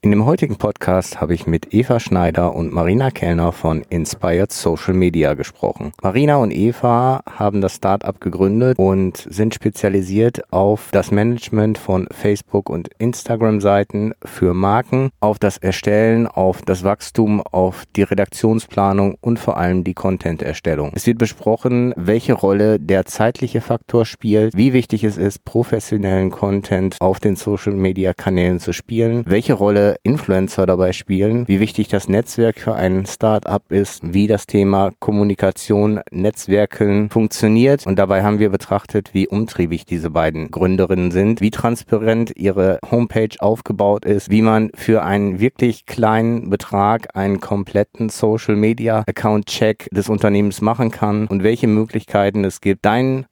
In 0.00 0.12
dem 0.12 0.26
heutigen 0.26 0.54
Podcast 0.54 1.20
habe 1.20 1.34
ich 1.34 1.48
mit 1.48 1.74
Eva 1.74 1.98
Schneider 1.98 2.54
und 2.54 2.72
Marina 2.72 3.10
Kellner 3.10 3.50
von 3.50 3.82
Inspired 3.88 4.52
Social 4.52 4.94
Media 4.94 5.34
gesprochen. 5.34 5.90
Marina 6.00 6.36
und 6.36 6.52
Eva 6.52 7.24
haben 7.28 7.60
das 7.60 7.74
Startup 7.74 8.20
gegründet 8.20 8.78
und 8.78 9.16
sind 9.16 9.56
spezialisiert 9.56 10.52
auf 10.52 10.90
das 10.92 11.10
Management 11.10 11.78
von 11.78 12.06
Facebook 12.12 12.70
und 12.70 12.90
Instagram 12.98 13.60
Seiten 13.60 14.12
für 14.24 14.54
Marken, 14.54 15.10
auf 15.18 15.40
das 15.40 15.58
Erstellen, 15.58 16.28
auf 16.28 16.62
das 16.62 16.84
Wachstum, 16.84 17.40
auf 17.40 17.82
die 17.96 18.04
Redaktionsplanung 18.04 19.16
und 19.20 19.40
vor 19.40 19.56
allem 19.56 19.82
die 19.82 19.94
Content 19.94 20.42
Erstellung. 20.42 20.92
Es 20.94 21.08
wird 21.08 21.18
besprochen, 21.18 21.92
welche 21.96 22.34
Rolle 22.34 22.78
der 22.78 23.04
zeitliche 23.04 23.60
Faktor 23.60 24.06
spielt, 24.06 24.56
wie 24.56 24.72
wichtig 24.72 25.02
es 25.02 25.16
ist, 25.16 25.44
professionellen 25.44 26.30
Content 26.30 26.98
auf 27.00 27.18
den 27.18 27.34
Social 27.34 27.72
Media 27.72 28.14
Kanälen 28.14 28.60
zu 28.60 28.72
spielen, 28.72 29.24
welche 29.26 29.54
Rolle 29.54 29.87
Influencer 30.02 30.66
dabei 30.66 30.92
spielen, 30.92 31.46
wie 31.48 31.60
wichtig 31.60 31.88
das 31.88 32.08
Netzwerk 32.08 32.58
für 32.58 32.74
ein 32.74 33.06
Startup 33.06 33.62
ist, 33.70 34.12
wie 34.12 34.26
das 34.26 34.46
Thema 34.46 34.90
Kommunikation, 34.98 36.00
Netzwerken 36.10 37.10
funktioniert. 37.10 37.86
Und 37.86 37.98
dabei 37.98 38.22
haben 38.22 38.38
wir 38.38 38.50
betrachtet, 38.50 39.14
wie 39.14 39.28
umtriebig 39.28 39.86
diese 39.86 40.10
beiden 40.10 40.50
Gründerinnen 40.50 41.10
sind, 41.10 41.40
wie 41.40 41.50
transparent 41.50 42.32
ihre 42.36 42.78
Homepage 42.90 43.36
aufgebaut 43.38 44.04
ist, 44.04 44.30
wie 44.30 44.42
man 44.42 44.70
für 44.74 45.02
einen 45.02 45.40
wirklich 45.40 45.86
kleinen 45.86 46.50
Betrag 46.50 47.16
einen 47.16 47.40
kompletten 47.40 48.08
Social 48.08 48.56
Media 48.56 49.04
Account 49.06 49.46
Check 49.46 49.88
des 49.92 50.08
Unternehmens 50.08 50.60
machen 50.60 50.90
kann 50.90 51.26
und 51.26 51.42
welche 51.42 51.66
Möglichkeiten 51.66 52.44
es 52.44 52.60
gibt, 52.60 52.84
deinen 52.84 53.26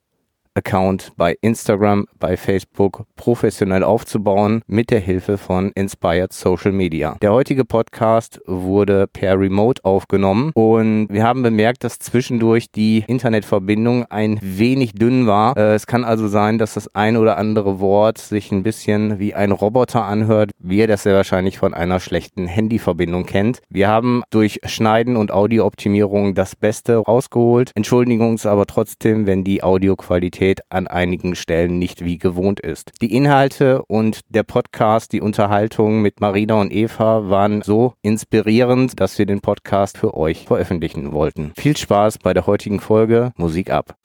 Account 0.56 1.12
bei 1.16 1.36
Instagram, 1.42 2.06
bei 2.18 2.36
Facebook 2.36 3.04
professionell 3.16 3.84
aufzubauen 3.84 4.62
mit 4.66 4.90
der 4.90 5.00
Hilfe 5.00 5.36
von 5.36 5.70
Inspired 5.74 6.32
Social 6.32 6.72
Media. 6.72 7.16
Der 7.20 7.32
heutige 7.32 7.64
Podcast 7.64 8.40
wurde 8.46 9.06
per 9.06 9.38
Remote 9.38 9.84
aufgenommen 9.84 10.52
und 10.54 11.08
wir 11.10 11.24
haben 11.24 11.42
bemerkt, 11.42 11.84
dass 11.84 11.98
zwischendurch 11.98 12.70
die 12.70 13.04
Internetverbindung 13.06 14.06
ein 14.06 14.38
wenig 14.40 14.94
dünn 14.94 15.26
war. 15.26 15.56
Äh, 15.56 15.74
es 15.74 15.86
kann 15.86 16.04
also 16.04 16.26
sein, 16.26 16.58
dass 16.58 16.74
das 16.74 16.94
ein 16.94 17.16
oder 17.16 17.36
andere 17.36 17.78
Wort 17.80 18.18
sich 18.18 18.50
ein 18.50 18.62
bisschen 18.62 19.18
wie 19.18 19.34
ein 19.34 19.52
Roboter 19.52 20.04
anhört, 20.04 20.52
wie 20.58 20.78
ihr 20.78 20.86
das 20.86 21.02
sehr 21.02 21.14
wahrscheinlich 21.14 21.58
von 21.58 21.74
einer 21.74 22.00
schlechten 22.00 22.46
Handyverbindung 22.46 23.26
kennt. 23.26 23.60
Wir 23.68 23.88
haben 23.88 24.22
durch 24.30 24.60
Schneiden 24.64 25.16
und 25.16 25.32
Audiooptimierung 25.32 26.34
das 26.34 26.56
Beste 26.56 26.96
rausgeholt, 26.96 27.72
entschuldigen 27.74 28.26
uns 28.26 28.46
aber 28.46 28.66
trotzdem, 28.66 29.26
wenn 29.26 29.44
die 29.44 29.62
Audioqualität 29.62 30.45
Qualität 30.46 30.60
an 30.68 30.86
einigen 30.86 31.34
Stellen 31.34 31.78
nicht 31.78 32.04
wie 32.04 32.18
gewohnt 32.18 32.60
ist. 32.60 32.92
Die 33.02 33.14
Inhalte 33.14 33.82
und 33.86 34.20
der 34.28 34.44
Podcast, 34.44 35.12
die 35.12 35.20
Unterhaltung 35.20 36.02
mit 36.02 36.20
Marina 36.20 36.54
und 36.54 36.72
Eva 36.72 37.28
waren 37.28 37.62
so 37.62 37.94
inspirierend, 38.02 39.00
dass 39.00 39.18
wir 39.18 39.26
den 39.26 39.40
Podcast 39.40 39.98
für 39.98 40.14
euch 40.14 40.46
veröffentlichen 40.46 41.12
wollten. 41.12 41.52
Viel 41.56 41.76
Spaß 41.76 42.18
bei 42.18 42.32
der 42.32 42.46
heutigen 42.46 42.78
Folge. 42.78 43.32
Musik 43.36 43.70
ab. 43.70 43.96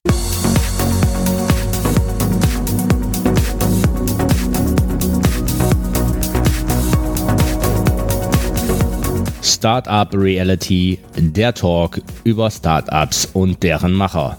Startup 9.44 10.10
Reality, 10.12 10.98
der 11.16 11.54
Talk 11.54 12.02
über 12.24 12.50
Startups 12.50 13.28
und 13.32 13.62
deren 13.62 13.94
Macher. 13.94 14.38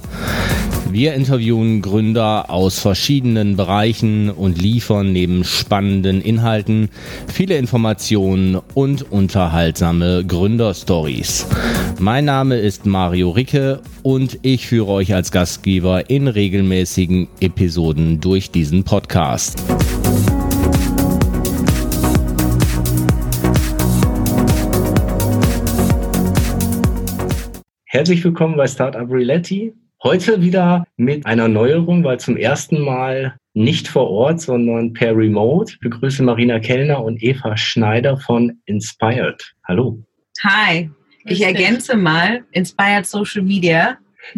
Wir 0.92 1.14
interviewen 1.14 1.80
Gründer 1.80 2.50
aus 2.50 2.78
verschiedenen 2.78 3.56
Bereichen 3.56 4.28
und 4.28 4.60
liefern 4.60 5.10
neben 5.10 5.42
spannenden 5.42 6.20
Inhalten 6.20 6.90
viele 7.28 7.56
Informationen 7.56 8.60
und 8.74 9.10
unterhaltsame 9.10 10.22
Gründerstories. 10.26 11.46
Mein 11.98 12.26
Name 12.26 12.58
ist 12.58 12.84
Mario 12.84 13.30
Ricke 13.30 13.80
und 14.02 14.38
ich 14.42 14.66
führe 14.66 14.92
euch 14.92 15.14
als 15.14 15.32
Gastgeber 15.32 16.10
in 16.10 16.28
regelmäßigen 16.28 17.28
Episoden 17.40 18.20
durch 18.20 18.50
diesen 18.50 18.84
Podcast. 18.84 19.62
Herzlich 27.86 28.22
willkommen 28.22 28.58
bei 28.58 28.66
Startup 28.66 29.10
Reality. 29.10 29.72
Heute 30.04 30.42
wieder 30.42 30.84
mit 30.96 31.26
einer 31.26 31.46
Neuerung, 31.46 32.02
weil 32.02 32.18
zum 32.18 32.36
ersten 32.36 32.80
Mal 32.80 33.36
nicht 33.54 33.86
vor 33.86 34.10
Ort, 34.10 34.40
sondern 34.40 34.92
per 34.94 35.16
Remote. 35.16 35.74
Ich 35.74 35.78
begrüße 35.78 36.24
Marina 36.24 36.58
Kellner 36.58 37.04
und 37.04 37.22
Eva 37.22 37.56
Schneider 37.56 38.16
von 38.16 38.58
Inspired. 38.64 39.54
Hallo. 39.62 40.02
Hi. 40.42 40.90
Ich 41.24 41.42
ergänze 41.42 41.96
mal 41.96 42.42
Inspired 42.50 43.06
Social 43.06 43.42
Media. 43.42 43.96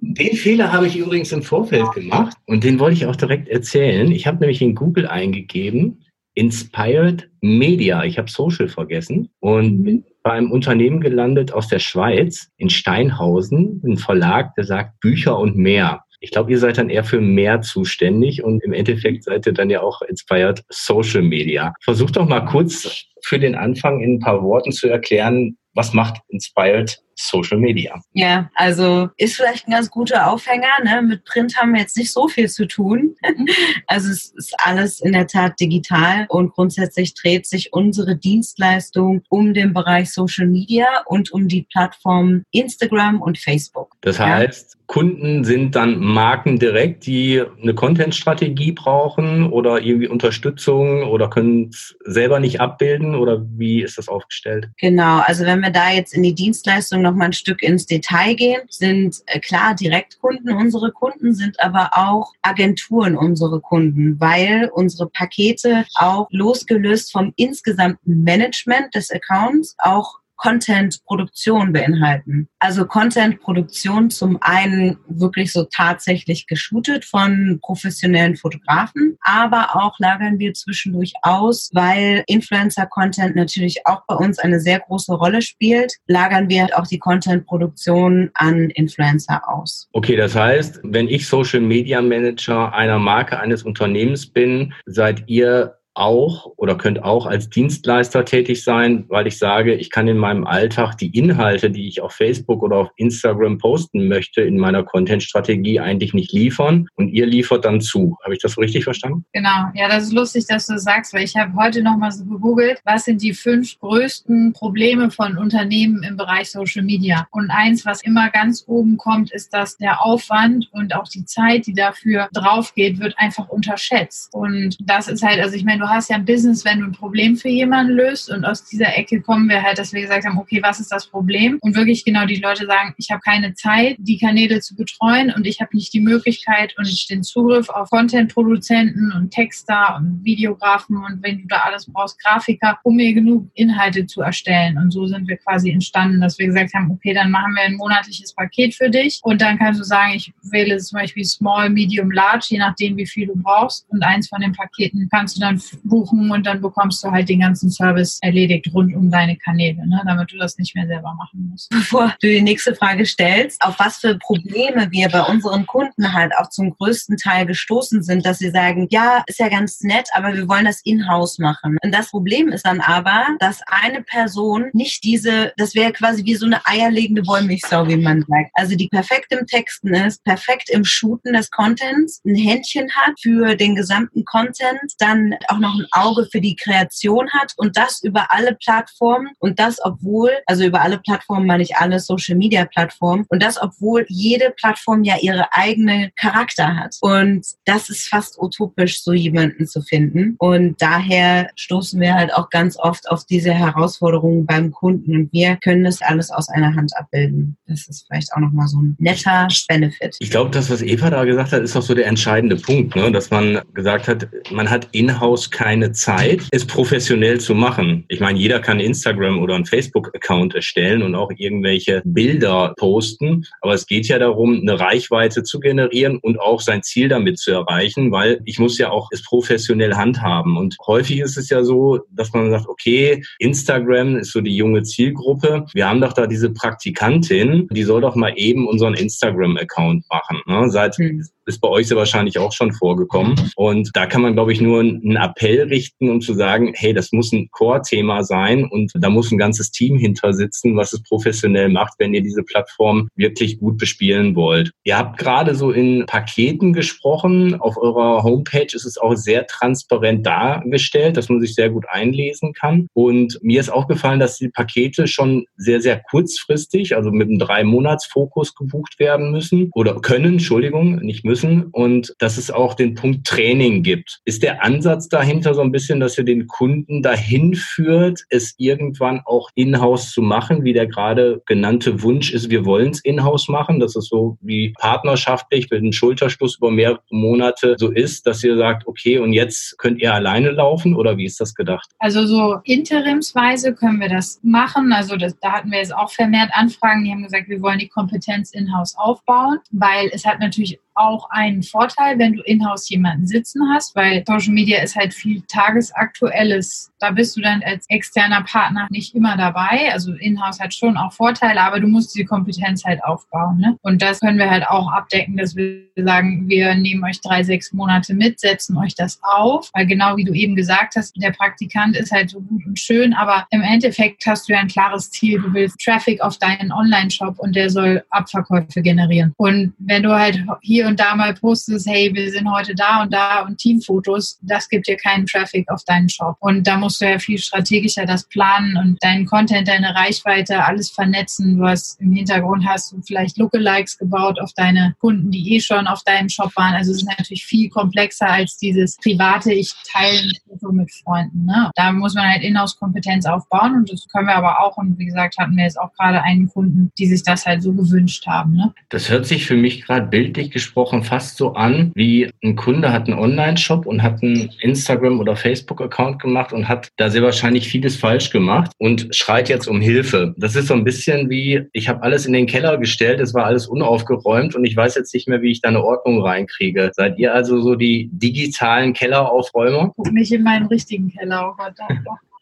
Den 0.00 0.36
Fehler 0.36 0.72
habe 0.72 0.86
ich 0.86 0.96
übrigens 0.96 1.32
im 1.32 1.42
Vorfeld 1.42 1.90
gemacht 1.92 2.36
und 2.46 2.62
den 2.62 2.78
wollte 2.78 2.96
ich 2.98 3.06
auch 3.06 3.16
direkt 3.16 3.48
erzählen. 3.48 4.12
Ich 4.12 4.28
habe 4.28 4.38
nämlich 4.38 4.62
in 4.62 4.76
Google 4.76 5.08
eingegeben, 5.08 6.04
Inspired 6.34 7.28
Media. 7.40 8.04
Ich 8.04 8.16
habe 8.16 8.30
Social 8.30 8.68
vergessen 8.68 9.28
und 9.40 9.82
bin 9.82 10.04
bei 10.28 10.34
einem 10.34 10.52
Unternehmen 10.52 11.00
gelandet 11.00 11.54
aus 11.54 11.68
der 11.68 11.78
Schweiz, 11.78 12.50
in 12.58 12.68
Steinhausen, 12.68 13.80
ein 13.82 13.96
Verlag, 13.96 14.54
der 14.56 14.64
sagt 14.64 15.00
Bücher 15.00 15.38
und 15.38 15.56
mehr. 15.56 16.04
Ich 16.20 16.32
glaube, 16.32 16.50
ihr 16.50 16.58
seid 16.58 16.76
dann 16.76 16.90
eher 16.90 17.02
für 17.02 17.22
mehr 17.22 17.62
zuständig 17.62 18.44
und 18.44 18.62
im 18.62 18.74
Endeffekt 18.74 19.24
seid 19.24 19.46
ihr 19.46 19.54
dann 19.54 19.70
ja 19.70 19.80
auch 19.80 20.02
inspired 20.02 20.62
Social 20.68 21.22
Media. 21.22 21.72
Versucht 21.80 22.16
doch 22.16 22.28
mal 22.28 22.42
kurz 22.42 23.06
für 23.24 23.38
den 23.38 23.54
Anfang 23.54 24.00
in 24.00 24.16
ein 24.16 24.18
paar 24.18 24.42
Worten 24.42 24.70
zu 24.70 24.86
erklären, 24.90 25.56
was 25.72 25.94
macht 25.94 26.20
Inspired 26.28 26.98
Social 27.18 27.58
Media? 27.58 28.00
Ja, 28.12 28.50
also 28.54 29.08
ist 29.16 29.36
vielleicht 29.36 29.66
ein 29.66 29.72
ganz 29.72 29.90
guter 29.90 30.30
Aufhänger. 30.30 30.68
Ne? 30.84 31.02
Mit 31.02 31.24
Print 31.24 31.56
haben 31.56 31.72
wir 31.72 31.80
jetzt 31.80 31.96
nicht 31.96 32.12
so 32.12 32.28
viel 32.28 32.48
zu 32.48 32.66
tun. 32.66 33.14
Also 33.86 34.10
es 34.10 34.32
ist 34.36 34.54
alles 34.64 35.00
in 35.00 35.12
der 35.12 35.26
Tat 35.26 35.58
digital 35.60 36.26
und 36.28 36.52
grundsätzlich 36.52 37.14
dreht 37.14 37.46
sich 37.46 37.72
unsere 37.72 38.16
Dienstleistung 38.16 39.22
um 39.28 39.54
den 39.54 39.72
Bereich 39.72 40.12
Social 40.12 40.46
Media 40.46 40.86
und 41.06 41.32
um 41.32 41.48
die 41.48 41.62
Plattform 41.62 42.42
Instagram 42.50 43.22
und 43.22 43.38
Facebook. 43.38 43.94
Das 44.02 44.20
heißt, 44.20 44.72
ja? 44.72 44.78
Kunden 44.88 45.44
sind 45.44 45.76
dann 45.76 46.00
Marken 46.00 46.58
direkt, 46.58 47.04
die 47.06 47.42
eine 47.62 47.74
Content-Strategie 47.74 48.72
brauchen 48.72 49.52
oder 49.52 49.82
irgendwie 49.82 50.08
Unterstützung 50.08 51.02
oder 51.02 51.28
können 51.28 51.68
es 51.68 51.94
selber 52.04 52.40
nicht 52.40 52.60
abbilden 52.60 53.14
oder 53.14 53.44
wie 53.56 53.82
ist 53.82 53.98
das 53.98 54.08
aufgestellt? 54.08 54.70
Genau, 54.78 55.18
also 55.18 55.44
wenn 55.44 55.60
wir 55.60 55.70
da 55.70 55.90
jetzt 55.90 56.14
in 56.14 56.22
die 56.22 56.34
Dienstleistung 56.34 57.02
noch 57.08 57.16
mal 57.16 57.26
ein 57.26 57.32
Stück 57.32 57.62
ins 57.62 57.86
Detail 57.86 58.34
gehen, 58.34 58.60
sind 58.68 59.16
äh, 59.26 59.40
klar 59.40 59.74
Direktkunden 59.74 60.54
unsere 60.54 60.92
Kunden, 60.92 61.34
sind 61.34 61.58
aber 61.60 61.90
auch 61.92 62.32
Agenturen 62.42 63.16
unsere 63.16 63.60
Kunden, 63.60 64.20
weil 64.20 64.70
unsere 64.72 65.08
Pakete 65.08 65.84
auch 65.94 66.28
losgelöst 66.30 67.12
vom 67.12 67.32
insgesamten 67.36 68.22
Management 68.22 68.94
des 68.94 69.10
Accounts 69.10 69.74
auch 69.78 70.18
Content-Produktion 70.38 71.72
beinhalten. 71.72 72.48
Also 72.58 72.86
Content-Produktion 72.86 74.10
zum 74.10 74.38
einen 74.40 74.96
wirklich 75.08 75.52
so 75.52 75.64
tatsächlich 75.64 76.46
geshootet 76.46 77.04
von 77.04 77.58
professionellen 77.60 78.36
Fotografen, 78.36 79.18
aber 79.20 79.76
auch 79.76 79.98
lagern 79.98 80.38
wir 80.38 80.54
zwischendurch 80.54 81.12
aus, 81.22 81.70
weil 81.74 82.24
Influencer-Content 82.26 83.36
natürlich 83.36 83.86
auch 83.86 84.02
bei 84.06 84.14
uns 84.14 84.38
eine 84.38 84.60
sehr 84.60 84.80
große 84.80 85.12
Rolle 85.12 85.42
spielt, 85.42 85.94
lagern 86.06 86.48
wir 86.48 86.68
auch 86.78 86.86
die 86.86 86.98
Content-Produktion 86.98 88.30
an 88.34 88.70
Influencer 88.70 89.42
aus. 89.48 89.88
Okay, 89.92 90.16
das 90.16 90.34
heißt, 90.34 90.80
wenn 90.84 91.08
ich 91.08 91.28
Social 91.28 91.60
Media 91.60 92.00
Manager 92.00 92.72
einer 92.72 92.98
Marke 92.98 93.38
eines 93.40 93.64
Unternehmens 93.64 94.26
bin, 94.26 94.72
seid 94.86 95.24
ihr 95.26 95.77
auch 95.98 96.52
oder 96.56 96.76
könnt 96.76 97.02
auch 97.02 97.26
als 97.26 97.50
Dienstleister 97.50 98.24
tätig 98.24 98.62
sein, 98.62 99.04
weil 99.08 99.26
ich 99.26 99.38
sage, 99.38 99.74
ich 99.74 99.90
kann 99.90 100.08
in 100.08 100.16
meinem 100.18 100.46
Alltag 100.46 100.96
die 100.96 101.16
Inhalte, 101.16 101.70
die 101.70 101.88
ich 101.88 102.00
auf 102.00 102.12
Facebook 102.12 102.62
oder 102.62 102.76
auf 102.76 102.90
Instagram 102.96 103.58
posten 103.58 104.08
möchte, 104.08 104.42
in 104.42 104.58
meiner 104.58 104.84
Content-Strategie 104.84 105.80
eigentlich 105.80 106.14
nicht 106.14 106.32
liefern 106.32 106.88
und 106.94 107.08
ihr 107.08 107.26
liefert 107.26 107.64
dann 107.64 107.80
zu. 107.80 108.16
Habe 108.22 108.34
ich 108.34 108.40
das 108.40 108.52
so 108.52 108.60
richtig 108.60 108.84
verstanden? 108.84 109.24
Genau, 109.32 109.70
ja, 109.74 109.88
das 109.88 110.04
ist 110.04 110.12
lustig, 110.12 110.46
dass 110.46 110.66
du 110.66 110.74
das 110.74 110.84
sagst, 110.84 111.12
weil 111.12 111.24
ich 111.24 111.36
habe 111.36 111.54
heute 111.56 111.82
nochmal 111.82 112.12
so 112.12 112.24
gegoogelt, 112.24 112.80
was 112.84 113.04
sind 113.04 113.22
die 113.22 113.34
fünf 113.34 113.78
größten 113.80 114.52
Probleme 114.52 115.10
von 115.10 115.36
Unternehmen 115.36 116.02
im 116.02 116.16
Bereich 116.16 116.50
Social 116.50 116.84
Media. 116.84 117.26
Und 117.30 117.50
eins, 117.50 117.84
was 117.84 118.02
immer 118.02 118.30
ganz 118.30 118.64
oben 118.66 118.96
kommt, 118.96 119.32
ist, 119.32 119.52
dass 119.52 119.76
der 119.76 120.04
Aufwand 120.04 120.68
und 120.72 120.94
auch 120.94 121.08
die 121.08 121.24
Zeit, 121.24 121.66
die 121.66 121.74
dafür 121.74 122.28
draufgeht, 122.32 123.00
wird 123.00 123.14
einfach 123.18 123.48
unterschätzt. 123.48 124.32
Und 124.32 124.76
das 124.80 125.08
ist 125.08 125.22
halt, 125.22 125.40
also 125.40 125.56
ich 125.56 125.64
meine, 125.64 125.80
du 125.80 125.87
hast 125.88 126.10
ja 126.10 126.16
ein 126.16 126.24
Business, 126.24 126.64
wenn 126.64 126.80
du 126.80 126.86
ein 126.86 126.92
Problem 126.92 127.36
für 127.36 127.48
jemanden 127.48 127.94
löst 127.94 128.30
und 128.30 128.44
aus 128.44 128.64
dieser 128.64 128.96
Ecke 128.96 129.20
kommen 129.20 129.48
wir 129.48 129.62
halt, 129.62 129.78
dass 129.78 129.92
wir 129.92 130.00
gesagt 130.00 130.26
haben, 130.26 130.38
okay, 130.38 130.60
was 130.62 130.80
ist 130.80 130.92
das 130.92 131.06
Problem? 131.06 131.58
Und 131.60 131.76
wirklich 131.76 132.04
genau 132.04 132.26
die 132.26 132.36
Leute 132.36 132.66
sagen, 132.66 132.94
ich 132.98 133.10
habe 133.10 133.20
keine 133.20 133.54
Zeit, 133.54 133.96
die 133.98 134.18
Kanäle 134.18 134.60
zu 134.60 134.74
betreuen 134.76 135.32
und 135.34 135.46
ich 135.46 135.60
habe 135.60 135.76
nicht 135.76 135.92
die 135.92 136.00
Möglichkeit 136.00 136.74
und 136.78 136.88
den 137.10 137.22
Zugriff 137.22 137.68
auf 137.68 137.90
Content-Produzenten 137.90 139.12
und 139.12 139.30
Texter 139.30 139.96
und 139.96 140.24
Videografen 140.24 140.96
und 140.96 141.22
wenn 141.22 141.42
du 141.42 141.46
da 141.48 141.58
alles 141.58 141.86
brauchst, 141.90 142.20
Grafiker, 142.22 142.78
um 142.82 142.96
mir 142.96 143.12
genug 143.14 143.48
Inhalte 143.54 144.06
zu 144.06 144.22
erstellen. 144.22 144.78
Und 144.78 144.90
so 144.90 145.06
sind 145.06 145.28
wir 145.28 145.36
quasi 145.36 145.70
entstanden, 145.70 146.20
dass 146.20 146.38
wir 146.38 146.46
gesagt 146.46 146.74
haben, 146.74 146.90
okay, 146.90 147.14
dann 147.14 147.30
machen 147.30 147.54
wir 147.54 147.62
ein 147.62 147.76
monatliches 147.76 148.34
Paket 148.34 148.74
für 148.74 148.90
dich 148.90 149.20
und 149.22 149.40
dann 149.40 149.58
kannst 149.58 149.80
du 149.80 149.84
sagen, 149.84 150.12
ich 150.14 150.32
wähle 150.42 150.78
zum 150.78 150.98
Beispiel 150.98 151.24
Small, 151.24 151.70
Medium, 151.70 152.10
Large, 152.10 152.46
je 152.50 152.58
nachdem, 152.58 152.96
wie 152.96 153.06
viel 153.06 153.26
du 153.26 153.34
brauchst 153.36 153.86
und 153.88 154.02
eins 154.02 154.28
von 154.28 154.40
den 154.40 154.52
Paketen 154.52 155.08
kannst 155.10 155.36
du 155.36 155.40
dann 155.40 155.58
buchen 155.84 156.30
und 156.30 156.46
dann 156.46 156.60
bekommst 156.60 157.02
du 157.02 157.10
halt 157.10 157.28
den 157.28 157.40
ganzen 157.40 157.70
Service 157.70 158.18
erledigt 158.22 158.70
rund 158.72 158.94
um 158.94 159.10
deine 159.10 159.36
Kanäle, 159.36 159.86
ne, 159.86 160.02
damit 160.06 160.32
du 160.32 160.38
das 160.38 160.58
nicht 160.58 160.74
mehr 160.74 160.86
selber 160.86 161.14
machen 161.14 161.48
musst. 161.50 161.70
Bevor 161.70 162.14
du 162.20 162.28
die 162.28 162.42
nächste 162.42 162.74
Frage 162.74 163.06
stellst, 163.06 163.60
auf 163.62 163.78
was 163.78 163.98
für 163.98 164.16
Probleme 164.18 164.88
wir 164.90 165.08
bei 165.08 165.22
unseren 165.22 165.66
Kunden 165.66 166.12
halt 166.12 166.32
auch 166.36 166.50
zum 166.50 166.74
größten 166.76 167.16
Teil 167.16 167.46
gestoßen 167.46 168.02
sind, 168.02 168.24
dass 168.24 168.38
sie 168.38 168.50
sagen, 168.50 168.86
ja, 168.90 169.22
ist 169.26 169.38
ja 169.38 169.48
ganz 169.48 169.80
nett, 169.80 170.08
aber 170.14 170.34
wir 170.34 170.48
wollen 170.48 170.64
das 170.64 170.80
in-house 170.82 171.38
machen. 171.38 171.78
Und 171.82 171.94
das 171.94 172.10
Problem 172.10 172.48
ist 172.48 172.66
dann 172.66 172.80
aber, 172.80 173.26
dass 173.40 173.60
eine 173.66 174.02
Person 174.02 174.70
nicht 174.72 175.04
diese, 175.04 175.52
das 175.56 175.74
wäre 175.74 175.92
quasi 175.92 176.24
wie 176.24 176.34
so 176.34 176.46
eine 176.46 176.64
eierlegende 176.66 177.26
Wollmilchsau, 177.26 177.88
wie 177.88 177.96
man 177.96 178.24
sagt. 178.28 178.50
Also 178.54 178.76
die 178.76 178.88
perfekt 178.88 179.32
im 179.32 179.46
Texten 179.46 179.94
ist, 179.94 180.22
perfekt 180.24 180.70
im 180.70 180.84
Shooten 180.84 181.32
des 181.32 181.50
Contents, 181.50 182.20
ein 182.24 182.34
Händchen 182.34 182.90
hat 182.90 183.14
für 183.20 183.54
den 183.54 183.74
gesamten 183.74 184.24
Content, 184.24 184.92
dann 184.98 185.34
auch 185.48 185.57
noch 185.58 185.74
ein 185.74 185.86
Auge 185.92 186.26
für 186.30 186.40
die 186.40 186.56
Kreation 186.56 187.28
hat 187.30 187.52
und 187.56 187.76
das 187.76 188.02
über 188.02 188.32
alle 188.32 188.54
Plattformen 188.54 189.30
und 189.38 189.58
das 189.58 189.78
obwohl, 189.84 190.30
also 190.46 190.64
über 190.64 190.80
alle 190.80 190.98
Plattformen 190.98 191.46
meine 191.46 191.62
ich 191.62 191.76
alle 191.76 192.00
Social 192.00 192.36
Media 192.36 192.64
Plattformen 192.64 193.24
und 193.28 193.42
das 193.42 193.60
obwohl 193.60 194.06
jede 194.08 194.50
Plattform 194.50 195.04
ja 195.04 195.16
ihre 195.20 195.52
eigene 195.52 196.10
Charakter 196.16 196.76
hat. 196.76 196.96
Und 197.00 197.46
das 197.64 197.88
ist 197.90 198.08
fast 198.08 198.38
utopisch, 198.40 199.02
so 199.02 199.12
jemanden 199.12 199.66
zu 199.66 199.82
finden. 199.82 200.36
Und 200.38 200.80
daher 200.80 201.50
stoßen 201.56 202.00
wir 202.00 202.14
halt 202.14 202.32
auch 202.34 202.50
ganz 202.50 202.78
oft 202.78 203.08
auf 203.10 203.24
diese 203.24 203.52
Herausforderungen 203.52 204.46
beim 204.46 204.70
Kunden 204.72 205.16
und 205.16 205.32
wir 205.32 205.56
können 205.56 205.84
das 205.84 206.02
alles 206.02 206.30
aus 206.30 206.48
einer 206.48 206.74
Hand 206.74 206.96
abbilden. 206.96 207.56
Das 207.66 207.88
ist 207.88 208.06
vielleicht 208.06 208.32
auch 208.32 208.40
nochmal 208.40 208.68
so 208.68 208.80
ein 208.80 208.96
netter 208.98 209.48
Benefit. 209.68 210.16
Ich 210.20 210.30
glaube, 210.30 210.50
das, 210.50 210.70
was 210.70 210.82
Eva 210.82 211.10
da 211.10 211.24
gesagt 211.24 211.52
hat, 211.52 211.62
ist 211.62 211.76
auch 211.76 211.82
so 211.82 211.94
der 211.94 212.06
entscheidende 212.06 212.56
Punkt, 212.56 212.96
ne? 212.96 213.10
dass 213.12 213.30
man 213.30 213.60
gesagt 213.74 214.08
hat, 214.08 214.28
man 214.50 214.70
hat 214.70 214.88
in-house 214.92 215.47
keine 215.50 215.92
Zeit, 215.92 216.46
es 216.50 216.66
professionell 216.66 217.40
zu 217.40 217.54
machen. 217.54 218.04
Ich 218.08 218.20
meine, 218.20 218.38
jeder 218.38 218.60
kann 218.60 218.80
Instagram 218.80 219.38
oder 219.40 219.54
einen 219.54 219.66
Facebook-Account 219.66 220.54
erstellen 220.54 221.02
und 221.02 221.14
auch 221.14 221.30
irgendwelche 221.36 222.02
Bilder 222.04 222.74
posten, 222.76 223.44
aber 223.60 223.74
es 223.74 223.86
geht 223.86 224.08
ja 224.08 224.18
darum, 224.18 224.60
eine 224.60 224.78
Reichweite 224.78 225.42
zu 225.42 225.60
generieren 225.60 226.18
und 226.18 226.40
auch 226.40 226.60
sein 226.60 226.82
Ziel 226.82 227.08
damit 227.08 227.38
zu 227.38 227.52
erreichen, 227.52 228.10
weil 228.12 228.40
ich 228.44 228.58
muss 228.58 228.78
ja 228.78 228.90
auch 228.90 229.08
es 229.12 229.22
professionell 229.24 229.94
handhaben. 229.94 230.56
Und 230.56 230.76
häufig 230.86 231.20
ist 231.20 231.36
es 231.36 231.48
ja 231.48 231.62
so, 231.64 232.00
dass 232.10 232.32
man 232.32 232.50
sagt, 232.50 232.68
okay, 232.68 233.22
Instagram 233.38 234.16
ist 234.16 234.32
so 234.32 234.40
die 234.40 234.56
junge 234.56 234.82
Zielgruppe. 234.82 235.66
Wir 235.74 235.88
haben 235.88 236.00
doch 236.00 236.12
da 236.12 236.26
diese 236.26 236.50
Praktikantin, 236.50 237.68
die 237.70 237.82
soll 237.82 238.00
doch 238.00 238.14
mal 238.14 238.32
eben 238.36 238.66
unseren 238.66 238.94
Instagram-Account 238.94 240.04
machen. 240.08 240.40
Ne? 240.46 240.70
Seit 240.70 240.98
mhm 240.98 241.24
ist 241.48 241.60
bei 241.60 241.68
euch 241.68 241.88
sehr 241.88 241.96
wahrscheinlich 241.96 242.38
auch 242.38 242.52
schon 242.52 242.72
vorgekommen. 242.72 243.34
Und 243.56 243.90
da 243.94 244.06
kann 244.06 244.22
man, 244.22 244.34
glaube 244.34 244.52
ich, 244.52 244.60
nur 244.60 244.80
einen 244.80 245.16
Appell 245.16 245.62
richten, 245.62 246.10
um 246.10 246.20
zu 246.20 246.34
sagen, 246.34 246.72
hey, 246.76 246.92
das 246.92 247.10
muss 247.12 247.32
ein 247.32 247.48
Core-Thema 247.50 248.22
sein 248.22 248.64
und 248.64 248.92
da 248.94 249.08
muss 249.08 249.32
ein 249.32 249.38
ganzes 249.38 249.70
Team 249.70 249.98
hinter 249.98 250.32
sitzen, 250.32 250.76
was 250.76 250.92
es 250.92 251.02
professionell 251.02 251.68
macht, 251.68 251.94
wenn 251.98 252.14
ihr 252.14 252.22
diese 252.22 252.42
Plattform 252.42 253.08
wirklich 253.16 253.58
gut 253.58 253.78
bespielen 253.78 254.36
wollt. 254.36 254.70
Ihr 254.84 254.98
habt 254.98 255.18
gerade 255.18 255.54
so 255.54 255.72
in 255.72 256.04
Paketen 256.06 256.72
gesprochen. 256.72 257.54
Auf 257.60 257.76
eurer 257.76 258.22
Homepage 258.22 258.68
ist 258.72 258.84
es 258.84 258.98
auch 258.98 259.14
sehr 259.16 259.46
transparent 259.46 260.26
dargestellt, 260.26 261.16
dass 261.16 261.28
man 261.28 261.40
sich 261.40 261.54
sehr 261.54 261.70
gut 261.70 261.86
einlesen 261.88 262.52
kann. 262.52 262.88
Und 262.92 263.38
mir 263.42 263.60
ist 263.60 263.70
auch 263.70 263.88
gefallen, 263.88 264.20
dass 264.20 264.36
die 264.36 264.50
Pakete 264.50 265.06
schon 265.06 265.46
sehr, 265.56 265.80
sehr 265.80 266.00
kurzfristig, 266.10 266.94
also 266.94 267.10
mit 267.10 267.28
einem 267.28 267.38
Drei-Monats-Fokus 267.38 268.54
gebucht 268.54 268.98
werden 268.98 269.30
müssen 269.30 269.70
oder 269.74 270.00
können, 270.00 270.34
Entschuldigung, 270.34 270.96
nicht 270.96 271.24
müssen 271.24 271.37
müssen 271.38 271.64
und 271.72 272.14
dass 272.18 272.38
es 272.38 272.50
auch 272.50 272.74
den 272.74 272.94
Punkt 272.94 273.26
Training 273.26 273.82
gibt. 273.82 274.20
Ist 274.24 274.42
der 274.42 274.64
Ansatz 274.64 275.08
dahinter 275.08 275.54
so 275.54 275.60
ein 275.60 275.72
bisschen, 275.72 276.00
dass 276.00 276.18
ihr 276.18 276.24
den 276.24 276.46
Kunden 276.46 277.02
dahin 277.02 277.54
führt, 277.54 278.20
es 278.30 278.54
irgendwann 278.58 279.20
auch 279.24 279.50
in-house 279.54 280.10
zu 280.10 280.22
machen, 280.22 280.64
wie 280.64 280.72
der 280.72 280.86
gerade 280.86 281.42
genannte 281.46 282.02
Wunsch 282.02 282.32
ist, 282.32 282.50
wir 282.50 282.64
wollen 282.64 282.90
es 282.90 283.00
in-house 283.00 283.48
machen, 283.48 283.80
dass 283.80 283.96
es 283.96 284.08
so 284.08 284.38
wie 284.40 284.72
partnerschaftlich 284.78 285.70
mit 285.70 285.80
einem 285.80 285.92
Schulterschluss 285.92 286.56
über 286.56 286.70
mehrere 286.70 287.00
Monate 287.10 287.76
so 287.78 287.90
ist, 287.90 288.26
dass 288.26 288.42
ihr 288.42 288.56
sagt, 288.56 288.86
okay, 288.86 289.18
und 289.18 289.32
jetzt 289.32 289.78
könnt 289.78 290.00
ihr 290.00 290.12
alleine 290.12 290.50
laufen 290.50 290.94
oder 290.94 291.16
wie 291.16 291.24
ist 291.24 291.40
das 291.40 291.54
gedacht? 291.54 291.90
Also 291.98 292.26
so 292.26 292.56
interimsweise 292.64 293.74
können 293.74 294.00
wir 294.00 294.08
das 294.08 294.40
machen. 294.42 294.92
Also 294.92 295.16
das, 295.16 295.38
da 295.40 295.52
hatten 295.52 295.70
wir 295.70 295.78
jetzt 295.78 295.94
auch 295.94 296.10
vermehrt 296.10 296.50
Anfragen, 296.52 297.04
die 297.04 297.10
haben 297.10 297.22
gesagt, 297.22 297.48
wir 297.48 297.60
wollen 297.62 297.78
die 297.78 297.88
Kompetenz 297.88 298.52
in-house 298.52 298.96
aufbauen, 298.96 299.58
weil 299.70 300.10
es 300.12 300.24
hat 300.24 300.40
natürlich 300.40 300.78
auch 300.98 301.30
einen 301.30 301.62
Vorteil, 301.62 302.18
wenn 302.18 302.34
du 302.34 302.42
in-house 302.42 302.88
jemanden 302.88 303.26
sitzen 303.26 303.62
hast, 303.72 303.94
weil 303.94 304.24
Social 304.26 304.52
Media 304.52 304.82
ist 304.82 304.96
halt 304.96 305.14
viel 305.14 305.42
tagesaktuelles. 305.48 306.90
Da 306.98 307.10
bist 307.10 307.36
du 307.36 307.40
dann 307.40 307.62
als 307.62 307.84
externer 307.88 308.42
Partner 308.42 308.86
nicht 308.90 309.14
immer 309.14 309.36
dabei. 309.36 309.90
Also 309.92 310.12
in-house 310.12 310.60
hat 310.60 310.74
schon 310.74 310.96
auch 310.96 311.12
Vorteile, 311.12 311.60
aber 311.60 311.80
du 311.80 311.86
musst 311.86 312.14
die 312.14 312.24
Kompetenz 312.24 312.84
halt 312.84 313.02
aufbauen. 313.04 313.58
Ne? 313.58 313.76
Und 313.82 314.02
das 314.02 314.20
können 314.20 314.38
wir 314.38 314.50
halt 314.50 314.66
auch 314.66 314.90
abdecken, 314.90 315.36
dass 315.36 315.56
wir 315.56 315.82
sagen, 315.96 316.48
wir 316.48 316.74
nehmen 316.74 317.04
euch 317.04 317.20
drei, 317.20 317.42
sechs 317.42 317.72
Monate 317.72 318.14
mit, 318.14 318.40
setzen 318.40 318.76
euch 318.76 318.94
das 318.94 319.20
auf, 319.22 319.70
weil 319.74 319.86
genau 319.86 320.16
wie 320.16 320.24
du 320.24 320.32
eben 320.32 320.56
gesagt 320.56 320.96
hast, 320.96 321.14
der 321.16 321.30
Praktikant 321.30 321.96
ist 321.96 322.12
halt 322.12 322.30
so 322.30 322.40
gut 322.40 322.64
und 322.66 322.78
schön, 322.78 323.14
aber 323.14 323.46
im 323.50 323.62
Endeffekt 323.62 324.24
hast 324.26 324.48
du 324.48 324.52
ja 324.52 324.60
ein 324.60 324.68
klares 324.68 325.10
Ziel. 325.10 325.40
Du 325.40 325.52
willst 325.52 325.78
Traffic 325.80 326.20
auf 326.20 326.38
deinen 326.38 326.72
Online-Shop 326.72 327.38
und 327.38 327.56
der 327.56 327.70
soll 327.70 328.04
Abverkäufe 328.10 328.82
generieren. 328.82 329.32
Und 329.36 329.74
wenn 329.78 330.02
du 330.02 330.10
halt 330.10 330.44
hier 330.62 330.86
und 330.86 330.98
da 330.98 331.14
mal 331.14 331.34
postest, 331.34 331.86
hey, 331.88 332.10
wir 332.14 332.30
sind 332.30 332.50
heute 332.50 332.74
da 332.74 333.02
und 333.02 333.12
da 333.12 333.40
und 333.40 333.58
Teamfotos, 333.58 334.38
das 334.42 334.68
gibt 334.68 334.86
dir 334.86 334.96
keinen 334.96 335.26
Traffic 335.26 335.70
auf 335.70 335.84
deinen 335.84 336.08
Shop. 336.08 336.36
Und 336.40 336.66
da 336.66 336.76
musst 336.76 336.87
du 336.96 337.04
ja 337.04 337.18
viel 337.18 337.38
strategischer 337.38 338.06
das 338.06 338.24
planen 338.24 338.76
und 338.76 338.98
deinen 339.02 339.26
Content, 339.26 339.68
deine 339.68 339.94
Reichweite, 339.94 340.64
alles 340.64 340.90
vernetzen. 340.90 341.58
Du 341.58 341.66
hast 341.66 342.00
im 342.00 342.12
Hintergrund 342.12 342.66
hast 342.66 342.92
du 342.92 343.02
vielleicht 343.02 343.36
Lookalikes 343.36 343.98
gebaut 343.98 344.40
auf 344.40 344.52
deine 344.54 344.94
Kunden, 345.00 345.30
die 345.30 345.54
eh 345.54 345.60
schon 345.60 345.86
auf 345.86 346.02
deinem 346.04 346.28
Shop 346.28 346.50
waren. 346.56 346.74
Also 346.74 346.92
es 346.92 346.98
ist 346.98 347.08
natürlich 347.18 347.44
viel 347.44 347.68
komplexer 347.68 348.28
als 348.28 348.56
dieses 348.56 348.96
private, 348.96 349.52
ich 349.52 349.74
teile 349.92 350.32
Foto 350.48 350.72
mit 350.72 350.90
Freunden. 350.92 351.44
Ne? 351.44 351.70
Da 351.74 351.92
muss 351.92 352.14
man 352.14 352.28
halt 352.28 352.42
Inhouse-Kompetenz 352.42 353.26
aufbauen 353.26 353.74
und 353.74 353.92
das 353.92 354.06
können 354.08 354.28
wir 354.28 354.36
aber 354.36 354.60
auch. 354.60 354.76
Und 354.76 354.98
wie 354.98 355.06
gesagt, 355.06 355.36
hatten 355.38 355.56
wir 355.56 355.64
jetzt 355.64 355.78
auch 355.78 355.92
gerade 355.94 356.22
einen 356.22 356.48
Kunden, 356.48 356.90
die 356.98 357.06
sich 357.06 357.22
das 357.22 357.46
halt 357.46 357.62
so 357.62 357.72
gewünscht 357.72 358.26
haben. 358.26 358.54
Ne? 358.54 358.72
Das 358.88 359.08
hört 359.08 359.26
sich 359.26 359.46
für 359.46 359.56
mich 359.56 359.82
gerade 359.82 360.06
bildlich 360.06 360.50
gesprochen 360.50 361.02
fast 361.02 361.36
so 361.36 361.54
an, 361.54 361.92
wie 361.94 362.30
ein 362.42 362.56
Kunde 362.56 362.92
hat 362.92 363.08
einen 363.08 363.18
Online-Shop 363.18 363.86
und 363.86 364.02
hat 364.02 364.22
einen 364.22 364.50
Instagram- 364.60 365.20
oder 365.20 365.36
Facebook-Account 365.36 366.20
gemacht 366.20 366.52
und 366.52 366.68
hat 366.68 366.77
da 366.96 367.10
sehr 367.10 367.22
wahrscheinlich 367.22 367.68
vieles 367.68 367.96
falsch 367.96 368.30
gemacht 368.30 368.72
und 368.78 369.14
schreit 369.14 369.48
jetzt 369.48 369.66
um 369.66 369.80
Hilfe. 369.80 370.34
Das 370.36 370.56
ist 370.56 370.68
so 370.68 370.74
ein 370.74 370.84
bisschen 370.84 371.28
wie, 371.30 371.66
ich 371.72 371.88
habe 371.88 372.02
alles 372.02 372.26
in 372.26 372.32
den 372.32 372.46
Keller 372.46 372.78
gestellt, 372.78 373.20
es 373.20 373.34
war 373.34 373.44
alles 373.46 373.66
unaufgeräumt 373.66 374.54
und 374.54 374.64
ich 374.64 374.76
weiß 374.76 374.94
jetzt 374.94 375.12
nicht 375.14 375.28
mehr, 375.28 375.42
wie 375.42 375.50
ich 375.50 375.60
da 375.60 375.68
eine 375.68 375.82
Ordnung 375.82 376.22
reinkriege. 376.22 376.90
Seid 376.94 377.18
ihr 377.18 377.34
also 377.34 377.60
so 377.60 377.74
die 377.74 378.10
digitalen 378.12 378.92
Kelleraufräumer? 378.92 379.92
Mich 380.12 380.32
in 380.32 380.42
meinen 380.42 380.66
richtigen 380.66 381.12
Keller. 381.12 381.52
Oh 381.52 381.56
Gott, 381.56 381.74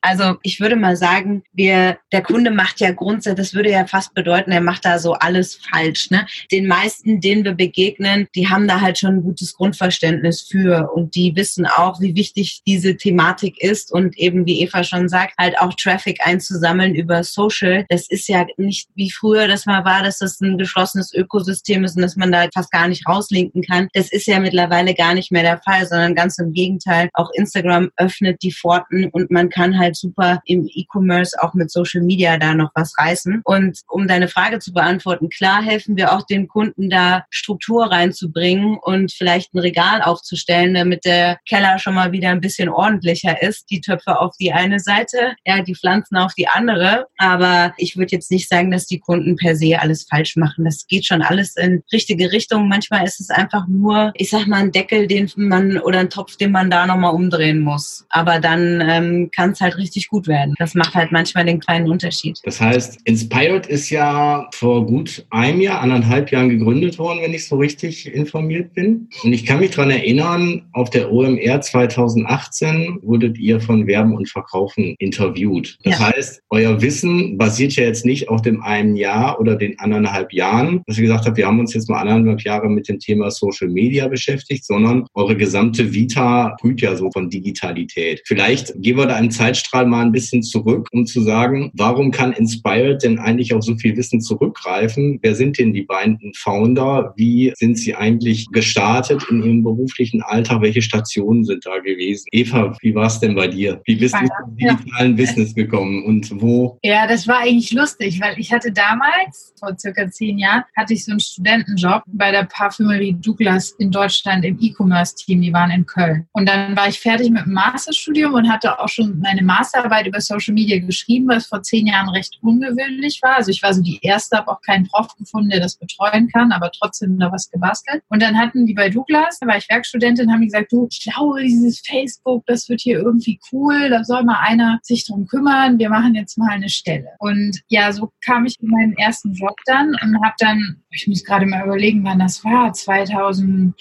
Also 0.07 0.37
ich 0.45 0.61
würde 0.61 0.77
mal 0.77 0.97
sagen, 0.97 1.43
wir, 1.53 1.99
der 2.13 2.23
Kunde 2.23 2.53
macht 2.53 2.79
ja 2.79 2.93
grundsätzlich, 2.93 3.49
das 3.49 3.55
würde 3.55 3.73
ja 3.73 3.89
fast 3.89 4.15
bedeuten, 4.15 4.53
er 4.53 4.61
macht 4.61 4.85
da 4.85 5.01
so 5.01 5.15
alles 5.15 5.57
falsch. 5.57 6.13
Ne? 6.13 6.29
Den 6.53 6.69
meisten, 6.69 7.21
denen 7.21 7.43
wir 7.43 7.55
begegnen, 7.55 8.29
die 8.37 8.49
haben 8.49 8.69
da 8.69 8.81
halt 8.81 8.99
schon 8.99 9.17
ein 9.17 9.23
gutes 9.25 9.55
Grundverständnis 9.55 10.43
für 10.43 10.93
und 10.95 11.17
die 11.17 11.35
wissen 11.35 11.67
auch, 11.67 12.01
wie 12.01 12.15
wichtig 12.15 12.63
diese 12.65 12.97
Thematik 12.97 13.61
ist 13.61 13.91
und 13.91 14.17
eben, 14.17 14.47
wie 14.47 14.61
Eva 14.61 14.85
schon 14.85 15.09
sagt, 15.09 15.35
halt 15.39 15.59
auch 15.59 15.75
Traffic 15.75 16.25
einzusammeln 16.25 16.95
über 16.95 17.25
Social. 17.25 17.85
Das 17.89 18.09
ist 18.09 18.29
ja 18.29 18.47
nicht 18.59 18.89
wie 18.95 19.11
früher, 19.11 19.49
dass 19.49 19.67
man 19.67 19.85
war, 19.85 20.05
dass 20.05 20.19
das 20.19 20.41
ein 20.41 20.57
geschlossenes 20.57 21.13
Ökosystem 21.13 21.83
ist 21.83 21.97
und 21.97 22.03
dass 22.03 22.15
man 22.15 22.31
da 22.31 22.47
fast 22.55 22.71
gar 22.71 22.87
nicht 22.87 23.09
rauslinken 23.09 23.63
kann. 23.63 23.89
Das 23.93 24.13
ist 24.13 24.29
ja 24.29 24.39
mittlerweile 24.39 24.95
gar 24.95 25.15
nicht 25.15 25.33
mehr 25.33 25.43
der 25.43 25.61
Fall, 25.63 25.85
sondern 25.85 26.15
ganz 26.15 26.39
im 26.39 26.53
Gegenteil. 26.53 27.09
Auch 27.15 27.31
Instagram 27.35 27.91
öffnet 27.97 28.41
die 28.43 28.53
Pforten 28.53 29.07
und 29.07 29.33
man 29.33 29.49
kann 29.49 29.77
halt 29.77 29.96
halt 29.97 30.15
super 30.15 30.41
im 30.45 30.69
E-Commerce 30.73 31.37
auch 31.41 31.55
mit 31.55 31.71
Social 31.71 32.03
Media 32.03 32.39
da 32.39 32.55
noch 32.55 32.71
was 32.75 32.95
reißen. 32.99 33.41
Und 33.45 33.81
um 33.89 34.07
deine 34.07 34.29
Frage 34.29 34.59
zu 34.59 34.73
beantworten, 34.73 35.29
klar 35.29 35.63
helfen 35.63 35.97
wir 35.97 36.13
auch 36.13 36.23
den 36.23 36.49
Kunden 36.49 36.91
da 36.91 37.25
Struktur 37.31 37.91
reinzubringen 37.91 38.79
und 38.81 39.13
vielleicht 39.13 39.55
ein 39.55 39.59
Regal 39.59 40.03
aufzustellen, 40.03 40.75
damit 40.75 41.05
der 41.05 41.39
Keller 41.49 41.79
schon 41.79 41.95
mal 41.95 42.13
wieder 42.13 42.31
ein 42.31 42.41
bisschen 42.41 42.69
ordentlicher 42.69 43.43
ist. 43.43 43.71
Die 43.71 43.81
Töpfe 43.81 44.21
auf 44.21 44.35
die 44.39 44.53
eine 44.53 44.81
Seite, 44.81 45.35
ja, 45.45 45.63
die 45.63 45.75
Pflanzen 45.75 46.17
auf 46.17 46.35
die 46.35 46.49
andere. 46.49 47.07
Aber 47.19 47.75
ich 47.77 47.97
würde 47.97 48.13
jetzt 48.13 48.31
nicht 48.31 48.49
sagen, 48.49 48.71
dass 48.71 48.87
die 48.87 49.01
Kunden 49.01 49.37
per 49.37 49.57
se 49.57 49.79
alles 49.81 50.07
falsch 50.09 50.37
machen. 50.37 50.65
Das 50.65 50.87
geht 50.87 51.07
schon 51.07 51.23
alles 51.23 51.57
in 51.57 51.83
richtige 51.93 52.33
Richtung. 52.33 52.69
Manchmal 52.69 53.05
ist 53.05 53.21
es 53.21 53.31
einfach 53.31 53.67
nur, 53.69 54.13
ich 54.15 54.31
sag 54.31 54.47
mal, 54.47 54.61
ein 54.61 54.73
Deckel, 54.73 55.07
den 55.07 55.31
man 55.37 55.79
oder 55.79 56.01
ein 56.01 56.11
Topf, 56.11 56.37
den 56.37 56.53
man 56.53 56.71
da 56.71 56.87
nochmal 56.87 57.15
umdrehen 57.15 57.61
muss. 57.61 58.07
Aber 58.11 58.41
dann 58.41 58.81
ähm, 58.81 59.31
kann 59.35 59.51
es 59.51 59.61
halt 59.61 59.76
richtig 59.79 60.09
gut 60.09 60.27
werden. 60.27 60.55
Das 60.59 60.75
macht 60.75 60.95
halt 60.95 61.13
manchmal 61.13 61.45
den 61.45 61.61
kleinen 61.61 61.91
Unterschied. 61.91 62.39
Das 62.45 62.61
heißt, 62.61 63.01
Inspired 63.05 63.67
ist 63.67 63.91
ja 63.91 64.49
vor 64.55 64.87
gut 64.87 65.27
einem 65.31 65.61
Jahr, 65.61 65.81
anderthalb 65.81 66.31
Jahren 66.31 66.49
gegründet 66.49 66.99
worden, 66.99 67.21
wenn 67.23 67.35
ich 67.35 67.47
so 67.47 67.57
richtig 67.57 68.13
informiert 68.13 68.73
bin. 68.75 69.09
Und 69.23 69.33
ich 69.33 69.45
kann 69.45 69.61
mich 69.61 69.73
daran 69.73 69.91
erinnern, 69.91 70.63
auf 70.73 70.91
der 70.91 71.13
OMR 71.13 71.61
2018 71.61 72.99
wurdet 73.03 73.39
ihr 73.39 73.61
von 73.61 73.87
Werben 73.87 74.15
und 74.15 74.29
Verkaufen 74.29 74.95
interviewt. 74.99 75.79
Das 75.85 75.99
ja. 75.99 76.13
heißt, 76.13 76.43
euer 76.51 76.81
Wissen 76.81 77.39
basiert 77.39 77.75
ja 77.77 77.85
jetzt 77.85 78.05
nicht 78.05 78.29
auf 78.29 78.43
dem 78.43 78.63
einen 78.63 78.97
Jahr 78.97 79.41
oder 79.41 79.57
den 79.57 79.79
anderthalb 79.79 80.33
Jahren, 80.33 80.83
dass 80.87 80.99
ihr 80.99 81.05
gesagt 81.05 81.27
habt, 81.27 81.37
wir 81.37 81.47
haben 81.47 81.61
uns 81.61 81.75
jetzt 81.75 81.89
mal 81.89 82.01
anderthalb 82.01 82.43
Jahre 82.43 82.69
mit 82.69 82.89
dem 82.89 82.99
Thema 82.99 83.31
Social 83.31 83.69
Media 83.69 84.09
beschäftigt, 84.09 84.65
sondern 84.65 85.07
eure 85.15 85.37
gesamte 85.37 85.93
Vita 85.93 86.57
brüht 86.61 86.81
ja 86.81 86.97
so 86.97 87.11
von 87.11 87.31
Digitalität. 87.31 88.23
Vielleicht 88.25 88.73
gehen 88.77 88.97
wir 88.97 89.07
da 89.07 89.17
einen 89.17 89.31
Zeitstrahl 89.31 89.66
mal 89.73 90.03
ein 90.03 90.13
bisschen 90.13 90.43
zurück, 90.43 90.89
um 90.93 91.07
zu 91.07 91.21
sagen, 91.23 91.71
warum 91.75 92.11
kann 92.11 92.33
Inspired 92.33 93.03
denn 93.03 93.19
eigentlich 93.19 93.55
auf 93.55 93.63
so 93.63 93.77
viel 93.77 93.97
Wissen 93.97 94.21
zurückgreifen? 94.21 95.19
Wer 95.23 95.35
sind 95.35 95.59
denn 95.59 95.73
die 95.73 95.83
beiden 95.83 96.33
Founder? 96.35 97.13
Wie 97.17 97.53
sind 97.57 97.79
sie 97.79 97.95
eigentlich 97.95 98.47
gestartet 98.53 99.25
in 99.31 99.43
ihrem 99.43 99.63
beruflichen 99.63 100.23
Alltag? 100.23 100.63
Welche 100.63 100.83
Stationen 100.83 101.45
sind 101.45 101.65
da 101.67 101.79
gewesen? 101.79 102.27
Eva, 102.33 102.77
wie 102.81 102.95
war 102.95 103.07
es 103.07 103.21
denn 103.21 103.35
bei 103.35 103.49
dir? 103.49 103.81
Wie 103.85 103.97
bist 103.97 104.15
du 104.15 104.27
zum 104.27 104.57
digitalen 104.57 105.17
ja. 105.17 105.25
Business 105.25 105.55
gekommen 105.55 106.05
und 106.05 106.31
wo? 106.41 106.79
Ja, 106.83 107.07
das 107.07 107.27
war 107.27 107.41
eigentlich 107.41 107.73
lustig, 107.73 108.21
weil 108.21 108.39
ich 108.39 108.53
hatte 108.53 108.73
damals, 108.73 109.53
vor 109.59 109.77
circa 109.79 110.09
zehn 110.11 110.39
Jahren, 110.39 110.65
hatte 110.77 110.95
ich 110.95 111.05
so 111.05 111.13
einen 111.13 111.21
Studentenjob 111.21 112.03
bei 112.07 112.31
der 112.31 112.45
Parfümerie 112.45 113.17
Douglas 113.21 113.71
in 113.79 113.91
Deutschland 113.91 114.45
im 114.45 114.59
E-Commerce-Team. 114.61 115.41
Die 115.41 115.53
waren 115.53 115.71
in 115.71 115.87
Köln. 115.87 116.27
Und 116.33 116.49
dann 116.49 116.77
war 116.77 116.89
ich 116.89 116.99
fertig 116.99 117.31
mit 117.31 117.45
dem 117.45 117.53
Masterstudium 117.53 118.35
und 118.35 118.49
hatte 118.49 118.79
auch 118.79 118.89
schon 118.89 119.19
meine 119.21 119.43
Masterarbeit 119.57 120.07
über 120.07 120.21
Social 120.21 120.55
Media 120.55 120.79
geschrieben, 120.79 121.29
was 121.29 121.47
vor 121.47 121.63
zehn 121.63 121.87
Jahren 121.87 122.09
recht 122.11 122.39
ungewöhnlich 122.43 123.21
war. 123.23 123.37
Also 123.37 123.51
ich 123.51 123.63
war 123.63 123.73
so 123.73 123.83
die 123.83 123.99
erste, 124.03 124.37
habe 124.37 124.51
auch 124.51 124.61
keinen 124.61 124.87
Prof 124.87 125.15
gefunden, 125.17 125.51
der 125.51 125.61
das 125.61 125.77
betreuen 125.77 126.29
kann, 126.29 126.53
aber 126.53 126.71
trotzdem 126.71 127.19
da 127.19 127.33
was 127.33 127.51
gebastelt. 127.51 128.03
Und 128.09 128.23
dann 128.23 128.39
hatten 128.39 128.67
die 128.67 128.75
bei 128.75 128.89
Douglas, 128.89 129.39
da 129.41 129.47
war 129.47 129.57
ich 129.57 129.69
Werkstudentin, 129.69 130.31
haben 130.31 130.41
die 130.41 130.47
gesagt, 130.47 130.73
du, 130.73 130.89
ich 130.91 131.05
glaube, 131.05 131.43
dieses 131.43 131.81
Facebook, 131.81 132.45
das 132.47 132.69
wird 132.69 132.81
hier 132.81 132.99
irgendwie 132.99 133.39
cool, 133.53 133.89
da 133.91 134.05
soll 134.05 134.25
mal 134.25 134.41
einer 134.41 134.79
sich 134.83 135.07
drum 135.07 135.27
kümmern, 135.27 135.79
wir 135.79 135.89
machen 135.89 136.15
jetzt 136.15 136.37
mal 136.39 136.51
eine 136.51 136.69
Stelle. 136.69 137.09
Und 137.19 137.61
ja, 137.69 137.93
so 137.93 138.13
kam 138.25 138.47
ich 138.47 138.57
in 138.61 138.69
meinen 138.69 138.97
ersten 138.97 139.33
Job 139.33 139.57
dann 139.67 139.89
und 140.03 140.23
habe 140.25 140.35
dann, 140.39 140.83
ich 140.91 141.07
muss 141.07 141.25
gerade 141.25 141.47
mal 141.47 141.65
überlegen, 141.65 142.05
wann 142.05 142.19
das 142.19 142.45
war, 142.45 142.73
2000 142.73 143.75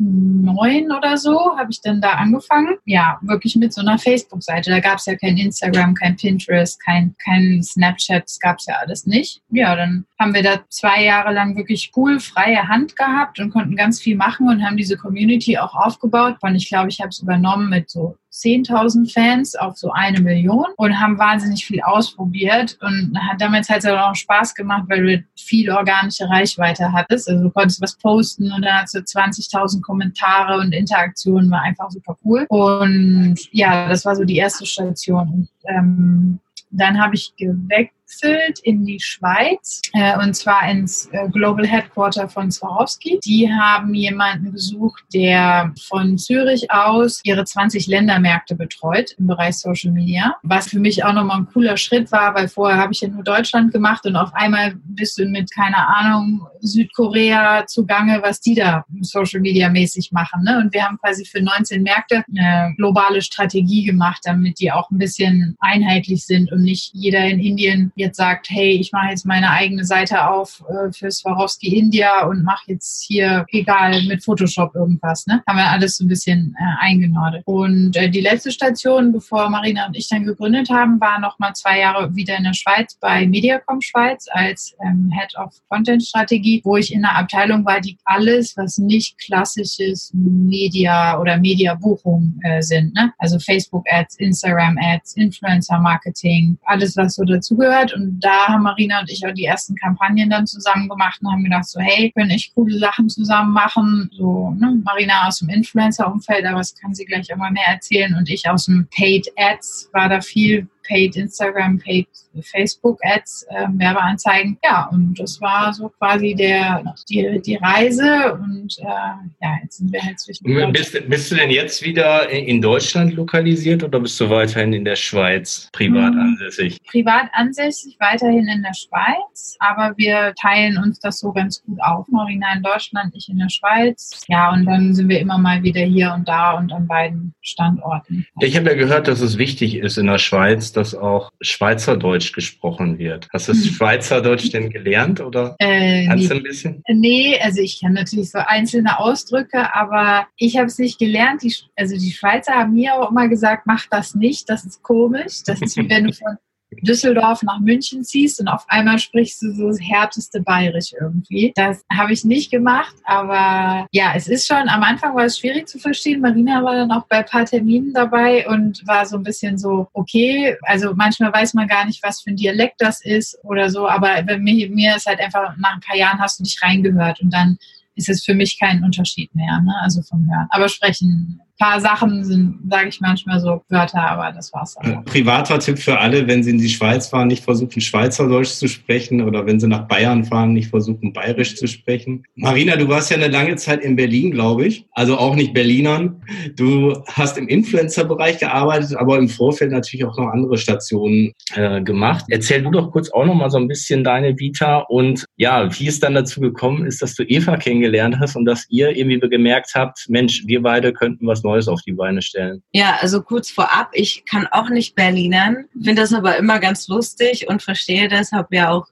neun 0.00 0.90
oder 0.92 1.18
so 1.18 1.56
habe 1.58 1.70
ich 1.70 1.80
dann 1.82 2.00
da 2.00 2.12
angefangen. 2.12 2.76
Ja, 2.86 3.18
wirklich 3.22 3.54
mit 3.56 3.72
so 3.74 3.82
einer 3.82 3.98
Facebook-Seite. 3.98 4.70
Da 4.70 4.80
gab 4.80 4.98
es 4.98 5.06
ja 5.06 5.14
kein 5.14 5.36
Instagram, 5.36 5.94
kein 5.94 6.16
Pinterest, 6.16 6.82
kein, 6.82 7.14
kein 7.22 7.62
Snapchat, 7.62 8.24
das 8.24 8.40
gab 8.40 8.58
es 8.58 8.66
ja 8.66 8.76
alles 8.76 9.06
nicht. 9.06 9.42
Ja, 9.50 9.76
dann 9.76 10.06
haben 10.18 10.34
wir 10.34 10.42
da 10.42 10.60
zwei 10.70 11.04
Jahre 11.04 11.32
lang 11.32 11.56
wirklich 11.56 11.92
cool 11.96 12.18
freie 12.18 12.66
Hand 12.66 12.96
gehabt 12.96 13.38
und 13.40 13.50
konnten 13.50 13.76
ganz 13.76 14.00
viel 14.00 14.16
machen 14.16 14.48
und 14.48 14.64
haben 14.64 14.76
diese 14.76 14.96
Community 14.96 15.58
auch 15.58 15.74
aufgebaut. 15.74 16.36
Und 16.40 16.54
ich 16.54 16.68
glaube, 16.68 16.88
ich 16.88 17.00
habe 17.00 17.10
es 17.10 17.20
übernommen 17.20 17.68
mit 17.68 17.90
so 17.90 18.16
10.000 18.32 19.12
Fans 19.12 19.56
auf 19.56 19.76
so 19.76 19.90
eine 19.90 20.20
Million 20.20 20.66
und 20.76 21.00
haben 21.00 21.18
wahnsinnig 21.18 21.66
viel 21.66 21.80
ausprobiert 21.82 22.78
und 22.80 23.18
hat 23.28 23.40
damals 23.40 23.68
halt 23.68 23.86
auch 23.86 24.14
Spaß 24.14 24.54
gemacht, 24.54 24.84
weil 24.88 25.02
du 25.02 25.24
viel 25.36 25.70
organische 25.70 26.28
Reichweite 26.28 26.92
hattest. 26.92 27.28
Also 27.28 27.42
du 27.44 27.50
konntest 27.50 27.82
was 27.82 27.96
posten 27.96 28.52
und 28.52 28.62
dann 28.62 28.82
hast 28.82 28.94
du 28.94 28.98
20.000 29.00 29.82
Kommentare 29.82 30.60
und 30.60 30.72
Interaktionen, 30.72 31.50
war 31.50 31.62
einfach 31.62 31.90
super 31.90 32.16
cool. 32.24 32.46
Und 32.48 33.36
ja, 33.50 33.88
das 33.88 34.04
war 34.04 34.14
so 34.14 34.24
die 34.24 34.36
erste 34.36 34.64
Station. 34.64 35.28
Und, 35.28 35.48
ähm, 35.68 36.38
dann 36.70 37.00
habe 37.00 37.16
ich 37.16 37.34
geweckt 37.36 37.94
gewechselt 38.10 38.60
in 38.62 38.84
die 38.84 39.00
Schweiz 39.00 39.80
äh, 39.92 40.18
und 40.18 40.34
zwar 40.34 40.68
ins 40.68 41.08
äh, 41.12 41.28
Global 41.28 41.66
Headquarter 41.66 42.28
von 42.28 42.50
Swarovski. 42.50 43.20
Die 43.24 43.50
haben 43.50 43.94
jemanden 43.94 44.52
gesucht, 44.52 45.04
der 45.14 45.72
von 45.88 46.18
Zürich 46.18 46.70
aus 46.70 47.20
ihre 47.24 47.44
20 47.44 47.86
Ländermärkte 47.86 48.54
betreut 48.54 49.12
im 49.18 49.26
Bereich 49.26 49.56
Social 49.56 49.92
Media, 49.92 50.36
was 50.42 50.68
für 50.68 50.80
mich 50.80 51.04
auch 51.04 51.12
nochmal 51.12 51.38
ein 51.38 51.46
cooler 51.52 51.76
Schritt 51.76 52.10
war, 52.12 52.34
weil 52.34 52.48
vorher 52.48 52.78
habe 52.78 52.92
ich 52.92 53.00
ja 53.00 53.08
nur 53.08 53.24
Deutschland 53.24 53.72
gemacht 53.72 54.04
und 54.06 54.16
auf 54.16 54.32
einmal 54.34 54.74
bist 54.84 55.18
du 55.18 55.26
mit, 55.26 55.50
keine 55.52 55.86
Ahnung, 55.88 56.46
Südkorea 56.60 57.66
zugange, 57.66 58.20
was 58.22 58.40
die 58.40 58.54
da 58.54 58.84
Social 59.00 59.40
Media 59.40 59.68
mäßig 59.68 60.12
machen. 60.12 60.42
Ne? 60.44 60.58
Und 60.58 60.72
wir 60.72 60.84
haben 60.84 60.98
quasi 60.98 61.24
für 61.24 61.42
19 61.42 61.82
Märkte 61.82 62.24
eine 62.28 62.74
globale 62.76 63.22
Strategie 63.22 63.84
gemacht, 63.84 64.20
damit 64.24 64.60
die 64.60 64.70
auch 64.72 64.90
ein 64.90 64.98
bisschen 64.98 65.56
einheitlich 65.60 66.26
sind 66.26 66.52
und 66.52 66.62
nicht 66.62 66.90
jeder 66.92 67.24
in 67.24 67.40
Indien 67.40 67.92
jetzt 68.00 68.16
sagt, 68.16 68.48
hey, 68.50 68.72
ich 68.72 68.92
mache 68.92 69.10
jetzt 69.10 69.26
meine 69.26 69.50
eigene 69.50 69.84
Seite 69.84 70.28
auf 70.28 70.62
äh, 70.68 70.92
für 70.92 71.10
Swarovski 71.10 71.78
India 71.78 72.26
und 72.26 72.42
mache 72.42 72.64
jetzt 72.72 73.04
hier, 73.06 73.46
egal, 73.50 74.02
mit 74.02 74.24
Photoshop 74.24 74.74
irgendwas. 74.74 75.26
Ne? 75.26 75.42
Haben 75.46 75.58
wir 75.58 75.70
alles 75.70 75.96
so 75.96 76.04
ein 76.04 76.08
bisschen 76.08 76.56
äh, 76.58 76.84
eingenordet. 76.84 77.42
Und 77.44 77.96
äh, 77.96 78.08
die 78.08 78.20
letzte 78.20 78.50
Station, 78.50 79.12
bevor 79.12 79.48
Marina 79.50 79.86
und 79.86 79.96
ich 79.96 80.08
dann 80.08 80.24
gegründet 80.24 80.70
haben, 80.70 81.00
war 81.00 81.20
noch 81.20 81.38
mal 81.38 81.52
zwei 81.54 81.80
Jahre 81.80 82.14
wieder 82.14 82.36
in 82.36 82.44
der 82.44 82.54
Schweiz 82.54 82.96
bei 83.00 83.26
Mediacom 83.26 83.80
Schweiz 83.80 84.26
als 84.30 84.74
ähm, 84.84 85.10
Head 85.16 85.36
of 85.36 85.54
Content 85.68 86.02
Strategie, 86.02 86.60
wo 86.64 86.76
ich 86.76 86.92
in 86.92 87.04
einer 87.04 87.18
Abteilung 87.18 87.64
war, 87.64 87.80
die 87.80 87.98
alles, 88.04 88.56
was 88.56 88.78
nicht 88.78 89.18
klassisches 89.18 90.10
Media 90.14 91.18
oder 91.18 91.38
Media-Buchung 91.38 92.38
äh, 92.42 92.62
sind. 92.62 92.94
Ne? 92.94 93.12
Also 93.18 93.38
Facebook-Ads, 93.38 94.16
Instagram-Ads, 94.16 95.16
Influencer-Marketing, 95.16 96.58
alles, 96.64 96.96
was 96.96 97.14
so 97.14 97.24
dazugehört 97.24 97.89
und 97.94 98.20
da 98.20 98.48
haben 98.48 98.62
Marina 98.62 99.00
und 99.00 99.10
ich 99.10 99.24
auch 99.26 99.32
die 99.32 99.44
ersten 99.44 99.74
Kampagnen 99.76 100.30
dann 100.30 100.46
zusammen 100.46 100.88
gemacht 100.88 101.20
und 101.22 101.32
haben 101.32 101.44
gedacht, 101.44 101.66
so 101.66 101.80
hey, 101.80 102.10
können 102.12 102.30
echt 102.30 102.54
coole 102.54 102.78
Sachen 102.78 103.08
zusammen 103.08 103.52
machen. 103.52 104.10
So, 104.12 104.50
ne, 104.50 104.80
Marina 104.84 105.26
aus 105.26 105.38
dem 105.38 105.48
Influencer-Umfeld, 105.48 106.44
aber 106.46 106.58
das 106.58 106.74
kann 106.74 106.94
sie 106.94 107.04
gleich 107.04 107.28
mal 107.36 107.50
mehr 107.50 107.68
erzählen. 107.68 108.14
Und 108.14 108.28
ich 108.28 108.48
aus 108.48 108.66
dem 108.66 108.88
Paid 108.94 109.28
Ads 109.36 109.90
war 109.92 110.08
da 110.08 110.20
viel 110.20 110.68
Paid 110.90 111.16
Instagram, 111.16 111.78
Paid 111.78 112.08
Facebook 112.42 112.98
Ads, 113.02 113.46
äh, 113.50 113.66
Werbeanzeigen. 113.74 114.58
Ja, 114.64 114.88
und 114.90 115.18
das 115.18 115.40
war 115.40 115.72
so 115.72 115.88
quasi 115.88 116.34
der, 116.34 116.82
die, 117.08 117.40
die 117.44 117.56
Reise 117.56 118.34
und 118.34 118.76
äh, 118.78 118.84
ja, 118.84 119.56
jetzt 119.62 119.78
sind 119.78 119.92
wir 119.92 120.02
halt 120.02 120.18
zwischen. 120.18 120.72
Bist, 120.72 121.08
bist, 121.08 121.30
du 121.30 121.36
denn 121.36 121.50
jetzt 121.50 121.82
wieder 121.82 122.28
in 122.28 122.60
Deutschland 122.60 123.14
lokalisiert 123.14 123.82
oder 123.82 124.00
bist 124.00 124.18
du 124.20 124.28
weiterhin 124.30 124.72
in 124.72 124.84
der 124.84 124.96
Schweiz 124.96 125.68
privat 125.72 126.12
hm, 126.12 126.20
ansässig? 126.20 126.78
Privat 126.90 127.28
ansässig, 127.32 127.96
weiterhin 128.00 128.48
in 128.48 128.62
der 128.62 128.74
Schweiz, 128.74 129.56
aber 129.60 129.94
wir 129.96 130.34
teilen 130.40 130.76
uns 130.78 130.98
das 130.98 131.20
so 131.20 131.32
ganz 131.32 131.62
gut 131.62 131.78
auf. 131.82 132.06
Marina 132.08 132.52
in 132.54 132.62
Deutschland, 132.62 133.14
ich 133.14 133.28
in 133.28 133.38
der 133.38 133.48
Schweiz. 133.48 134.22
Ja, 134.28 134.52
und 134.52 134.66
dann 134.66 134.94
sind 134.94 135.08
wir 135.08 135.20
immer 135.20 135.38
mal 135.38 135.62
wieder 135.62 135.82
hier 135.82 136.12
und 136.16 136.28
da 136.28 136.52
und 136.52 136.72
an 136.72 136.86
beiden 136.86 137.32
Standorten. 137.42 138.26
Ich 138.40 138.56
habe 138.56 138.70
ja 138.70 138.76
gehört, 138.76 139.08
dass 139.08 139.20
es 139.20 139.38
wichtig 139.38 139.76
ist 139.76 139.98
in 139.98 140.06
der 140.06 140.18
Schweiz, 140.18 140.72
dass 140.80 140.94
auch 140.94 141.30
Schweizerdeutsch 141.42 142.32
gesprochen 142.32 142.98
wird. 142.98 143.28
Hast 143.32 143.48
du 143.48 143.52
hm. 143.52 143.60
Schweizerdeutsch 143.60 144.50
denn 144.50 144.70
gelernt 144.70 145.20
oder 145.20 145.54
äh, 145.58 146.06
kannst 146.06 146.24
nee. 146.24 146.28
du 146.28 146.34
ein 146.36 146.42
bisschen? 146.42 146.82
Nee, 146.88 147.38
also 147.38 147.60
ich 147.60 147.80
kann 147.80 147.92
natürlich 147.92 148.30
so 148.30 148.38
einzelne 148.38 148.98
Ausdrücke, 148.98 149.74
aber 149.74 150.26
ich 150.36 150.56
habe 150.56 150.66
es 150.66 150.78
nicht 150.78 150.98
gelernt. 150.98 151.42
Die, 151.42 151.54
also 151.76 151.96
die 151.96 152.12
Schweizer 152.12 152.54
haben 152.54 152.74
mir 152.74 152.94
auch 152.94 153.10
immer 153.10 153.28
gesagt, 153.28 153.66
mach 153.66 153.86
das 153.90 154.14
nicht, 154.14 154.48
das 154.48 154.64
ist 154.64 154.82
komisch. 154.82 155.42
Das 155.44 155.60
ist 155.60 155.76
wie 155.76 155.88
wenn 155.88 156.04
du 156.04 156.12
von 156.14 156.38
Düsseldorf 156.82 157.42
nach 157.42 157.60
München 157.60 158.04
ziehst 158.04 158.40
und 158.40 158.48
auf 158.48 158.64
einmal 158.68 158.98
sprichst 158.98 159.42
du 159.42 159.52
so 159.52 159.68
das 159.68 159.80
härteste 159.80 160.40
Bayerisch 160.40 160.92
irgendwie. 160.98 161.52
Das 161.54 161.82
habe 161.92 162.12
ich 162.12 162.24
nicht 162.24 162.50
gemacht, 162.50 162.94
aber 163.04 163.86
ja, 163.92 164.12
es 164.14 164.28
ist 164.28 164.46
schon, 164.46 164.68
am 164.68 164.82
Anfang 164.82 165.14
war 165.14 165.24
es 165.24 165.38
schwierig 165.38 165.68
zu 165.68 165.78
verstehen. 165.78 166.20
Marina 166.20 166.62
war 166.62 166.74
dann 166.74 166.92
auch 166.92 167.06
bei 167.06 167.18
ein 167.18 167.24
paar 167.24 167.44
Terminen 167.44 167.92
dabei 167.92 168.46
und 168.48 168.86
war 168.86 169.06
so 169.06 169.16
ein 169.16 169.22
bisschen 169.22 169.58
so, 169.58 169.88
okay, 169.92 170.56
also 170.62 170.94
manchmal 170.94 171.32
weiß 171.32 171.54
man 171.54 171.68
gar 171.68 171.84
nicht, 171.84 172.02
was 172.02 172.22
für 172.22 172.30
ein 172.30 172.36
Dialekt 172.36 172.76
das 172.78 173.04
ist 173.04 173.38
oder 173.42 173.70
so, 173.70 173.88
aber 173.88 174.22
bei 174.22 174.38
mir, 174.38 174.70
mir 174.70 174.96
ist 174.96 175.06
halt 175.06 175.20
einfach, 175.20 175.56
nach 175.56 175.74
ein 175.74 175.80
paar 175.80 175.96
Jahren 175.96 176.20
hast 176.20 176.38
du 176.38 176.44
dich 176.44 176.62
reingehört 176.62 177.20
und 177.20 177.32
dann 177.32 177.58
ist 177.96 178.08
es 178.08 178.24
für 178.24 178.34
mich 178.34 178.58
kein 178.58 178.82
Unterschied 178.84 179.34
mehr, 179.34 179.60
ne? 179.60 179.74
also 179.82 180.02
vom 180.02 180.26
Hören. 180.30 180.46
Aber 180.50 180.68
sprechen 180.68 181.40
paar 181.60 181.78
Sachen 181.78 182.24
sind, 182.24 182.58
sage 182.68 182.88
ich 182.88 183.00
manchmal 183.00 183.38
so 183.38 183.62
Wörter, 183.68 184.00
aber 184.00 184.32
das 184.32 184.52
war's 184.52 184.76
dann. 184.82 185.04
Privater 185.04 185.58
Tipp 185.58 185.78
für 185.78 185.98
alle, 185.98 186.26
wenn 186.26 186.42
Sie 186.42 186.50
in 186.50 186.58
die 186.58 186.70
Schweiz 186.70 187.08
fahren, 187.08 187.28
nicht 187.28 187.44
versuchen, 187.44 187.82
Schweizerdeutsch 187.82 188.52
zu 188.52 188.66
sprechen 188.66 189.20
oder 189.22 189.44
wenn 189.44 189.60
Sie 189.60 189.68
nach 189.68 189.86
Bayern 189.86 190.24
fahren, 190.24 190.54
nicht 190.54 190.70
versuchen, 190.70 191.12
Bayerisch 191.12 191.56
zu 191.56 191.66
sprechen. 191.66 192.24
Marina, 192.34 192.76
du 192.76 192.88
warst 192.88 193.10
ja 193.10 193.18
eine 193.18 193.28
lange 193.28 193.56
Zeit 193.56 193.82
in 193.82 193.94
Berlin, 193.94 194.30
glaube 194.30 194.66
ich. 194.66 194.86
Also 194.92 195.18
auch 195.18 195.36
nicht 195.36 195.52
Berlinern. 195.52 196.22
Du 196.56 196.94
hast 197.12 197.36
im 197.36 197.46
Influencer-Bereich 197.46 198.38
gearbeitet, 198.38 198.96
aber 198.96 199.18
im 199.18 199.28
Vorfeld 199.28 199.70
natürlich 199.70 200.06
auch 200.06 200.16
noch 200.16 200.28
andere 200.28 200.56
Stationen 200.56 201.32
äh, 201.54 201.82
gemacht. 201.82 202.24
Erzähl 202.28 202.62
du 202.62 202.70
doch 202.70 202.90
kurz 202.90 203.10
auch 203.10 203.26
noch 203.26 203.34
mal 203.34 203.50
so 203.50 203.58
ein 203.58 203.68
bisschen 203.68 204.02
deine 204.02 204.38
Vita 204.38 204.78
und 204.88 205.26
ja, 205.36 205.68
wie 205.78 205.88
es 205.88 206.00
dann 206.00 206.14
dazu 206.14 206.40
gekommen 206.40 206.86
ist, 206.86 207.02
dass 207.02 207.14
du 207.14 207.22
Eva 207.24 207.58
kennengelernt 207.58 208.16
hast 208.18 208.34
und 208.34 208.46
dass 208.46 208.64
ihr 208.70 208.96
irgendwie 208.96 209.20
gemerkt 209.20 209.72
habt, 209.74 210.06
Mensch, 210.08 210.44
wir 210.46 210.62
beide 210.62 210.94
könnten 210.94 211.26
was 211.26 211.42
Neues 211.42 211.49
auf 211.68 211.80
die 211.82 211.92
Beine 211.92 212.22
stellen. 212.22 212.62
Ja, 212.72 212.98
also 213.00 213.22
kurz 213.22 213.50
vorab, 213.50 213.90
ich 213.92 214.24
kann 214.24 214.46
auch 214.48 214.68
nicht 214.68 214.94
Berlinern, 214.94 215.66
finde 215.72 216.02
das 216.02 216.12
aber 216.12 216.36
immer 216.36 216.58
ganz 216.58 216.88
lustig 216.88 217.48
und 217.48 217.62
verstehe 217.62 218.08
das, 218.08 218.32
habe 218.32 218.56
ja 218.56 218.70
auch 218.70 218.86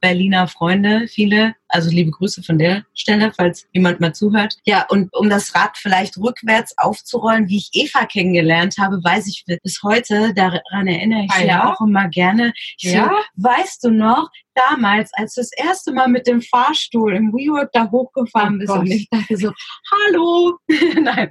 Berliner 0.00 0.48
Freunde, 0.48 1.08
viele 1.08 1.54
also 1.72 1.90
liebe 1.90 2.10
Grüße 2.10 2.42
von 2.42 2.58
der 2.58 2.84
Stelle, 2.94 3.32
falls 3.34 3.66
jemand 3.72 3.98
mal 3.98 4.14
zuhört. 4.14 4.56
Ja, 4.64 4.86
und 4.88 5.12
um 5.14 5.30
das 5.30 5.54
Rad 5.54 5.76
vielleicht 5.76 6.18
rückwärts 6.18 6.76
aufzurollen, 6.76 7.48
wie 7.48 7.56
ich 7.56 7.70
Eva 7.72 8.04
kennengelernt 8.04 8.76
habe, 8.78 9.02
weiß 9.02 9.26
ich 9.26 9.44
bis 9.46 9.82
heute, 9.82 10.34
daran 10.34 10.86
erinnere 10.86 11.24
ich 11.24 11.32
ah, 11.32 11.44
ja 11.44 11.72
auch 11.72 11.80
immer 11.80 12.08
gerne. 12.08 12.52
Ich 12.78 12.92
ja? 12.92 13.10
So, 13.36 13.42
weißt 13.44 13.84
du 13.84 13.90
noch, 13.90 14.28
damals, 14.54 15.10
als 15.14 15.34
du 15.34 15.40
das 15.40 15.50
erste 15.56 15.92
Mal 15.92 16.08
mit 16.08 16.26
dem 16.26 16.42
Fahrstuhl 16.42 17.14
im 17.14 17.32
WeWork 17.32 17.72
da 17.72 17.90
hochgefahren 17.90 18.56
oh 18.56 18.58
bist 18.58 18.70
und 18.70 18.90
ich 18.90 19.08
dachte 19.08 19.36
so, 19.38 19.50
hallo. 19.90 20.58
Nein, 21.00 21.30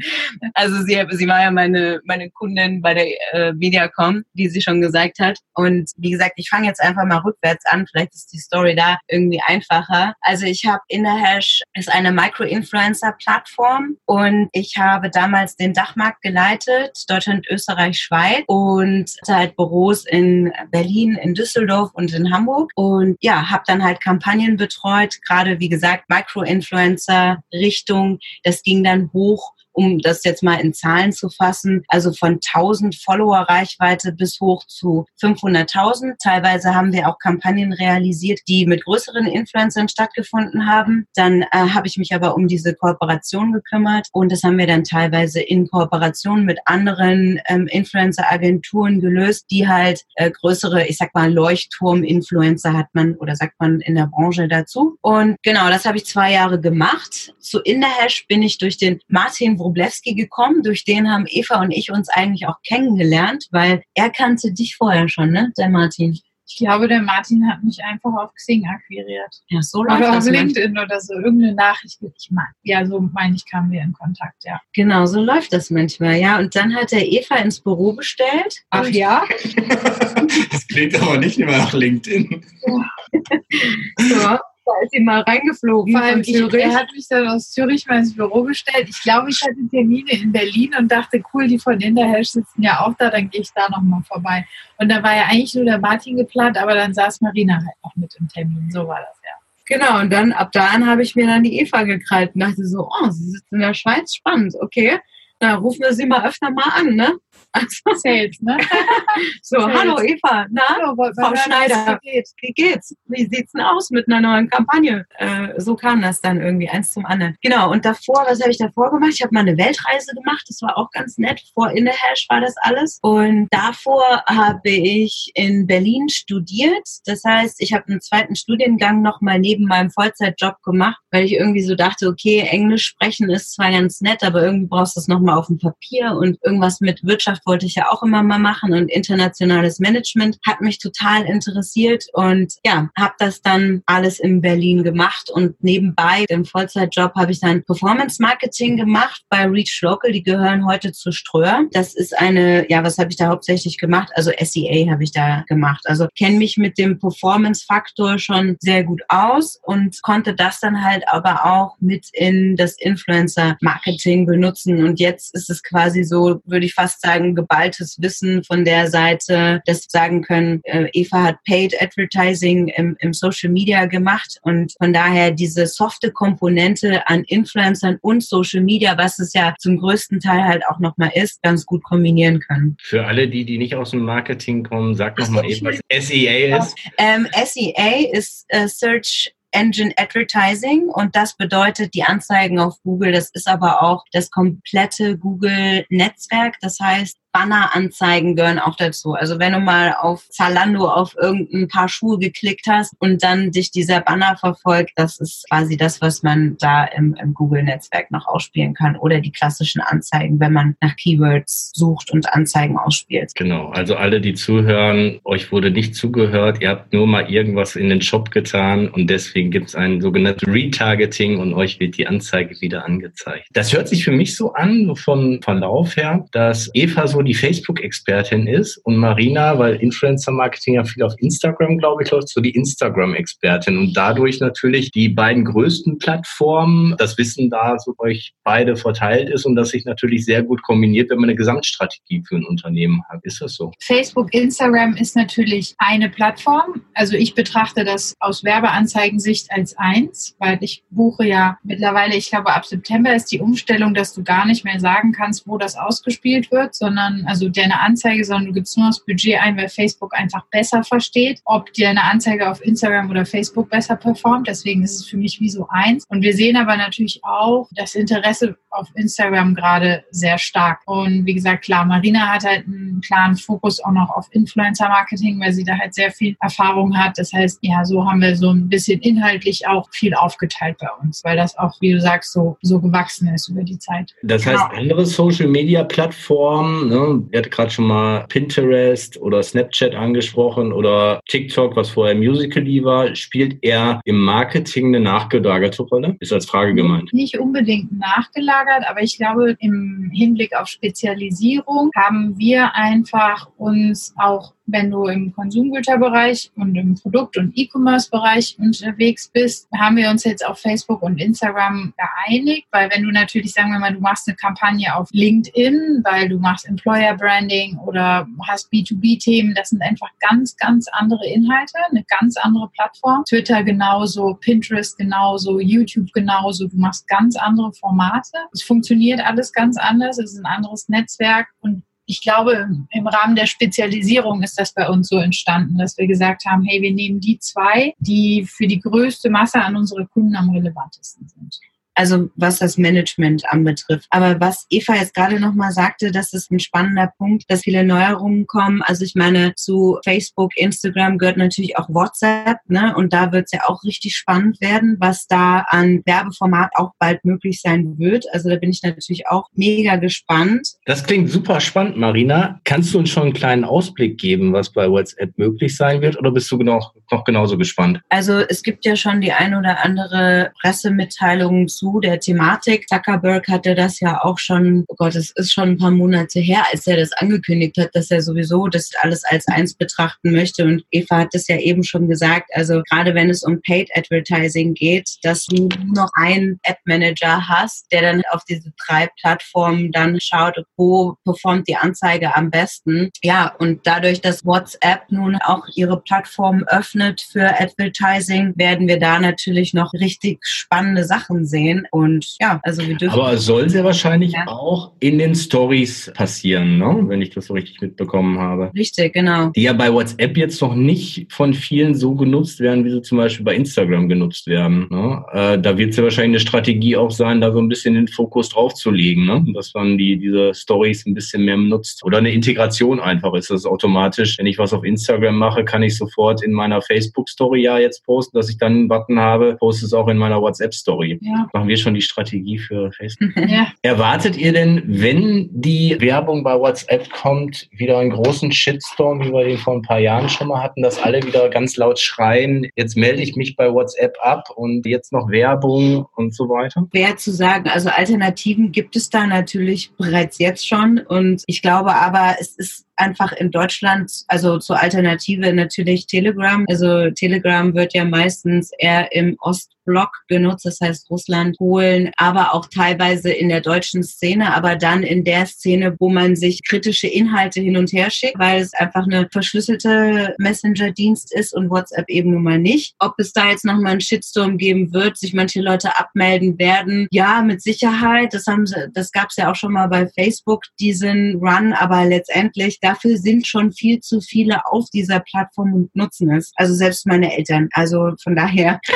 also 0.55 0.81
sie, 0.81 1.05
sie 1.11 1.27
war 1.27 1.41
ja 1.41 1.51
meine, 1.51 2.01
meine 2.05 2.31
Kundin 2.31 2.81
bei 2.81 2.95
der 2.95 3.05
äh, 3.33 3.53
Mediacom, 3.53 4.23
die 4.33 4.49
sie 4.49 4.61
schon 4.61 4.81
gesagt 4.81 5.19
hat. 5.19 5.37
Und 5.53 5.91
wie 5.97 6.09
gesagt, 6.09 6.33
ich 6.37 6.49
fange 6.49 6.65
jetzt 6.65 6.81
einfach 6.81 7.05
mal 7.05 7.19
rückwärts 7.19 7.63
an. 7.67 7.85
Vielleicht 7.91 8.15
ist 8.15 8.30
die 8.31 8.39
Story 8.39 8.75
da 8.75 8.97
irgendwie 9.07 9.41
einfacher. 9.45 10.13
Also 10.21 10.45
ich 10.45 10.65
habe 10.65 10.81
Innerhash 10.87 11.61
ist 11.73 11.89
eine 11.89 12.11
Micro-Influencer-Plattform 12.11 13.97
und 14.05 14.49
ich 14.53 14.77
habe 14.77 15.09
damals 15.09 15.55
den 15.55 15.73
Dachmarkt 15.73 16.21
geleitet, 16.21 17.03
Deutschland, 17.07 17.47
Österreich, 17.49 17.99
Schweiz 17.99 18.43
und 18.47 19.11
hatte 19.21 19.35
halt 19.35 19.55
Büros 19.55 20.05
in 20.05 20.51
Berlin, 20.71 21.17
in 21.21 21.33
Düsseldorf 21.33 21.91
und 21.93 22.13
in 22.13 22.31
Hamburg 22.33 22.71
und 22.75 23.17
ja, 23.21 23.49
habe 23.49 23.63
dann 23.67 23.83
halt 23.83 24.01
Kampagnen 24.01 24.57
betreut, 24.57 25.19
gerade 25.27 25.59
wie 25.59 25.69
gesagt 25.69 26.05
Micro-Influencer 26.09 27.43
Richtung, 27.53 28.19
das 28.43 28.63
ging 28.63 28.83
dann 28.83 29.09
hoch 29.13 29.53
um 29.73 29.99
das 29.99 30.23
jetzt 30.23 30.43
mal 30.43 30.55
in 30.55 30.73
Zahlen 30.73 31.11
zu 31.11 31.29
fassen, 31.29 31.83
also 31.87 32.11
von 32.13 32.39
1000 32.45 32.95
Follower 32.95 33.39
Reichweite 33.39 34.11
bis 34.11 34.39
hoch 34.39 34.65
zu 34.65 35.05
500.000. 35.21 36.15
Teilweise 36.21 36.75
haben 36.75 36.93
wir 36.93 37.07
auch 37.07 37.17
Kampagnen 37.19 37.73
realisiert, 37.73 38.39
die 38.47 38.65
mit 38.65 38.83
größeren 38.85 39.25
Influencern 39.25 39.89
stattgefunden 39.89 40.67
haben. 40.67 41.05
Dann 41.15 41.43
äh, 41.43 41.47
habe 41.51 41.87
ich 41.87 41.97
mich 41.97 42.13
aber 42.13 42.35
um 42.35 42.47
diese 42.47 42.73
Kooperation 42.75 43.53
gekümmert 43.53 44.07
und 44.11 44.31
das 44.31 44.43
haben 44.43 44.57
wir 44.57 44.67
dann 44.67 44.83
teilweise 44.83 45.41
in 45.41 45.67
Kooperation 45.67 46.45
mit 46.45 46.59
anderen 46.65 47.39
ähm, 47.47 47.67
Influencer-Agenturen 47.67 48.99
gelöst, 48.99 49.45
die 49.51 49.67
halt 49.67 50.03
äh, 50.15 50.31
größere, 50.31 50.87
ich 50.87 50.97
sag 50.97 51.13
mal, 51.13 51.31
Leuchtturm-Influencer 51.31 52.73
hat 52.73 52.87
man 52.93 53.15
oder 53.15 53.35
sagt 53.35 53.53
man 53.59 53.79
in 53.81 53.95
der 53.95 54.07
Branche 54.07 54.47
dazu. 54.47 54.97
Und 55.01 55.37
genau, 55.43 55.69
das 55.69 55.85
habe 55.85 55.97
ich 55.97 56.05
zwei 56.05 56.31
Jahre 56.33 56.59
gemacht. 56.59 57.33
Zu 57.39 57.59
Inderhash 57.61 58.27
bin 58.27 58.41
ich 58.43 58.57
durch 58.57 58.77
den 58.77 58.99
Martin 59.07 59.57
Wroblewski 59.61 60.15
gekommen. 60.15 60.63
Durch 60.63 60.83
den 60.83 61.09
haben 61.09 61.25
Eva 61.27 61.61
und 61.61 61.71
ich 61.71 61.91
uns 61.91 62.09
eigentlich 62.09 62.47
auch 62.47 62.61
kennengelernt, 62.67 63.47
weil 63.51 63.83
er 63.93 64.09
kannte 64.09 64.51
dich 64.53 64.75
vorher 64.75 65.07
schon, 65.07 65.31
ne, 65.31 65.51
der 65.57 65.69
Martin? 65.69 66.19
Ich 66.47 66.57
glaube, 66.57 66.89
der 66.89 67.01
Martin 67.01 67.47
hat 67.47 67.63
mich 67.63 67.81
einfach 67.81 68.11
auf 68.13 68.33
Xing 68.33 68.67
akquiriert. 68.67 69.33
Ja, 69.47 69.61
so 69.61 69.83
läuft 69.83 70.01
Oder 70.01 70.17
auf 70.17 70.25
LinkedIn 70.25 70.73
manchmal. 70.73 70.85
oder 70.85 70.99
so. 70.99 71.13
Irgendeine 71.13 71.55
Nachricht. 71.55 71.99
Ich 72.01 72.29
meine, 72.29 72.49
ja, 72.63 72.85
so 72.85 72.99
meine 72.99 73.35
ich, 73.35 73.49
kamen 73.49 73.71
wir 73.71 73.81
in 73.81 73.93
Kontakt, 73.93 74.43
ja. 74.43 74.59
Genau, 74.73 75.05
so 75.05 75.21
läuft 75.21 75.53
das 75.53 75.69
manchmal, 75.69 76.17
ja. 76.17 76.39
Und 76.39 76.53
dann 76.55 76.75
hat 76.75 76.91
er 76.91 77.05
Eva 77.07 77.35
ins 77.37 77.61
Büro 77.61 77.93
bestellt. 77.93 78.63
Ach 78.69 78.85
ja? 78.87 79.23
das 80.51 80.67
klingt 80.67 81.01
aber 81.01 81.17
nicht 81.17 81.39
immer 81.39 81.57
nach 81.57 81.73
LinkedIn. 81.73 82.43
so. 83.97 84.37
Da 84.63 84.71
ist 84.83 84.91
sie 84.91 84.99
mal 84.99 85.21
reingeflogen. 85.21 85.91
Vor 85.91 86.01
allem 86.01 86.21
ich, 86.21 86.35
er 86.35 86.75
hat 86.75 86.87
mich 86.93 87.07
dann 87.07 87.27
aus 87.27 87.51
Zürich 87.51 87.87
mal 87.87 87.97
ins 87.97 88.15
Büro 88.15 88.43
bestellt. 88.43 88.87
Ich 88.89 89.01
glaube, 89.01 89.29
ich 89.29 89.41
hatte 89.41 89.55
Termine 89.69 90.11
in 90.11 90.31
Berlin 90.31 90.71
und 90.77 90.91
dachte, 90.91 91.23
cool, 91.33 91.47
die 91.47 91.57
von 91.57 91.79
Interhash 91.79 92.29
sitzen 92.29 92.61
ja 92.61 92.81
auch 92.81 92.93
da, 92.99 93.09
dann 93.09 93.29
gehe 93.29 93.41
ich 93.41 93.49
da 93.55 93.67
nochmal 93.69 94.03
vorbei. 94.03 94.45
Und 94.77 94.89
da 94.89 95.01
war 95.01 95.15
ja 95.15 95.23
eigentlich 95.23 95.55
nur 95.55 95.65
der 95.65 95.79
Martin 95.79 96.15
geplant, 96.15 96.57
aber 96.57 96.75
dann 96.75 96.93
saß 96.93 97.21
Marina 97.21 97.55
halt 97.55 97.75
auch 97.81 97.95
mit 97.95 98.15
im 98.19 98.27
Termin. 98.27 98.69
So 98.69 98.87
war 98.87 98.99
das 98.99 99.19
ja. 99.23 99.31
Genau, 99.65 100.01
und 100.01 100.11
dann 100.11 100.31
ab 100.33 100.51
da 100.51 100.67
an 100.67 100.85
habe 100.85 101.01
ich 101.01 101.15
mir 101.15 101.27
dann 101.27 101.43
die 101.43 101.59
Eva 101.59 101.83
gekrallt 101.83 102.35
und 102.35 102.41
dachte 102.41 102.65
so, 102.65 102.87
oh, 102.87 103.09
sie 103.09 103.31
sitzt 103.31 103.51
in 103.51 103.59
der 103.59 103.73
Schweiz, 103.73 104.13
spannend, 104.13 104.53
okay. 104.59 104.99
Na, 105.41 105.55
rufen 105.55 105.81
wir 105.81 105.93
sie 105.93 106.05
mal 106.05 106.23
öfter 106.23 106.51
mal 106.51 106.69
an, 106.75 106.95
ne? 106.95 107.17
Also, 107.51 107.81
Sales, 107.95 108.37
ne? 108.41 108.57
so, 109.41 109.59
Sales. 109.59 109.79
hallo 109.79 109.99
Eva, 109.99 110.45
na, 110.51 110.61
hallo, 110.69 110.95
Frau 110.95 111.35
Schneider, 111.35 111.99
wie 112.03 112.53
geht's? 112.53 112.95
Wie 113.07 113.25
sieht's 113.25 113.51
denn 113.51 113.61
aus 113.61 113.89
mit 113.89 114.07
einer 114.07 114.21
neuen 114.21 114.49
Kampagne? 114.49 115.05
Äh, 115.17 115.59
so 115.59 115.75
kam 115.75 116.01
das 116.01 116.21
dann 116.21 116.39
irgendwie 116.39 116.69
eins 116.69 116.91
zum 116.91 117.05
anderen. 117.07 117.35
Genau, 117.41 117.71
und 117.71 117.83
davor, 117.83 118.23
was 118.27 118.39
habe 118.39 118.51
ich 118.51 118.59
davor 118.59 118.91
gemacht? 118.91 119.13
Ich 119.15 119.21
habe 119.23 119.33
mal 119.33 119.41
eine 119.41 119.57
Weltreise 119.57 120.13
gemacht, 120.13 120.43
das 120.47 120.61
war 120.61 120.77
auch 120.77 120.91
ganz 120.91 121.17
nett. 121.17 121.41
Vor 121.55 121.71
In 121.71 121.85
the 121.85 121.91
Hash 121.91 122.27
war 122.29 122.39
das 122.39 122.55
alles. 122.61 122.99
Und 123.01 123.47
davor 123.49 124.23
habe 124.27 124.69
ich 124.69 125.31
in 125.33 125.65
Berlin 125.65 126.07
studiert. 126.07 126.87
Das 127.05 127.23
heißt, 127.25 127.61
ich 127.61 127.73
habe 127.73 127.85
einen 127.87 128.01
zweiten 128.01 128.35
Studiengang 128.35 129.01
nochmal 129.01 129.39
neben 129.39 129.65
meinem 129.65 129.89
Vollzeitjob 129.89 130.61
gemacht, 130.63 131.01
weil 131.09 131.25
ich 131.25 131.33
irgendwie 131.33 131.63
so 131.63 131.73
dachte, 131.73 132.07
okay, 132.07 132.41
Englisch 132.41 132.85
sprechen 132.85 133.29
ist 133.29 133.55
zwar 133.55 133.71
ganz 133.71 134.01
nett, 134.01 134.23
aber 134.23 134.43
irgendwie 134.43 134.67
brauchst 134.67 134.95
du 134.95 134.99
es 134.99 135.07
nochmal 135.07 135.30
auf 135.37 135.47
dem 135.47 135.57
Papier 135.57 136.11
und 136.11 136.37
irgendwas 136.43 136.81
mit 136.81 137.03
Wirtschaft 137.03 137.45
wollte 137.45 137.65
ich 137.65 137.75
ja 137.75 137.89
auch 137.89 138.03
immer 138.03 138.23
mal 138.23 138.39
machen 138.39 138.73
und 138.73 138.89
internationales 138.89 139.79
Management 139.79 140.37
hat 140.45 140.61
mich 140.61 140.79
total 140.79 141.25
interessiert 141.25 142.05
und 142.13 142.53
ja, 142.65 142.89
habe 142.97 143.13
das 143.19 143.41
dann 143.41 143.81
alles 143.85 144.19
in 144.19 144.41
Berlin 144.41 144.83
gemacht 144.83 145.29
und 145.29 145.61
nebenbei 145.63 146.25
im 146.29 146.45
Vollzeitjob 146.45 147.15
habe 147.15 147.31
ich 147.31 147.39
dann 147.39 147.63
Performance 147.63 148.21
Marketing 148.21 148.77
gemacht 148.77 149.23
bei 149.29 149.45
Reach 149.45 149.79
Local, 149.81 150.11
die 150.11 150.23
gehören 150.23 150.65
heute 150.65 150.91
zu 150.91 151.11
Ströer. 151.11 151.63
Das 151.71 151.93
ist 151.93 152.17
eine, 152.17 152.69
ja, 152.69 152.83
was 152.83 152.97
habe 152.97 153.09
ich 153.09 153.17
da 153.17 153.27
hauptsächlich 153.27 153.77
gemacht? 153.77 154.09
Also 154.15 154.31
SEA 154.39 154.91
habe 154.91 155.03
ich 155.03 155.11
da 155.11 155.43
gemacht. 155.47 155.81
Also 155.85 156.07
kenne 156.17 156.37
mich 156.37 156.57
mit 156.57 156.77
dem 156.77 156.99
Performance 156.99 157.65
Faktor 157.65 158.19
schon 158.19 158.57
sehr 158.59 158.83
gut 158.83 159.01
aus 159.07 159.59
und 159.63 160.01
konnte 160.01 160.33
das 160.33 160.59
dann 160.59 160.83
halt 160.83 161.03
aber 161.07 161.45
auch 161.45 161.75
mit 161.79 162.09
in 162.13 162.55
das 162.55 162.75
Influencer 162.77 163.57
Marketing 163.61 164.25
benutzen 164.25 164.83
und 164.83 164.99
jetzt 164.99 165.20
ist 165.33 165.49
es 165.49 165.61
quasi 165.61 166.03
so, 166.03 166.41
würde 166.45 166.65
ich 166.65 166.73
fast 166.73 167.01
sagen, 167.01 167.35
geballtes 167.35 167.97
Wissen 167.99 168.43
von 168.43 168.65
der 168.65 168.87
Seite, 168.87 169.61
dass 169.65 169.85
sagen 169.89 170.21
können, 170.21 170.61
äh, 170.63 170.87
Eva 170.93 171.23
hat 171.23 171.37
Paid 171.45 171.79
Advertising 171.81 172.69
im, 172.69 172.95
im 172.99 173.13
Social 173.13 173.51
Media 173.51 173.85
gemacht 173.85 174.39
und 174.43 174.73
von 174.77 174.93
daher 174.93 175.31
diese 175.31 175.67
softe 175.67 176.11
Komponente 176.11 177.07
an 177.07 177.23
Influencern 177.25 177.97
und 178.01 178.23
Social 178.23 178.61
Media, 178.61 178.97
was 178.97 179.19
es 179.19 179.33
ja 179.33 179.53
zum 179.59 179.77
größten 179.77 180.19
Teil 180.19 180.43
halt 180.43 180.63
auch 180.69 180.79
nochmal 180.79 181.11
ist, 181.13 181.41
ganz 181.41 181.65
gut 181.65 181.83
kombinieren 181.83 182.39
können. 182.39 182.77
Für 182.81 183.05
alle, 183.05 183.27
die, 183.27 183.45
die 183.45 183.57
nicht 183.57 183.75
aus 183.75 183.91
dem 183.91 184.01
Marketing 184.01 184.63
kommen, 184.63 184.95
sag 184.95 185.17
nochmal 185.19 185.49
eben, 185.49 185.65
was 185.65 186.07
SEA 186.07 186.57
ist. 186.57 186.75
Ähm, 186.97 187.27
SEA 187.45 188.09
ist 188.11 188.45
äh, 188.49 188.67
Search 188.67 189.33
Engine 189.51 189.93
Advertising 189.97 190.87
und 190.87 191.15
das 191.15 191.35
bedeutet 191.35 191.93
die 191.93 192.03
Anzeigen 192.03 192.59
auf 192.59 192.75
Google. 192.83 193.11
Das 193.11 193.29
ist 193.31 193.47
aber 193.47 193.83
auch 193.83 194.05
das 194.11 194.29
komplette 194.29 195.17
Google-Netzwerk. 195.17 196.55
Das 196.61 196.79
heißt, 196.79 197.17
Banner-Anzeigen 197.31 198.35
gehören 198.35 198.59
auch 198.59 198.75
dazu. 198.75 199.13
Also 199.13 199.39
wenn 199.39 199.53
du 199.53 199.59
mal 199.59 199.95
auf 199.99 200.27
Zalando 200.29 200.87
auf 200.87 201.15
irgendein 201.19 201.67
paar 201.67 201.89
Schuhe 201.89 202.17
geklickt 202.17 202.65
hast 202.67 202.93
und 202.99 203.23
dann 203.23 203.51
dich 203.51 203.71
dieser 203.71 204.01
Banner 204.01 204.35
verfolgt, 204.37 204.91
das 204.95 205.19
ist 205.19 205.45
quasi 205.49 205.77
das, 205.77 206.01
was 206.01 206.23
man 206.23 206.57
da 206.59 206.85
im, 206.85 207.15
im 207.21 207.33
Google-Netzwerk 207.33 208.11
noch 208.11 208.27
ausspielen 208.27 208.73
kann. 208.73 208.95
Oder 208.97 209.19
die 209.19 209.31
klassischen 209.31 209.81
Anzeigen, 209.81 210.39
wenn 210.39 210.53
man 210.53 210.75
nach 210.81 210.95
Keywords 210.95 211.71
sucht 211.73 212.11
und 212.11 212.31
Anzeigen 212.33 212.77
ausspielt. 212.77 213.33
Genau, 213.35 213.69
also 213.69 213.95
alle, 213.95 214.21
die 214.21 214.33
zuhören, 214.33 215.19
euch 215.23 215.51
wurde 215.51 215.71
nicht 215.71 215.95
zugehört, 215.95 216.61
ihr 216.61 216.69
habt 216.69 216.93
nur 216.93 217.07
mal 217.07 217.31
irgendwas 217.31 217.75
in 217.75 217.89
den 217.89 218.01
Shop 218.01 218.31
getan 218.31 218.87
und 218.89 219.09
deswegen 219.09 219.51
gibt 219.51 219.69
es 219.69 219.75
ein 219.75 220.01
sogenanntes 220.01 220.47
Retargeting 220.47 221.39
und 221.39 221.53
euch 221.53 221.79
wird 221.79 221.97
die 221.97 222.07
Anzeige 222.07 222.59
wieder 222.61 222.85
angezeigt. 222.85 223.47
Das 223.53 223.73
hört 223.73 223.87
sich 223.87 224.03
für 224.03 224.11
mich 224.11 224.35
so 224.35 224.53
an, 224.53 224.95
vom 224.95 225.41
Verlauf 225.41 225.95
her, 225.95 226.25
dass 226.31 226.69
Eva 226.73 227.07
so 227.07 227.20
die 227.21 227.33
Facebook-Expertin 227.33 228.47
ist 228.47 228.77
und 228.77 228.97
Marina, 228.97 229.57
weil 229.57 229.75
Influencer-Marketing 229.75 230.75
ja 230.75 230.83
viel 230.83 231.03
auf 231.03 231.13
Instagram, 231.17 231.77
glaube 231.77 232.03
ich, 232.03 232.11
läuft, 232.11 232.29
so 232.29 232.41
die 232.41 232.51
Instagram-Expertin 232.51 233.77
und 233.77 233.93
dadurch 233.95 234.39
natürlich 234.39 234.91
die 234.91 235.09
beiden 235.09 235.45
größten 235.45 235.97
Plattformen, 235.97 236.95
das 236.97 237.17
Wissen 237.17 237.49
da 237.49 237.77
so 237.79 237.93
euch 237.97 238.33
beide 238.43 238.75
verteilt 238.75 239.29
ist 239.29 239.45
und 239.45 239.55
das 239.55 239.69
sich 239.69 239.85
natürlich 239.85 240.25
sehr 240.25 240.43
gut 240.43 240.61
kombiniert, 240.63 241.09
wenn 241.09 241.17
man 241.17 241.29
eine 241.29 241.35
Gesamtstrategie 241.35 242.23
für 242.27 242.35
ein 242.35 242.45
Unternehmen 242.45 243.03
hat. 243.09 243.19
Ist 243.23 243.41
das 243.41 243.55
so? 243.55 243.71
Facebook, 243.79 244.33
Instagram 244.33 244.95
ist 244.95 245.15
natürlich 245.15 245.75
eine 245.77 246.09
Plattform. 246.09 246.81
Also 246.93 247.15
ich 247.15 247.35
betrachte 247.35 247.83
das 247.83 248.15
aus 248.19 248.43
Werbeanzeigensicht 248.43 249.51
als 249.51 249.77
eins, 249.77 250.35
weil 250.39 250.57
ich 250.61 250.83
buche 250.89 251.25
ja 251.25 251.57
mittlerweile, 251.63 252.15
ich 252.15 252.29
glaube, 252.29 252.53
ab 252.53 252.65
September 252.65 253.15
ist 253.15 253.31
die 253.31 253.39
Umstellung, 253.39 253.93
dass 253.93 254.13
du 254.13 254.23
gar 254.23 254.45
nicht 254.45 254.63
mehr 254.63 254.79
sagen 254.79 255.11
kannst, 255.11 255.47
wo 255.47 255.57
das 255.57 255.75
ausgespielt 255.75 256.51
wird, 256.51 256.75
sondern 256.75 257.10
also 257.25 257.49
deine 257.49 257.79
Anzeige, 257.79 258.23
sondern 258.23 258.47
du 258.47 258.53
gibst 258.53 258.77
nur 258.77 258.87
das 258.87 259.03
Budget 259.05 259.39
ein, 259.41 259.57
weil 259.57 259.69
Facebook 259.69 260.13
einfach 260.17 260.45
besser 260.51 260.83
versteht, 260.83 261.41
ob 261.45 261.71
deine 261.73 262.03
Anzeige 262.03 262.49
auf 262.49 262.63
Instagram 262.63 263.09
oder 263.09 263.25
Facebook 263.25 263.69
besser 263.69 263.95
performt. 263.95 264.47
Deswegen 264.47 264.83
ist 264.83 264.95
es 264.95 265.05
für 265.05 265.17
mich 265.17 265.39
wie 265.39 265.49
so 265.49 265.67
eins. 265.69 266.05
Und 266.09 266.21
wir 266.21 266.33
sehen 266.33 266.57
aber 266.57 266.77
natürlich 266.77 267.21
auch 267.23 267.67
das 267.75 267.95
Interesse 267.95 268.57
auf 268.71 268.87
Instagram 268.95 269.53
gerade 269.53 270.03
sehr 270.11 270.37
stark. 270.37 270.79
Und 270.85 271.25
wie 271.25 271.33
gesagt, 271.33 271.65
klar, 271.65 271.85
Marina 271.85 272.27
hat 272.27 272.45
halt 272.45 272.65
einen 272.65 273.01
klaren 273.01 273.35
Fokus 273.35 273.83
auch 273.83 273.91
noch 273.91 274.09
auf 274.09 274.27
Influencer-Marketing, 274.31 275.39
weil 275.39 275.53
sie 275.53 275.63
da 275.63 275.77
halt 275.77 275.93
sehr 275.93 276.11
viel 276.11 276.35
Erfahrung 276.39 276.97
hat. 276.97 277.17
Das 277.17 277.33
heißt, 277.33 277.59
ja, 277.61 277.83
so 277.85 278.05
haben 278.05 278.21
wir 278.21 278.35
so 278.35 278.49
ein 278.51 278.69
bisschen 278.69 278.99
inhaltlich 279.01 279.67
auch 279.67 279.89
viel 279.91 280.13
aufgeteilt 280.13 280.77
bei 280.79 280.87
uns, 281.01 281.23
weil 281.23 281.37
das 281.37 281.57
auch, 281.57 281.75
wie 281.81 281.91
du 281.91 281.99
sagst, 281.99 282.31
so, 282.31 282.57
so 282.61 282.79
gewachsen 282.79 283.27
ist 283.33 283.49
über 283.49 283.63
die 283.63 283.77
Zeit. 283.77 284.15
Das 284.23 284.45
heißt, 284.45 284.69
genau. 284.69 284.81
andere 284.81 285.05
Social-Media-Plattformen, 285.05 286.89
ne, 286.89 287.00
ihr 287.31 287.39
hattet 287.39 287.51
gerade 287.51 287.69
schon 287.69 287.87
mal 287.87 288.25
Pinterest 288.27 289.19
oder 289.21 289.43
Snapchat 289.43 289.95
angesprochen 289.95 290.71
oder 290.73 291.19
TikTok, 291.27 291.75
was 291.75 291.89
vorher 291.89 292.15
Musical.ly 292.15 292.83
war, 292.83 293.15
spielt 293.15 293.57
er 293.61 294.01
im 294.05 294.19
Marketing 294.19 294.87
eine 294.87 294.99
nachgelagerte 294.99 295.83
Rolle? 295.83 296.15
Ist 296.19 296.33
als 296.33 296.45
Frage 296.45 296.73
gemeint. 296.73 297.13
Nicht 297.13 297.39
unbedingt 297.39 297.97
nachgelagert, 297.97 298.83
aber 298.89 299.01
ich 299.01 299.17
glaube, 299.17 299.55
im 299.59 300.09
Hinblick 300.13 300.55
auf 300.55 300.67
Spezialisierung 300.67 301.91
haben 301.95 302.37
wir 302.37 302.75
einfach 302.75 303.49
uns 303.57 304.13
auch 304.17 304.53
wenn 304.71 304.89
du 304.89 305.05
im 305.07 305.33
Konsumgüterbereich 305.33 306.51
und 306.55 306.75
im 306.75 306.95
Produkt- 306.95 307.37
und 307.37 307.51
E-Commerce-Bereich 307.55 308.57
unterwegs 308.59 309.27
bist, 309.27 309.67
haben 309.77 309.97
wir 309.97 310.09
uns 310.09 310.23
jetzt 310.23 310.45
auf 310.45 310.59
Facebook 310.59 311.01
und 311.01 311.19
Instagram 311.19 311.93
geeinigt, 311.97 312.67
weil 312.71 312.89
wenn 312.91 313.03
du 313.03 313.11
natürlich, 313.11 313.53
sagen 313.53 313.71
wir 313.71 313.79
mal, 313.79 313.93
du 313.93 313.99
machst 313.99 314.27
eine 314.27 314.35
Kampagne 314.37 314.95
auf 314.95 315.09
LinkedIn, 315.11 316.03
weil 316.03 316.29
du 316.29 316.37
machst 316.37 316.67
Employer 316.67 316.90
Branding 317.17 317.77
oder 317.79 318.27
hast 318.47 318.71
B2B-Themen, 318.71 319.53
das 319.55 319.69
sind 319.69 319.81
einfach 319.81 320.09
ganz, 320.19 320.55
ganz 320.57 320.87
andere 320.91 321.25
Inhalte, 321.27 321.77
eine 321.89 322.03
ganz 322.03 322.37
andere 322.37 322.69
Plattform. 322.69 323.23
Twitter 323.27 323.63
genauso, 323.63 324.35
Pinterest 324.35 324.97
genauso, 324.97 325.59
YouTube 325.59 326.11
genauso. 326.13 326.67
Du 326.67 326.77
machst 326.77 327.07
ganz 327.07 327.35
andere 327.35 327.71
Formate. 327.73 328.37
Es 328.53 328.63
funktioniert 328.63 329.19
alles 329.21 329.53
ganz 329.53 329.77
anders. 329.77 330.17
Es 330.17 330.33
ist 330.33 330.39
ein 330.39 330.45
anderes 330.45 330.89
Netzwerk 330.89 331.47
und 331.61 331.83
ich 332.05 332.21
glaube, 332.21 332.67
im 332.89 333.07
Rahmen 333.07 333.35
der 333.35 333.45
Spezialisierung 333.45 334.43
ist 334.43 334.59
das 334.59 334.73
bei 334.73 334.89
uns 334.89 335.07
so 335.07 335.17
entstanden, 335.17 335.77
dass 335.77 335.97
wir 335.97 336.07
gesagt 336.07 336.43
haben, 336.45 336.63
hey, 336.63 336.81
wir 336.81 336.93
nehmen 336.93 337.21
die 337.21 337.39
zwei, 337.39 337.93
die 337.99 338.45
für 338.45 338.67
die 338.67 338.81
größte 338.81 339.29
Masse 339.29 339.61
an 339.61 339.77
unsere 339.77 340.05
Kunden 340.07 340.35
am 340.35 340.49
relevantesten 340.49 341.29
sind 341.29 341.59
also 342.01 342.31
was 342.35 342.57
das 342.57 342.79
Management 342.79 343.43
anbetrifft. 343.47 344.07
Aber 344.09 344.39
was 344.39 344.65
Eva 344.71 344.95
jetzt 344.95 345.13
gerade 345.13 345.39
nochmal 345.39 345.71
sagte, 345.71 346.11
das 346.11 346.33
ist 346.33 346.49
ein 346.51 346.59
spannender 346.59 347.13
Punkt, 347.15 347.43
dass 347.47 347.61
viele 347.61 347.83
Neuerungen 347.83 348.47
kommen. 348.47 348.81
Also 348.81 349.05
ich 349.05 349.13
meine, 349.13 349.53
zu 349.55 349.99
Facebook, 350.03 350.57
Instagram 350.57 351.19
gehört 351.19 351.37
natürlich 351.37 351.77
auch 351.77 351.87
WhatsApp, 351.89 352.57
ne? 352.67 352.95
Und 352.95 353.13
da 353.13 353.31
wird 353.31 353.45
es 353.45 353.51
ja 353.51 353.61
auch 353.67 353.83
richtig 353.83 354.15
spannend 354.15 354.59
werden, 354.61 354.97
was 354.99 355.27
da 355.27 355.59
an 355.67 356.01
Werbeformat 356.05 356.71
auch 356.73 356.89
bald 356.97 357.23
möglich 357.23 357.61
sein 357.61 357.99
wird. 357.99 358.25
Also 358.33 358.49
da 358.49 358.55
bin 358.55 358.71
ich 358.71 358.81
natürlich 358.81 359.27
auch 359.27 359.45
mega 359.53 359.97
gespannt. 359.97 360.69
Das 360.85 361.03
klingt 361.03 361.29
super 361.29 361.59
spannend, 361.61 361.97
Marina. 361.97 362.59
Kannst 362.63 362.95
du 362.95 362.97
uns 362.97 363.11
schon 363.11 363.23
einen 363.23 363.33
kleinen 363.33 363.63
Ausblick 363.63 364.17
geben, 364.17 364.53
was 364.53 364.71
bei 364.71 364.89
WhatsApp 364.89 365.37
möglich 365.37 365.77
sein 365.77 366.01
wird, 366.01 366.17
oder 366.17 366.31
bist 366.31 366.49
du 366.51 366.57
noch, 366.57 366.95
noch 367.11 367.23
genauso 367.25 367.59
gespannt? 367.59 368.01
Also 368.09 368.39
es 368.39 368.63
gibt 368.63 368.85
ja 368.85 368.95
schon 368.95 369.21
die 369.21 369.33
ein 369.33 369.53
oder 369.53 369.85
andere 369.85 370.51
Pressemitteilung 370.59 371.67
zu 371.67 371.90
der 371.99 372.19
Thematik. 372.19 372.87
Zuckerberg 372.87 373.47
hatte 373.47 373.75
das 373.75 373.99
ja 373.99 374.23
auch 374.23 374.37
schon, 374.37 374.85
oh 374.87 374.95
Gott, 374.97 375.15
es 375.15 375.31
ist 375.31 375.53
schon 375.53 375.69
ein 375.69 375.77
paar 375.77 375.91
Monate 375.91 376.39
her, 376.39 376.63
als 376.71 376.87
er 376.87 376.97
das 376.97 377.11
angekündigt 377.13 377.77
hat, 377.77 377.89
dass 377.93 378.11
er 378.11 378.21
sowieso 378.21 378.67
das 378.67 378.91
alles 379.01 379.23
als 379.23 379.47
eins 379.47 379.73
betrachten 379.73 380.31
möchte. 380.31 380.63
Und 380.65 380.83
Eva 380.91 381.17
hat 381.17 381.33
es 381.33 381.47
ja 381.47 381.57
eben 381.57 381.83
schon 381.83 382.07
gesagt, 382.07 382.49
also 382.53 382.81
gerade 382.89 383.13
wenn 383.15 383.29
es 383.29 383.43
um 383.43 383.61
Paid 383.61 383.89
Advertising 383.95 384.73
geht, 384.73 385.17
dass 385.23 385.45
du 385.45 385.69
noch 385.93 386.09
einen 386.13 386.59
App 386.63 386.77
Manager 386.85 387.47
hast, 387.47 387.91
der 387.91 388.01
dann 388.01 388.23
auf 388.31 388.43
diese 388.45 388.71
drei 388.87 389.09
Plattformen 389.19 389.91
dann 389.91 390.19
schaut, 390.19 390.63
wo 390.77 391.15
performt 391.25 391.67
die 391.67 391.75
Anzeige 391.75 392.35
am 392.35 392.49
besten. 392.49 393.09
Ja, 393.23 393.53
und 393.59 393.81
dadurch, 393.85 394.21
dass 394.21 394.45
WhatsApp 394.45 395.03
nun 395.09 395.35
auch 395.37 395.65
ihre 395.75 395.99
Plattform 396.01 396.63
öffnet 396.67 397.21
für 397.21 397.59
Advertising, 397.59 398.53
werden 398.55 398.87
wir 398.87 398.99
da 398.99 399.19
natürlich 399.19 399.73
noch 399.73 399.93
richtig 399.93 400.39
spannende 400.45 401.03
Sachen 401.03 401.45
sehen 401.45 401.70
sehen. 401.71 401.87
Und 401.91 402.35
ja, 402.39 402.59
also 402.63 402.87
wir 402.87 402.95
dürfen. 402.95 403.19
Aber 403.19 403.33
es 403.33 403.45
soll 403.45 403.69
sehr 403.69 403.83
wahrscheinlich 403.83 404.33
ja. 404.33 404.47
auch 404.47 404.91
in 404.99 405.17
den 405.17 405.35
Stories 405.35 406.11
passieren, 406.13 406.77
ne? 406.77 407.03
wenn 407.07 407.21
ich 407.21 407.31
das 407.31 407.47
so 407.47 407.53
richtig 407.53 407.81
mitbekommen 407.81 408.39
habe. 408.39 408.71
Richtig, 408.75 409.13
genau. 409.13 409.49
Die 409.49 409.63
ja 409.63 409.73
bei 409.73 409.91
WhatsApp 409.93 410.37
jetzt 410.37 410.61
noch 410.61 410.75
nicht 410.75 411.31
von 411.31 411.53
vielen 411.53 411.95
so 411.95 412.15
genutzt 412.15 412.59
werden, 412.59 412.85
wie 412.85 412.91
sie 412.91 413.01
zum 413.01 413.17
Beispiel 413.17 413.45
bei 413.45 413.55
Instagram 413.55 414.09
genutzt 414.09 414.47
werden. 414.47 414.87
Ne? 414.89 415.23
Äh, 415.31 415.59
da 415.59 415.77
wird 415.77 415.91
es 415.91 415.97
ja 415.97 416.03
wahrscheinlich 416.03 416.31
eine 416.31 416.39
Strategie 416.39 416.95
auch 416.95 417.11
sein, 417.11 417.41
da 417.41 417.51
so 417.51 417.59
ein 417.59 417.69
bisschen 417.69 417.95
den 417.95 418.07
Fokus 418.07 418.49
drauf 418.49 418.73
zu 418.73 418.91
legen, 418.91 419.25
ne? 419.25 419.45
dass 419.53 419.73
man 419.73 419.97
die, 419.97 420.17
diese 420.17 420.53
Stories 420.53 421.05
ein 421.05 421.13
bisschen 421.13 421.45
mehr 421.45 421.57
nutzt. 421.57 422.03
Oder 422.03 422.19
eine 422.19 422.31
Integration 422.31 422.99
einfach 422.99 423.33
ist 423.33 423.49
das 423.49 423.65
automatisch. 423.65 424.37
Wenn 424.37 424.45
ich 424.45 424.57
was 424.57 424.73
auf 424.73 424.83
Instagram 424.83 425.37
mache, 425.37 425.63
kann 425.63 425.83
ich 425.83 425.97
sofort 425.97 426.43
in 426.43 426.51
meiner 426.51 426.81
Facebook-Story 426.81 427.63
ja 427.63 427.77
jetzt 427.77 428.05
posten, 428.05 428.37
dass 428.37 428.49
ich 428.49 428.57
dann 428.57 428.71
einen 428.73 428.87
Button 428.87 429.19
habe, 429.19 429.55
poste 429.59 429.85
es 429.85 429.93
auch 429.93 430.07
in 430.07 430.17
meiner 430.17 430.41
WhatsApp-Story. 430.41 431.19
Ja 431.21 431.49
machen 431.61 431.69
wir 431.69 431.77
schon 431.77 431.93
die 431.93 432.01
Strategie 432.01 432.57
für 432.57 432.91
Facebook. 432.91 433.31
Ja. 433.51 433.67
Erwartet 433.81 434.37
ihr 434.37 434.53
denn, 434.53 434.83
wenn 434.85 435.49
die 435.51 435.97
Werbung 435.99 436.43
bei 436.43 436.57
WhatsApp 436.57 437.09
kommt, 437.09 437.67
wieder 437.71 437.97
einen 437.97 438.11
großen 438.11 438.51
Shitstorm, 438.51 439.21
wie 439.21 439.31
wir 439.31 439.43
den 439.43 439.57
vor 439.57 439.75
ein 439.75 439.81
paar 439.81 439.99
Jahren 439.99 440.29
schon 440.29 440.47
mal 440.47 440.63
hatten, 440.63 440.81
dass 440.81 441.01
alle 441.01 441.21
wieder 441.23 441.49
ganz 441.49 441.75
laut 441.75 441.99
schreien, 441.99 442.67
jetzt 442.75 442.95
melde 442.95 443.21
ich 443.21 443.35
mich 443.35 443.55
bei 443.57 443.71
WhatsApp 443.71 444.15
ab 444.21 444.49
und 444.55 444.85
jetzt 444.85 445.11
noch 445.11 445.29
Werbung 445.29 446.05
und 446.15 446.33
so 446.33 446.47
weiter? 446.47 446.87
Schwer 446.91 447.17
zu 447.17 447.31
sagen. 447.31 447.67
Also 447.67 447.89
Alternativen 447.89 448.71
gibt 448.71 448.95
es 448.95 449.09
da 449.09 449.27
natürlich 449.27 449.91
bereits 449.97 450.37
jetzt 450.37 450.65
schon 450.65 450.99
und 450.99 451.43
ich 451.47 451.61
glaube 451.61 451.93
aber, 451.93 452.37
es 452.39 452.55
ist 452.55 452.85
einfach 453.01 453.31
in 453.33 453.51
Deutschland, 453.51 454.11
also 454.27 454.59
zur 454.59 454.79
Alternative 454.79 455.51
natürlich 455.53 456.05
Telegram. 456.05 456.63
Also 456.69 457.09
Telegram 457.11 457.73
wird 457.73 457.93
ja 457.93 458.05
meistens 458.05 458.71
eher 458.77 459.11
im 459.11 459.35
Ostblock 459.39 460.11
genutzt, 460.27 460.65
das 460.65 460.79
heißt 460.79 461.09
Russland, 461.09 461.57
Polen, 461.57 462.11
aber 462.17 462.53
auch 462.53 462.67
teilweise 462.67 463.31
in 463.31 463.49
der 463.49 463.61
deutschen 463.61 464.03
Szene, 464.03 464.53
aber 464.53 464.75
dann 464.75 465.03
in 465.03 465.23
der 465.23 465.45
Szene, 465.45 465.95
wo 465.99 466.09
man 466.09 466.35
sich 466.35 466.61
kritische 466.67 467.07
Inhalte 467.07 467.59
hin 467.59 467.77
und 467.77 467.91
her 467.91 468.09
schickt, 468.11 468.37
weil 468.37 468.61
es 468.61 468.73
einfach 468.75 469.05
eine 469.05 469.27
verschlüsselte 469.31 470.35
Messenger-Dienst 470.37 471.33
ist 471.33 471.53
und 471.53 471.69
WhatsApp 471.69 472.07
eben 472.09 472.31
nun 472.31 472.43
mal 472.43 472.59
nicht. 472.59 472.93
Ob 472.99 473.15
es 473.17 473.33
da 473.33 473.49
jetzt 473.49 473.65
nochmal 473.65 473.93
einen 473.93 474.01
Shitstorm 474.01 474.57
geben 474.57 474.93
wird, 474.93 475.17
sich 475.17 475.33
manche 475.33 475.61
Leute 475.61 475.97
abmelden 475.97 476.59
werden, 476.59 477.07
ja, 477.11 477.41
mit 477.41 477.61
Sicherheit. 477.61 478.33
Das 478.33 478.45
haben 478.45 478.65
sie, 478.67 478.89
das 478.93 479.11
gab 479.11 479.29
es 479.29 479.37
ja 479.37 479.51
auch 479.51 479.55
schon 479.55 479.73
mal 479.73 479.87
bei 479.87 480.07
Facebook, 480.07 480.63
diesen 480.79 481.35
Run, 481.37 481.73
aber 481.73 482.05
letztendlich, 482.05 482.79
da 482.79 482.90
dafür 482.91 483.17
sind 483.17 483.47
schon 483.47 483.71
viel 483.71 483.99
zu 483.99 484.21
viele 484.21 484.65
auf 484.65 484.85
dieser 484.93 485.19
Plattform 485.21 485.73
und 485.73 485.95
nutzen 485.95 486.31
es. 486.31 486.51
Also 486.55 486.73
selbst 486.73 487.07
meine 487.07 487.35
Eltern. 487.35 487.69
Also 487.73 488.11
von 488.23 488.35
daher. 488.35 488.79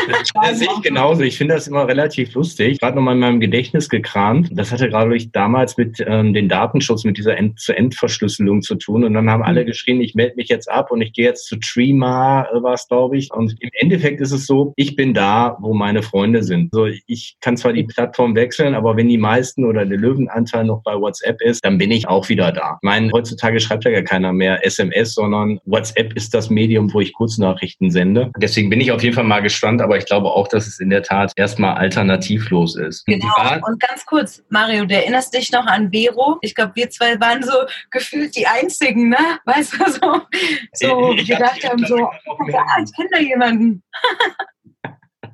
Das 0.45 0.59
sehe 0.59 0.67
ich 0.75 0.81
genauso. 0.81 1.21
Ich 1.23 1.37
finde 1.37 1.55
das 1.55 1.67
immer 1.67 1.87
relativ 1.87 2.33
lustig. 2.33 2.79
Gerade 2.79 2.95
nochmal 2.95 3.15
in 3.15 3.21
meinem 3.21 3.39
Gedächtnis 3.39 3.89
gekramt. 3.89 4.49
Das 4.51 4.71
hatte 4.71 4.89
gerade 4.89 5.15
ich 5.15 5.31
damals 5.31 5.77
mit 5.77 6.03
ähm, 6.05 6.33
den 6.33 6.49
Datenschutz, 6.49 7.03
mit 7.03 7.17
dieser 7.17 7.37
End-zu-End-Verschlüsselung 7.37 8.61
zu 8.61 8.75
tun. 8.75 9.03
Und 9.03 9.13
dann 9.13 9.29
haben 9.29 9.43
alle 9.43 9.61
mhm. 9.61 9.67
geschrien, 9.67 10.01
ich 10.01 10.13
melde 10.13 10.35
mich 10.35 10.49
jetzt 10.49 10.69
ab 10.69 10.91
und 10.91 11.01
ich 11.01 11.13
gehe 11.13 11.25
jetzt 11.25 11.47
zu 11.47 11.57
Trima, 11.57 12.47
äh, 12.51 12.61
war 12.61 12.73
es, 12.73 12.87
glaube 12.87 13.17
ich. 13.17 13.31
Und 13.31 13.55
im 13.59 13.69
Endeffekt 13.73 14.21
ist 14.21 14.31
es 14.31 14.45
so, 14.45 14.73
ich 14.75 14.95
bin 14.95 15.13
da, 15.13 15.57
wo 15.61 15.73
meine 15.73 16.03
Freunde 16.03 16.43
sind. 16.43 16.73
So, 16.73 16.85
ich 16.85 17.37
kann 17.41 17.57
zwar 17.57 17.73
die 17.73 17.83
Plattform 17.83 18.35
wechseln, 18.35 18.75
aber 18.75 18.97
wenn 18.97 19.09
die 19.09 19.17
meisten 19.17 19.65
oder 19.65 19.85
der 19.85 19.97
Löwenanteil 19.97 20.65
noch 20.65 20.83
bei 20.83 20.93
WhatsApp 20.95 21.41
ist, 21.41 21.63
dann 21.63 21.77
bin 21.77 21.91
ich 21.91 22.07
auch 22.07 22.29
wieder 22.29 22.51
da. 22.51 22.77
Ich 22.81 22.85
meine, 22.85 23.11
heutzutage 23.11 23.59
schreibt 23.59 23.84
ja 23.85 23.91
gar 23.91 24.03
keiner 24.03 24.33
mehr 24.33 24.65
SMS, 24.65 25.13
sondern 25.13 25.59
WhatsApp 25.65 26.13
ist 26.13 26.33
das 26.33 26.49
Medium, 26.49 26.93
wo 26.93 26.99
ich 26.99 27.13
Kurznachrichten 27.13 27.91
sende. 27.91 28.31
Deswegen 28.37 28.69
bin 28.69 28.81
ich 28.81 28.91
auf 28.91 29.03
jeden 29.03 29.15
Fall 29.15 29.23
mal 29.23 29.41
gespannt, 29.41 29.81
aber 29.81 29.97
ich 29.97 30.05
glaube 30.05 30.31
auch, 30.31 30.47
dass 30.47 30.67
es 30.67 30.79
in 30.79 30.89
der 30.89 31.03
Tat 31.03 31.31
erstmal 31.35 31.75
alternativlos 31.75 32.75
ist. 32.75 33.05
Genau. 33.05 33.27
Und 33.67 33.79
ganz 33.79 34.05
kurz, 34.05 34.43
Mario, 34.49 34.85
du 34.85 34.95
erinnerst 34.95 35.33
dich 35.33 35.51
noch 35.51 35.65
an 35.65 35.91
Vero? 35.91 36.37
Ich 36.41 36.55
glaube, 36.55 36.73
wir 36.75 36.89
zwei 36.89 37.19
waren 37.19 37.43
so 37.43 37.53
gefühlt 37.91 38.35
die 38.35 38.47
Einzigen, 38.47 39.09
ne? 39.09 39.17
Weißt 39.45 39.73
du, 39.73 39.91
so, 39.91 40.21
so 40.73 41.15
gedacht 41.15 41.67
haben, 41.69 41.85
so, 41.85 41.95
oh 41.97 42.37
Gott, 42.37 42.85
ich 42.85 42.95
kenne 42.95 43.09
da 43.11 43.19
jemanden. 43.19 43.83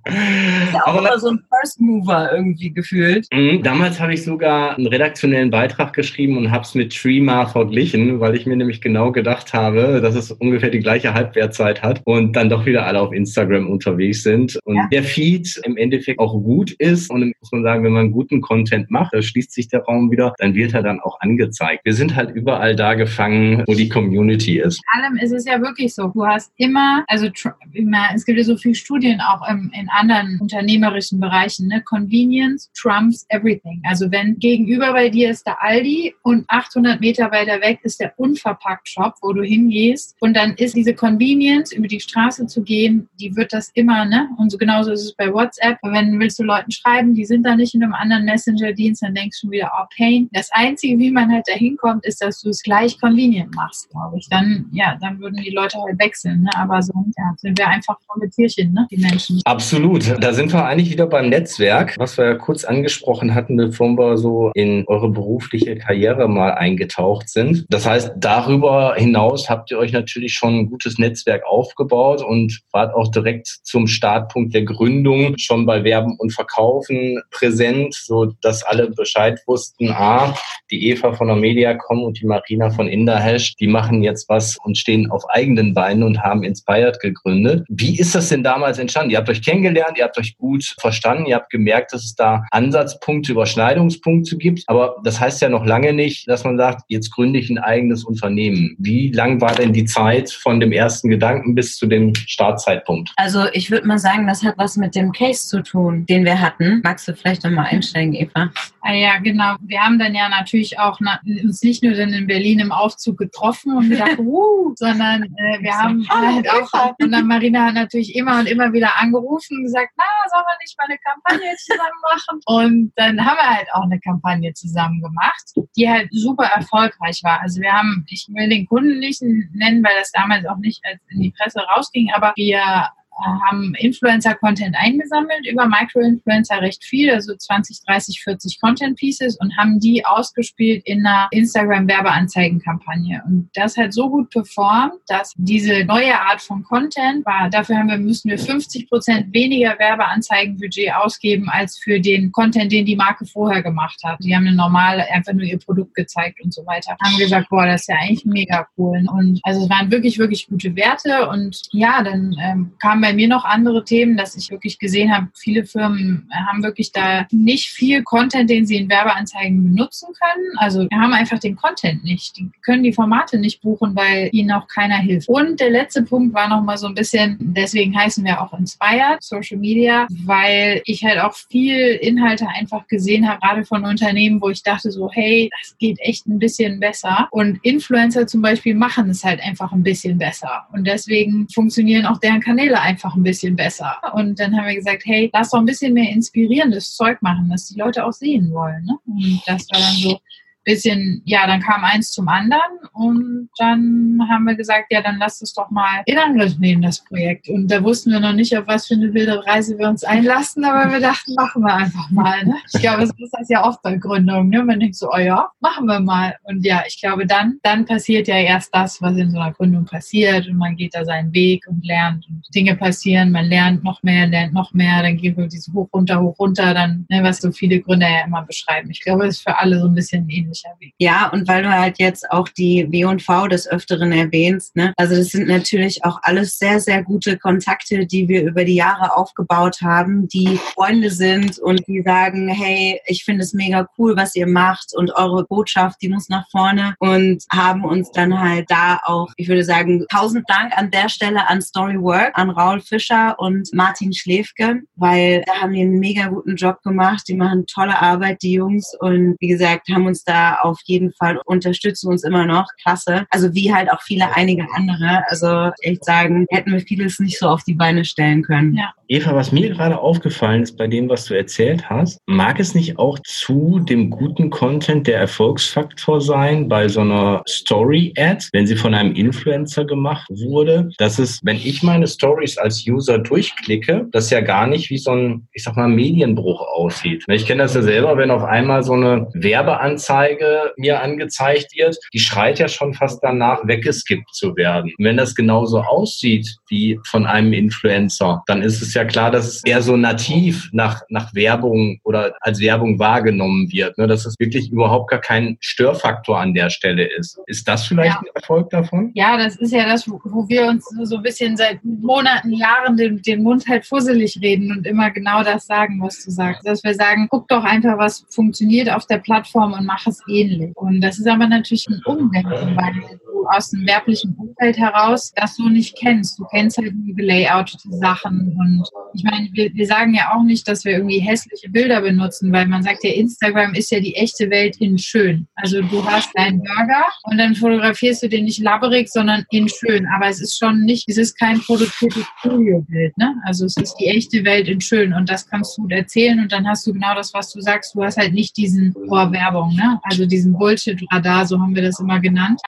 Ist 0.05 0.73
ja 0.73 0.87
auch 0.87 0.99
immer 0.99 1.19
so 1.19 1.29
ein 1.29 1.43
First 1.49 1.79
Mover 1.79 2.31
irgendwie 2.33 2.71
gefühlt. 2.71 3.27
Mhm, 3.31 3.61
damals 3.61 3.99
habe 3.99 4.13
ich 4.13 4.23
sogar 4.23 4.75
einen 4.77 4.87
redaktionellen 4.87 5.51
Beitrag 5.51 5.93
geschrieben 5.93 6.37
und 6.37 6.51
habe 6.51 6.63
es 6.63 6.73
mit 6.73 6.93
Streamer 6.93 7.47
verglichen, 7.47 8.19
weil 8.19 8.35
ich 8.35 8.45
mir 8.45 8.55
nämlich 8.55 8.81
genau 8.81 9.11
gedacht 9.11 9.53
habe, 9.53 10.01
dass 10.01 10.15
es 10.15 10.31
ungefähr 10.31 10.69
die 10.69 10.79
gleiche 10.79 11.13
Halbwertzeit 11.13 11.83
hat 11.83 12.01
und 12.05 12.35
dann 12.35 12.49
doch 12.49 12.65
wieder 12.65 12.85
alle 12.85 12.99
auf 12.99 13.13
Instagram 13.13 13.69
unterwegs 13.69 14.23
sind. 14.23 14.59
Und 14.65 14.77
ja. 14.77 14.87
der 14.91 15.03
Feed 15.03 15.61
im 15.63 15.77
Endeffekt 15.77 16.19
auch 16.19 16.33
gut 16.33 16.71
ist. 16.71 17.09
Und 17.11 17.21
dann 17.21 17.33
muss 17.39 17.51
man 17.51 17.63
sagen, 17.63 17.83
wenn 17.83 17.93
man 17.93 18.11
guten 18.11 18.41
Content 18.41 18.89
macht, 18.89 19.13
da 19.13 19.21
schließt 19.21 19.51
sich 19.51 19.67
der 19.67 19.81
Raum 19.81 20.11
wieder, 20.11 20.33
dann 20.39 20.55
wird 20.55 20.73
er 20.73 20.81
dann 20.81 20.99
auch 20.99 21.19
angezeigt. 21.19 21.85
Wir 21.85 21.93
sind 21.93 22.15
halt 22.15 22.31
überall 22.31 22.75
da 22.75 22.95
gefangen, 22.95 23.63
wo 23.67 23.73
die 23.73 23.89
Community 23.89 24.59
ist. 24.59 24.81
Vor 24.91 25.03
allem 25.03 25.17
ist 25.17 25.31
es 25.31 25.45
ja 25.45 25.61
wirklich 25.61 25.93
so. 25.93 26.07
Du 26.07 26.25
hast 26.25 26.51
immer, 26.57 27.03
also 27.07 27.29
immer, 27.73 28.09
es 28.15 28.25
gibt 28.25 28.37
ja 28.37 28.43
so 28.43 28.57
viele 28.57 28.75
Studien 28.75 29.21
auch 29.21 29.47
im, 29.47 29.71
in 29.79 29.89
anderen 29.91 30.39
unternehmerischen 30.39 31.19
Bereichen. 31.19 31.67
Ne? 31.67 31.81
Convenience 31.83 32.71
trumps 32.73 33.25
everything. 33.29 33.81
Also 33.85 34.11
wenn 34.11 34.37
gegenüber 34.39 34.93
bei 34.93 35.09
dir 35.09 35.29
ist 35.29 35.45
der 35.45 35.61
Aldi 35.61 36.13
und 36.23 36.45
800 36.47 36.99
Meter 36.99 37.31
weiter 37.31 37.61
weg 37.61 37.79
ist 37.83 37.99
der 37.99 38.13
Unverpackt-Shop, 38.17 39.15
wo 39.21 39.33
du 39.33 39.43
hingehst 39.43 40.15
und 40.19 40.35
dann 40.35 40.53
ist 40.55 40.75
diese 40.75 40.93
Convenience, 40.93 41.71
über 41.71 41.87
die 41.87 41.99
Straße 41.99 42.47
zu 42.47 42.63
gehen, 42.63 43.09
die 43.19 43.35
wird 43.35 43.53
das 43.53 43.71
immer, 43.73 44.05
ne? 44.05 44.29
Und 44.37 44.51
so 44.51 44.57
genauso 44.57 44.91
ist 44.91 45.03
es 45.03 45.15
bei 45.15 45.31
WhatsApp. 45.31 45.77
Wenn 45.83 46.19
willst 46.19 46.39
du 46.39 46.43
Leuten 46.43 46.71
schreiben, 46.71 47.13
die 47.13 47.25
sind 47.25 47.43
da 47.43 47.55
nicht 47.55 47.73
in 47.75 47.83
einem 47.83 47.93
anderen 47.93 48.25
Messenger-Dienst, 48.25 49.03
dann 49.03 49.15
denkst 49.15 49.39
du 49.39 49.47
schon 49.47 49.51
wieder, 49.51 49.71
oh, 49.79 49.85
Pain. 49.95 50.29
Das 50.31 50.49
Einzige, 50.51 50.97
wie 50.99 51.11
man 51.11 51.31
halt 51.31 51.45
da 51.47 51.53
hinkommt, 51.53 52.05
ist, 52.05 52.21
dass 52.21 52.41
du 52.41 52.49
es 52.49 52.61
gleich 52.61 52.99
convenient 52.99 53.53
machst, 53.55 53.89
glaube 53.89 54.17
ich. 54.17 54.27
Dann, 54.29 54.67
ja, 54.71 54.97
dann 55.01 55.19
würden 55.19 55.41
die 55.43 55.51
Leute 55.51 55.77
halt 55.79 55.99
wechseln, 55.99 56.41
ne? 56.41 56.49
Aber 56.55 56.81
so, 56.81 56.93
ja, 57.17 57.33
sind 57.37 57.57
wir 57.57 57.67
einfach 57.67 57.97
volle 58.07 58.29
Tierchen, 58.29 58.73
ne? 58.73 58.87
Die 58.91 58.97
Menschen. 58.97 59.41
Absolut 59.45 59.80
Absolut. 59.81 60.23
Da 60.23 60.33
sind 60.33 60.53
wir 60.53 60.65
eigentlich 60.65 60.91
wieder 60.91 61.07
beim 61.07 61.29
Netzwerk, 61.29 61.95
was 61.97 62.17
wir 62.17 62.25
ja 62.25 62.33
kurz 62.35 62.63
angesprochen 62.63 63.33
hatten, 63.33 63.57
bevor 63.57 63.97
wir 63.97 64.17
so 64.17 64.51
in 64.53 64.85
eure 64.87 65.09
berufliche 65.09 65.75
Karriere 65.75 66.27
mal 66.27 66.51
eingetaucht 66.51 67.29
sind. 67.29 67.65
Das 67.69 67.87
heißt, 67.87 68.13
darüber 68.17 68.95
hinaus 68.95 69.49
habt 69.49 69.71
ihr 69.71 69.79
euch 69.79 69.91
natürlich 69.91 70.33
schon 70.33 70.59
ein 70.59 70.69
gutes 70.69 70.99
Netzwerk 70.99 71.45
aufgebaut 71.45 72.21
und 72.21 72.61
wart 72.71 72.93
auch 72.93 73.09
direkt 73.09 73.47
zum 73.63 73.87
Startpunkt 73.87 74.53
der 74.53 74.63
Gründung 74.63 75.35
schon 75.37 75.65
bei 75.65 75.83
Werben 75.83 76.15
und 76.19 76.31
Verkaufen 76.31 77.19
präsent, 77.31 77.95
so 77.95 78.33
dass 78.41 78.63
alle 78.63 78.91
Bescheid 78.91 79.41
wussten, 79.47 79.89
ah, 79.89 80.35
die 80.69 80.89
Eva 80.89 81.13
von 81.13 81.27
der 81.27 81.35
Mediacom 81.35 82.03
und 82.03 82.19
die 82.21 82.25
Marina 82.25 82.69
von 82.69 82.87
Indahash, 82.87 83.55
die 83.55 83.67
machen 83.67 84.03
jetzt 84.03 84.29
was 84.29 84.57
und 84.63 84.77
stehen 84.77 85.09
auf 85.09 85.27
eigenen 85.29 85.73
Beinen 85.73 86.03
und 86.03 86.21
haben 86.21 86.43
Inspired 86.43 86.99
gegründet. 86.99 87.65
Wie 87.67 87.99
ist 87.99 88.15
das 88.15 88.29
denn 88.29 88.43
damals 88.43 88.79
entstanden? 88.79 89.11
Ihr 89.11 89.17
habt 89.17 89.29
euch 89.29 89.43
kennengelernt 89.43 89.70
kennengelernt, 89.71 89.97
ihr 89.97 90.03
habt 90.03 90.17
euch 90.17 90.37
gut 90.37 90.75
verstanden, 90.79 91.25
ihr 91.25 91.35
habt 91.35 91.49
gemerkt, 91.49 91.93
dass 91.93 92.03
es 92.03 92.15
da 92.15 92.43
Ansatzpunkte, 92.51 93.31
Überschneidungspunkte 93.31 94.37
gibt. 94.37 94.63
Aber 94.67 94.97
das 95.03 95.19
heißt 95.19 95.41
ja 95.41 95.49
noch 95.49 95.65
lange 95.65 95.93
nicht, 95.93 96.27
dass 96.27 96.43
man 96.43 96.57
sagt, 96.57 96.83
jetzt 96.87 97.11
gründe 97.11 97.39
ich 97.39 97.49
ein 97.49 97.57
eigenes 97.57 98.03
Unternehmen. 98.03 98.75
Wie 98.79 99.11
lang 99.11 99.41
war 99.41 99.55
denn 99.55 99.73
die 99.73 99.85
Zeit 99.85 100.31
von 100.31 100.59
dem 100.59 100.71
ersten 100.71 101.09
Gedanken 101.09 101.55
bis 101.55 101.77
zu 101.77 101.87
dem 101.87 102.13
Startzeitpunkt? 102.15 103.11
Also 103.15 103.45
ich 103.53 103.71
würde 103.71 103.87
mal 103.87 103.99
sagen, 103.99 104.27
das 104.27 104.43
hat 104.43 104.57
was 104.57 104.77
mit 104.77 104.95
dem 104.95 105.11
Case 105.11 105.47
zu 105.47 105.63
tun, 105.63 106.05
den 106.05 106.25
wir 106.25 106.39
hatten. 106.39 106.81
Magst 106.83 107.07
du 107.07 107.15
vielleicht 107.15 107.43
nochmal 107.43 107.67
einsteigen, 107.67 108.13
Eva? 108.13 108.51
Ah 108.81 108.93
ja, 108.93 109.17
genau. 109.19 109.55
Wir 109.61 109.79
haben 109.79 109.99
dann 109.99 110.15
ja 110.15 110.27
natürlich 110.27 110.79
auch 110.79 110.99
uns 111.25 111.61
nicht 111.61 111.83
nur 111.83 111.93
dann 111.93 112.13
in 112.13 112.27
Berlin 112.27 112.59
im 112.59 112.71
Aufzug 112.71 113.17
getroffen 113.17 113.77
und 113.77 113.89
gedacht, 113.89 114.17
uh, 114.19 114.73
sondern 114.75 115.23
äh, 115.23 115.61
wir 115.61 115.71
haben 115.71 116.07
halt 116.09 116.49
auch, 116.49 116.95
und 116.99 117.11
dann 117.11 117.27
Marina 117.27 117.67
hat 117.67 117.75
natürlich 117.75 118.15
immer 118.15 118.39
und 118.39 118.47
immer 118.47 118.73
wieder 118.73 118.99
angerufen 118.99 119.60
gesagt, 119.63 119.91
na, 119.97 120.03
sollen 120.29 120.45
wir 120.45 120.57
nicht 120.61 120.77
mal 120.77 120.85
eine 120.85 120.97
Kampagne 120.97 121.55
zusammen 121.57 122.01
machen? 122.11 122.41
Und 122.45 122.93
dann 122.95 123.25
haben 123.25 123.37
wir 123.37 123.57
halt 123.57 123.67
auch 123.73 123.83
eine 123.83 123.99
Kampagne 123.99 124.53
zusammen 124.53 125.01
gemacht, 125.01 125.43
die 125.75 125.89
halt 125.89 126.09
super 126.11 126.45
erfolgreich 126.45 127.21
war. 127.23 127.41
Also 127.41 127.61
wir 127.61 127.71
haben, 127.71 128.05
ich 128.09 128.27
will 128.29 128.49
den 128.49 128.65
Kunden 128.67 128.99
nicht 128.99 129.21
nennen, 129.21 129.83
weil 129.83 129.95
das 129.97 130.11
damals 130.11 130.45
auch 130.45 130.57
nicht 130.57 130.81
in 131.09 131.19
die 131.19 131.31
Presse 131.31 131.61
rausging, 131.61 132.11
aber 132.13 132.33
wir 132.35 132.89
haben 133.21 133.73
Influencer-Content 133.75 134.75
eingesammelt, 134.77 135.47
über 135.49 135.67
Micro-Influencer 135.67 136.61
recht 136.61 136.83
viel, 136.83 137.11
also 137.11 137.35
20, 137.35 137.81
30, 137.85 138.21
40 138.23 138.59
Content-Pieces 138.59 139.37
und 139.39 139.55
haben 139.57 139.79
die 139.79 140.05
ausgespielt 140.05 140.83
in 140.85 141.05
einer 141.05 141.27
Instagram-Werbeanzeigenkampagne. 141.31 143.21
Und 143.25 143.49
das 143.53 143.77
hat 143.77 143.93
so 143.93 144.09
gut 144.09 144.29
performt, 144.29 144.93
dass 145.07 145.33
diese 145.37 145.85
neue 145.85 146.19
Art 146.19 146.41
von 146.41 146.63
Content 146.63 147.25
war, 147.25 147.49
dafür 147.49 147.77
haben 147.77 147.89
wir, 147.89 147.97
müssen 147.97 148.29
wir 148.29 148.37
50 148.37 148.89
Prozent 148.89 149.33
weniger 149.33 149.77
Werbeanzeigenbudget 149.77 150.93
ausgeben 150.93 151.49
als 151.49 151.77
für 151.77 151.99
den 151.99 152.31
Content, 152.31 152.71
den 152.71 152.85
die 152.85 152.95
Marke 152.95 153.25
vorher 153.25 153.61
gemacht 153.61 153.99
hat. 154.03 154.19
Die 154.23 154.35
haben 154.35 154.47
eine 154.47 154.55
normale, 154.55 155.09
einfach 155.11 155.33
nur 155.33 155.43
ihr 155.43 155.59
Produkt 155.59 155.95
gezeigt 155.95 156.39
und 156.43 156.53
so 156.53 156.65
weiter. 156.65 156.95
Haben 157.03 157.17
gesagt, 157.17 157.49
boah, 157.49 157.65
das 157.65 157.81
ist 157.81 157.87
ja 157.87 157.95
eigentlich 157.95 158.25
mega 158.25 158.67
cool. 158.77 159.05
Und 159.11 159.39
also 159.43 159.63
es 159.63 159.69
waren 159.69 159.91
wirklich, 159.91 160.17
wirklich 160.17 160.47
gute 160.47 160.75
Werte 160.75 161.29
und 161.29 161.61
ja, 161.71 162.03
dann 162.03 162.35
ähm, 162.41 162.71
kam 162.79 163.01
bei 163.01 163.10
bei 163.11 163.15
mir 163.15 163.27
noch 163.27 163.43
andere 163.43 163.83
Themen, 163.83 164.15
dass 164.15 164.37
ich 164.37 164.49
wirklich 164.51 164.79
gesehen 164.79 165.13
habe, 165.13 165.27
viele 165.35 165.65
Firmen 165.65 166.29
haben 166.47 166.63
wirklich 166.63 166.93
da 166.93 167.27
nicht 167.31 167.67
viel 167.67 168.03
Content, 168.03 168.49
den 168.49 168.65
sie 168.65 168.77
in 168.77 168.89
Werbeanzeigen 168.89 169.61
benutzen 169.61 170.07
können. 170.17 170.45
Also 170.55 170.87
haben 170.93 171.11
einfach 171.11 171.39
den 171.39 171.57
Content 171.57 172.05
nicht. 172.05 172.37
Die 172.37 172.49
können 172.61 172.83
die 172.83 172.93
Formate 172.93 173.37
nicht 173.37 173.61
buchen, 173.61 173.97
weil 173.97 174.29
ihnen 174.31 174.51
auch 174.51 174.65
keiner 174.67 174.95
hilft. 174.95 175.27
Und 175.27 175.59
der 175.59 175.71
letzte 175.71 176.03
Punkt 176.03 176.33
war 176.33 176.47
noch 176.47 176.63
mal 176.63 176.77
so 176.77 176.87
ein 176.87 176.95
bisschen, 176.95 177.35
deswegen 177.41 177.97
heißen 177.97 178.23
wir 178.23 178.41
auch 178.41 178.57
Inspired 178.57 179.21
Social 179.21 179.57
Media, 179.57 180.07
weil 180.23 180.81
ich 180.85 181.03
halt 181.03 181.19
auch 181.19 181.33
viel 181.33 181.99
Inhalte 182.01 182.47
einfach 182.47 182.87
gesehen 182.87 183.27
habe, 183.27 183.41
gerade 183.41 183.65
von 183.65 183.83
Unternehmen, 183.83 184.41
wo 184.41 184.49
ich 184.49 184.63
dachte 184.63 184.89
so, 184.89 185.09
hey, 185.11 185.49
das 185.59 185.75
geht 185.79 185.99
echt 185.99 186.27
ein 186.27 186.39
bisschen 186.39 186.79
besser. 186.79 187.27
Und 187.31 187.59
Influencer 187.63 188.25
zum 188.25 188.41
Beispiel 188.41 188.73
machen 188.73 189.09
es 189.09 189.25
halt 189.25 189.41
einfach 189.41 189.73
ein 189.73 189.83
bisschen 189.83 190.17
besser. 190.17 190.65
Und 190.71 190.87
deswegen 190.87 191.49
funktionieren 191.49 192.05
auch 192.05 192.17
deren 192.17 192.39
Kanäle 192.39 192.79
einfach 192.79 192.90
einfach 192.91 193.15
ein 193.15 193.23
bisschen 193.23 193.55
besser. 193.55 193.97
Und 194.13 194.39
dann 194.39 194.55
haben 194.55 194.67
wir 194.67 194.75
gesagt, 194.75 195.03
hey, 195.05 195.29
lass 195.33 195.51
doch 195.51 195.59
ein 195.59 195.65
bisschen 195.65 195.93
mehr 195.93 196.11
inspirierendes 196.11 196.93
Zeug 196.95 197.21
machen, 197.21 197.49
das 197.49 197.67
die 197.67 197.79
Leute 197.79 198.05
auch 198.05 198.11
sehen 198.11 198.51
wollen. 198.51 198.83
Ne? 198.85 198.97
Und 199.07 199.41
das 199.45 199.67
war 199.71 199.79
dann 199.79 199.95
so 199.95 200.19
bisschen, 200.63 201.21
ja, 201.25 201.47
dann 201.47 201.61
kam 201.61 201.83
eins 201.83 202.11
zum 202.11 202.27
anderen 202.27 202.61
und 202.93 203.49
dann 203.57 204.19
haben 204.29 204.45
wir 204.45 204.55
gesagt, 204.55 204.87
ja, 204.89 205.01
dann 205.01 205.17
lass 205.17 205.41
es 205.41 205.53
doch 205.53 205.69
mal 205.71 206.03
in 206.05 206.17
Angriff 206.17 206.57
nehmen, 206.59 206.81
das 206.81 207.03
Projekt. 207.03 207.49
Und 207.49 207.69
da 207.69 207.83
wussten 207.83 208.11
wir 208.11 208.19
noch 208.19 208.33
nicht, 208.33 208.55
auf 208.57 208.67
was 208.67 208.87
für 208.87 208.93
eine 208.93 209.13
wilde 209.13 209.45
Reise 209.45 209.77
wir 209.77 209.87
uns 209.87 210.03
einlassen, 210.03 210.63
aber 210.63 210.91
wir 210.91 210.99
dachten, 210.99 211.33
machen 211.35 211.63
wir 211.63 211.73
einfach 211.73 212.09
mal. 212.11 212.45
Ne? 212.45 212.55
Ich 212.73 212.81
glaube, 212.81 213.05
so 213.05 213.13
ist 213.17 213.35
das 213.37 213.49
ja 213.49 213.65
oft 213.65 213.81
bei 213.81 213.97
Gründungen. 213.97 214.49
Ne? 214.49 214.63
Man 214.63 214.79
denkt 214.79 214.95
so, 214.95 215.09
oh 215.11 215.17
ja, 215.17 215.49
machen 215.59 215.85
wir 215.85 215.99
mal. 215.99 216.35
Und 216.43 216.65
ja, 216.65 216.83
ich 216.87 216.99
glaube, 217.01 217.25
dann, 217.25 217.59
dann 217.63 217.85
passiert 217.85 218.27
ja 218.27 218.35
erst 218.35 218.73
das, 218.73 219.01
was 219.01 219.17
in 219.17 219.31
so 219.31 219.39
einer 219.39 219.53
Gründung 219.53 219.85
passiert 219.85 220.47
und 220.47 220.57
man 220.57 220.75
geht 220.75 220.93
da 220.93 221.03
seinen 221.05 221.33
Weg 221.33 221.65
und 221.67 221.85
lernt 221.85 222.27
und 222.27 222.43
Dinge 222.53 222.75
passieren, 222.75 223.31
man 223.31 223.45
lernt 223.45 223.83
noch 223.83 224.03
mehr, 224.03 224.27
lernt 224.27 224.53
noch 224.53 224.73
mehr, 224.73 225.01
dann 225.01 225.17
geht 225.17 225.37
man 225.37 225.49
diese 225.49 225.71
hoch, 225.73 225.89
runter, 225.93 226.21
hoch, 226.21 226.37
runter, 226.39 226.73
dann, 226.73 227.05
ne, 227.09 227.23
was 227.23 227.39
so 227.39 227.51
viele 227.51 227.79
Gründer 227.79 228.09
ja 228.09 228.25
immer 228.25 228.43
beschreiben. 228.43 228.89
Ich 228.91 229.01
glaube, 229.01 229.25
das 229.25 229.37
ist 229.37 229.43
für 229.43 229.57
alle 229.57 229.79
so 229.79 229.87
ein 229.87 229.95
bisschen 229.95 230.29
ähnlich 230.29 230.50
persönlicher 230.51 230.79
Weg. 230.79 230.93
Ja, 230.99 231.29
und 231.29 231.47
weil 231.47 231.63
du 231.63 231.71
halt 231.71 231.99
jetzt 231.99 232.29
auch 232.31 232.47
die 232.49 232.87
W&V 232.91 233.47
des 233.47 233.67
Öfteren 233.67 234.11
erwähnst, 234.11 234.75
ne? 234.75 234.93
also 234.97 235.15
das 235.15 235.29
sind 235.29 235.47
natürlich 235.47 236.03
auch 236.03 236.19
alles 236.23 236.57
sehr, 236.57 236.79
sehr 236.79 237.03
gute 237.03 237.37
Kontakte, 237.37 238.05
die 238.05 238.27
wir 238.27 238.43
über 238.43 238.65
die 238.65 238.75
Jahre 238.75 239.15
aufgebaut 239.15 239.81
haben, 239.81 240.27
die 240.27 240.57
Freunde 240.57 241.09
sind 241.09 241.59
und 241.59 241.87
die 241.87 242.01
sagen, 242.01 242.49
hey, 242.49 242.99
ich 243.05 243.23
finde 243.23 243.43
es 243.43 243.53
mega 243.53 243.87
cool, 243.97 244.15
was 244.15 244.35
ihr 244.35 244.47
macht 244.47 244.93
und 244.95 245.11
eure 245.15 245.45
Botschaft, 245.45 246.01
die 246.01 246.09
muss 246.09 246.29
nach 246.29 246.45
vorne 246.51 246.95
und 246.99 247.43
haben 247.51 247.83
uns 247.85 248.11
dann 248.11 248.39
halt 248.39 248.69
da 248.69 248.99
auch, 249.05 249.29
ich 249.37 249.47
würde 249.47 249.63
sagen, 249.63 250.05
tausend 250.11 250.49
Dank 250.49 250.77
an 250.77 250.91
der 250.91 251.09
Stelle 251.09 251.47
an 251.47 251.61
Storywork, 251.61 252.31
an 252.33 252.49
Raul 252.49 252.81
Fischer 252.81 253.39
und 253.39 253.69
Martin 253.73 254.13
Schläfke, 254.13 254.81
weil 254.95 255.43
da 255.45 255.61
haben 255.61 255.73
die 255.73 255.81
einen 255.81 255.99
mega 255.99 256.27
guten 256.27 256.55
Job 256.55 256.81
gemacht, 256.83 257.23
die 257.27 257.35
machen 257.35 257.65
tolle 257.65 258.01
Arbeit, 258.01 258.41
die 258.41 258.53
Jungs 258.53 258.95
und 258.99 259.35
wie 259.39 259.47
gesagt, 259.47 259.89
haben 259.89 260.07
uns 260.07 260.23
da 260.23 260.40
da 260.41 260.55
auf 260.61 260.79
jeden 260.85 261.11
Fall, 261.13 261.39
unterstützen 261.45 262.09
uns 262.09 262.23
immer 262.23 262.45
noch. 262.45 262.67
Klasse. 262.81 263.25
Also 263.29 263.53
wie 263.53 263.73
halt 263.73 263.91
auch 263.91 264.01
viele, 264.01 264.35
einige 264.35 264.65
andere. 264.75 265.23
Also 265.27 265.71
echt 265.81 266.03
sagen, 266.03 266.45
hätten 266.49 266.71
wir 266.71 266.79
vieles 266.81 267.19
nicht 267.19 267.37
so 267.37 267.47
auf 267.47 267.63
die 267.63 267.73
Beine 267.73 268.05
stellen 268.05 268.41
können. 268.43 268.75
Ja. 268.75 268.93
Eva, 269.07 269.35
was 269.35 269.51
mir 269.51 269.69
gerade 269.69 269.99
aufgefallen 269.99 270.63
ist 270.63 270.77
bei 270.77 270.87
dem, 270.87 271.09
was 271.09 271.25
du 271.25 271.33
erzählt 271.33 271.89
hast, 271.89 272.17
mag 272.27 272.61
es 272.61 272.73
nicht 272.73 272.97
auch 272.97 273.19
zu 273.25 273.79
dem 273.79 274.09
guten 274.09 274.49
Content 274.49 275.05
der 275.05 275.19
Erfolgsfaktor 275.19 276.21
sein 276.21 276.69
bei 276.69 276.87
so 276.87 277.01
einer 277.01 277.43
Story-Ad, 277.45 278.47
wenn 278.53 278.65
sie 278.65 278.77
von 278.77 278.93
einem 278.93 279.13
Influencer 279.13 279.83
gemacht 279.83 280.29
wurde, 280.29 280.89
dass 280.97 281.19
es, 281.19 281.41
wenn 281.43 281.57
ich 281.57 281.83
meine 281.83 282.07
Stories 282.07 282.57
als 282.57 282.85
User 282.87 283.19
durchklicke, 283.19 284.07
das 284.13 284.29
ja 284.29 284.39
gar 284.39 284.65
nicht 284.65 284.89
wie 284.89 284.97
so 284.97 285.11
ein, 285.11 285.45
ich 285.51 285.63
sag 285.63 285.75
mal, 285.75 285.89
Medienbruch 285.89 286.61
aussieht. 286.61 287.25
Ich 287.27 287.45
kenne 287.45 287.63
das 287.63 287.73
ja 287.73 287.81
selber, 287.81 288.15
wenn 288.15 288.31
auf 288.31 288.45
einmal 288.45 288.81
so 288.81 288.93
eine 288.93 289.27
Werbeanzeige 289.33 290.30
mir 290.77 291.01
angezeigt 291.01 291.75
wird, 291.75 291.97
die 292.13 292.19
schreit 292.19 292.59
ja 292.59 292.67
schon 292.67 292.93
fast 292.93 293.23
danach, 293.23 293.59
weggeskippt 293.65 294.33
zu 294.33 294.55
werden. 294.55 294.91
Und 294.97 295.05
wenn 295.05 295.17
das 295.17 295.35
genauso 295.35 295.81
aussieht 295.81 296.57
wie 296.69 296.99
von 297.05 297.25
einem 297.25 297.53
Influencer, 297.53 298.43
dann 298.47 298.61
ist 298.61 298.81
es 298.81 298.93
ja 298.93 299.05
klar, 299.05 299.31
dass 299.31 299.47
es 299.47 299.63
eher 299.63 299.81
so 299.81 299.97
nativ 299.97 300.69
nach, 300.71 301.01
nach 301.09 301.33
Werbung 301.33 301.99
oder 302.03 302.33
als 302.41 302.59
Werbung 302.59 302.99
wahrgenommen 302.99 303.71
wird, 303.71 303.97
ne? 303.97 304.07
dass 304.07 304.25
es 304.25 304.35
wirklich 304.39 304.71
überhaupt 304.71 305.09
gar 305.09 305.21
kein 305.21 305.57
Störfaktor 305.59 306.39
an 306.39 306.53
der 306.53 306.69
Stelle 306.69 307.07
ist. 307.17 307.39
Ist 307.47 307.67
das 307.67 307.85
vielleicht 307.85 308.15
ja. 308.15 308.19
ein 308.19 308.35
Erfolg 308.35 308.69
davon? 308.69 309.11
Ja, 309.13 309.37
das 309.37 309.55
ist 309.57 309.71
ja 309.71 309.85
das, 309.85 310.07
wo 310.07 310.47
wir 310.47 310.67
uns 310.67 310.85
so 311.03 311.17
ein 311.17 311.23
bisschen 311.23 311.57
seit 311.57 311.83
Monaten, 311.83 312.53
Jahren 312.53 312.97
den, 312.97 313.21
den 313.21 313.43
Mund 313.43 313.67
halt 313.67 313.85
fusselig 313.85 314.39
reden 314.41 314.71
und 314.71 314.87
immer 314.87 315.11
genau 315.11 315.43
das 315.43 315.65
sagen, 315.65 316.01
was 316.01 316.23
du 316.23 316.31
sagst. 316.31 316.67
Dass 316.67 316.83
wir 316.83 316.93
sagen, 316.93 317.27
guck 317.29 317.47
doch 317.47 317.63
einfach, 317.63 317.97
was 317.97 318.25
funktioniert 318.29 318.89
auf 318.91 319.05
der 319.05 319.17
Plattform 319.17 319.73
und 319.73 319.85
mach 319.85 320.05
es 320.07 320.20
ähnlich. 320.27 320.71
Und 320.75 321.01
das 321.01 321.19
ist 321.19 321.27
aber 321.27 321.47
natürlich 321.47 321.87
ein 321.87 322.01
Umdenken, 322.05 322.75
weil 322.75 323.19
aus 323.49 323.69
dem 323.69 323.85
werblichen 323.87 324.35
Umfeld 324.35 324.77
heraus 324.77 325.31
das 325.35 325.55
so 325.55 325.69
nicht 325.69 325.97
kennst. 325.97 326.39
Du 326.39 326.45
kennst 326.45 326.77
halt 326.77 326.93
nur 326.95 327.15
gelayoutete 327.15 327.89
Sachen. 327.91 328.55
Und 328.59 328.87
ich 329.13 329.23
meine, 329.23 329.49
wir, 329.53 329.73
wir 329.73 329.85
sagen 329.85 330.13
ja 330.13 330.33
auch 330.33 330.43
nicht, 330.43 330.67
dass 330.67 330.85
wir 330.85 330.93
irgendwie 330.93 331.19
hässliche 331.19 331.69
Bilder 331.69 332.01
benutzen, 332.01 332.51
weil 332.51 332.67
man 332.67 332.83
sagt 332.83 333.03
ja, 333.03 333.11
Instagram 333.11 333.73
ist 333.73 333.91
ja 333.91 333.99
die 333.99 334.15
echte 334.15 334.49
Welt 334.49 334.77
in 334.77 334.97
schön. 334.97 335.47
Also 335.55 335.81
du 335.81 336.05
hast 336.05 336.29
deinen 336.35 336.59
Burger 336.59 337.05
und 337.23 337.37
dann 337.37 337.55
fotografierst 337.55 338.23
du 338.23 338.29
den 338.29 338.45
nicht 338.45 338.59
labberig, 338.59 339.09
sondern 339.09 339.45
in 339.51 339.67
schön. 339.67 340.07
Aber 340.07 340.27
es 340.27 340.41
ist 340.41 340.57
schon 340.57 340.81
nicht, 340.81 341.07
es 341.09 341.17
ist 341.17 341.37
kein 341.37 341.59
produziertes 341.59 342.25
Studio-Bild. 342.39 343.17
Ne? 343.17 343.35
Also 343.45 343.65
es 343.65 343.77
ist 343.77 343.95
die 343.95 344.07
echte 344.07 344.43
Welt 344.43 344.67
in 344.67 344.81
schön 344.81 345.13
und 345.13 345.29
das 345.29 345.47
kannst 345.47 345.77
du 345.77 345.87
erzählen 345.89 346.39
und 346.39 346.51
dann 346.51 346.67
hast 346.67 346.85
du 346.87 346.93
genau 346.93 347.15
das, 347.15 347.33
was 347.33 347.51
du 347.51 347.61
sagst. 347.61 347.95
Du 347.95 348.03
hast 348.03 348.17
halt 348.17 348.33
nicht 348.33 348.57
diesen 348.57 348.93
Vorwerbung, 349.07 349.75
ne? 349.75 349.99
also 350.03 350.25
diesen 350.25 350.53
Bullshit-Radar, 350.53 351.45
so 351.45 351.59
haben 351.59 351.75
wir 351.75 351.83
das 351.83 351.99
immer 351.99 352.19
genannt. 352.19 352.61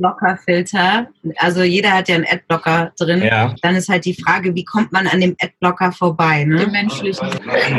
Adblocker-Filter, 0.00 1.08
also 1.36 1.62
jeder 1.62 1.92
hat 1.92 2.08
ja 2.08 2.16
einen 2.16 2.26
Adblocker 2.26 2.92
drin. 2.98 3.22
Ja. 3.22 3.54
Dann 3.62 3.76
ist 3.76 3.88
halt 3.88 4.04
die 4.04 4.14
Frage, 4.14 4.54
wie 4.54 4.64
kommt 4.64 4.92
man 4.92 5.06
an 5.06 5.20
dem 5.20 5.36
Adblocker 5.40 5.92
vorbei? 5.92 6.44
Ne? 6.44 6.60
Dem 6.60 6.72
menschlichen. 6.72 7.28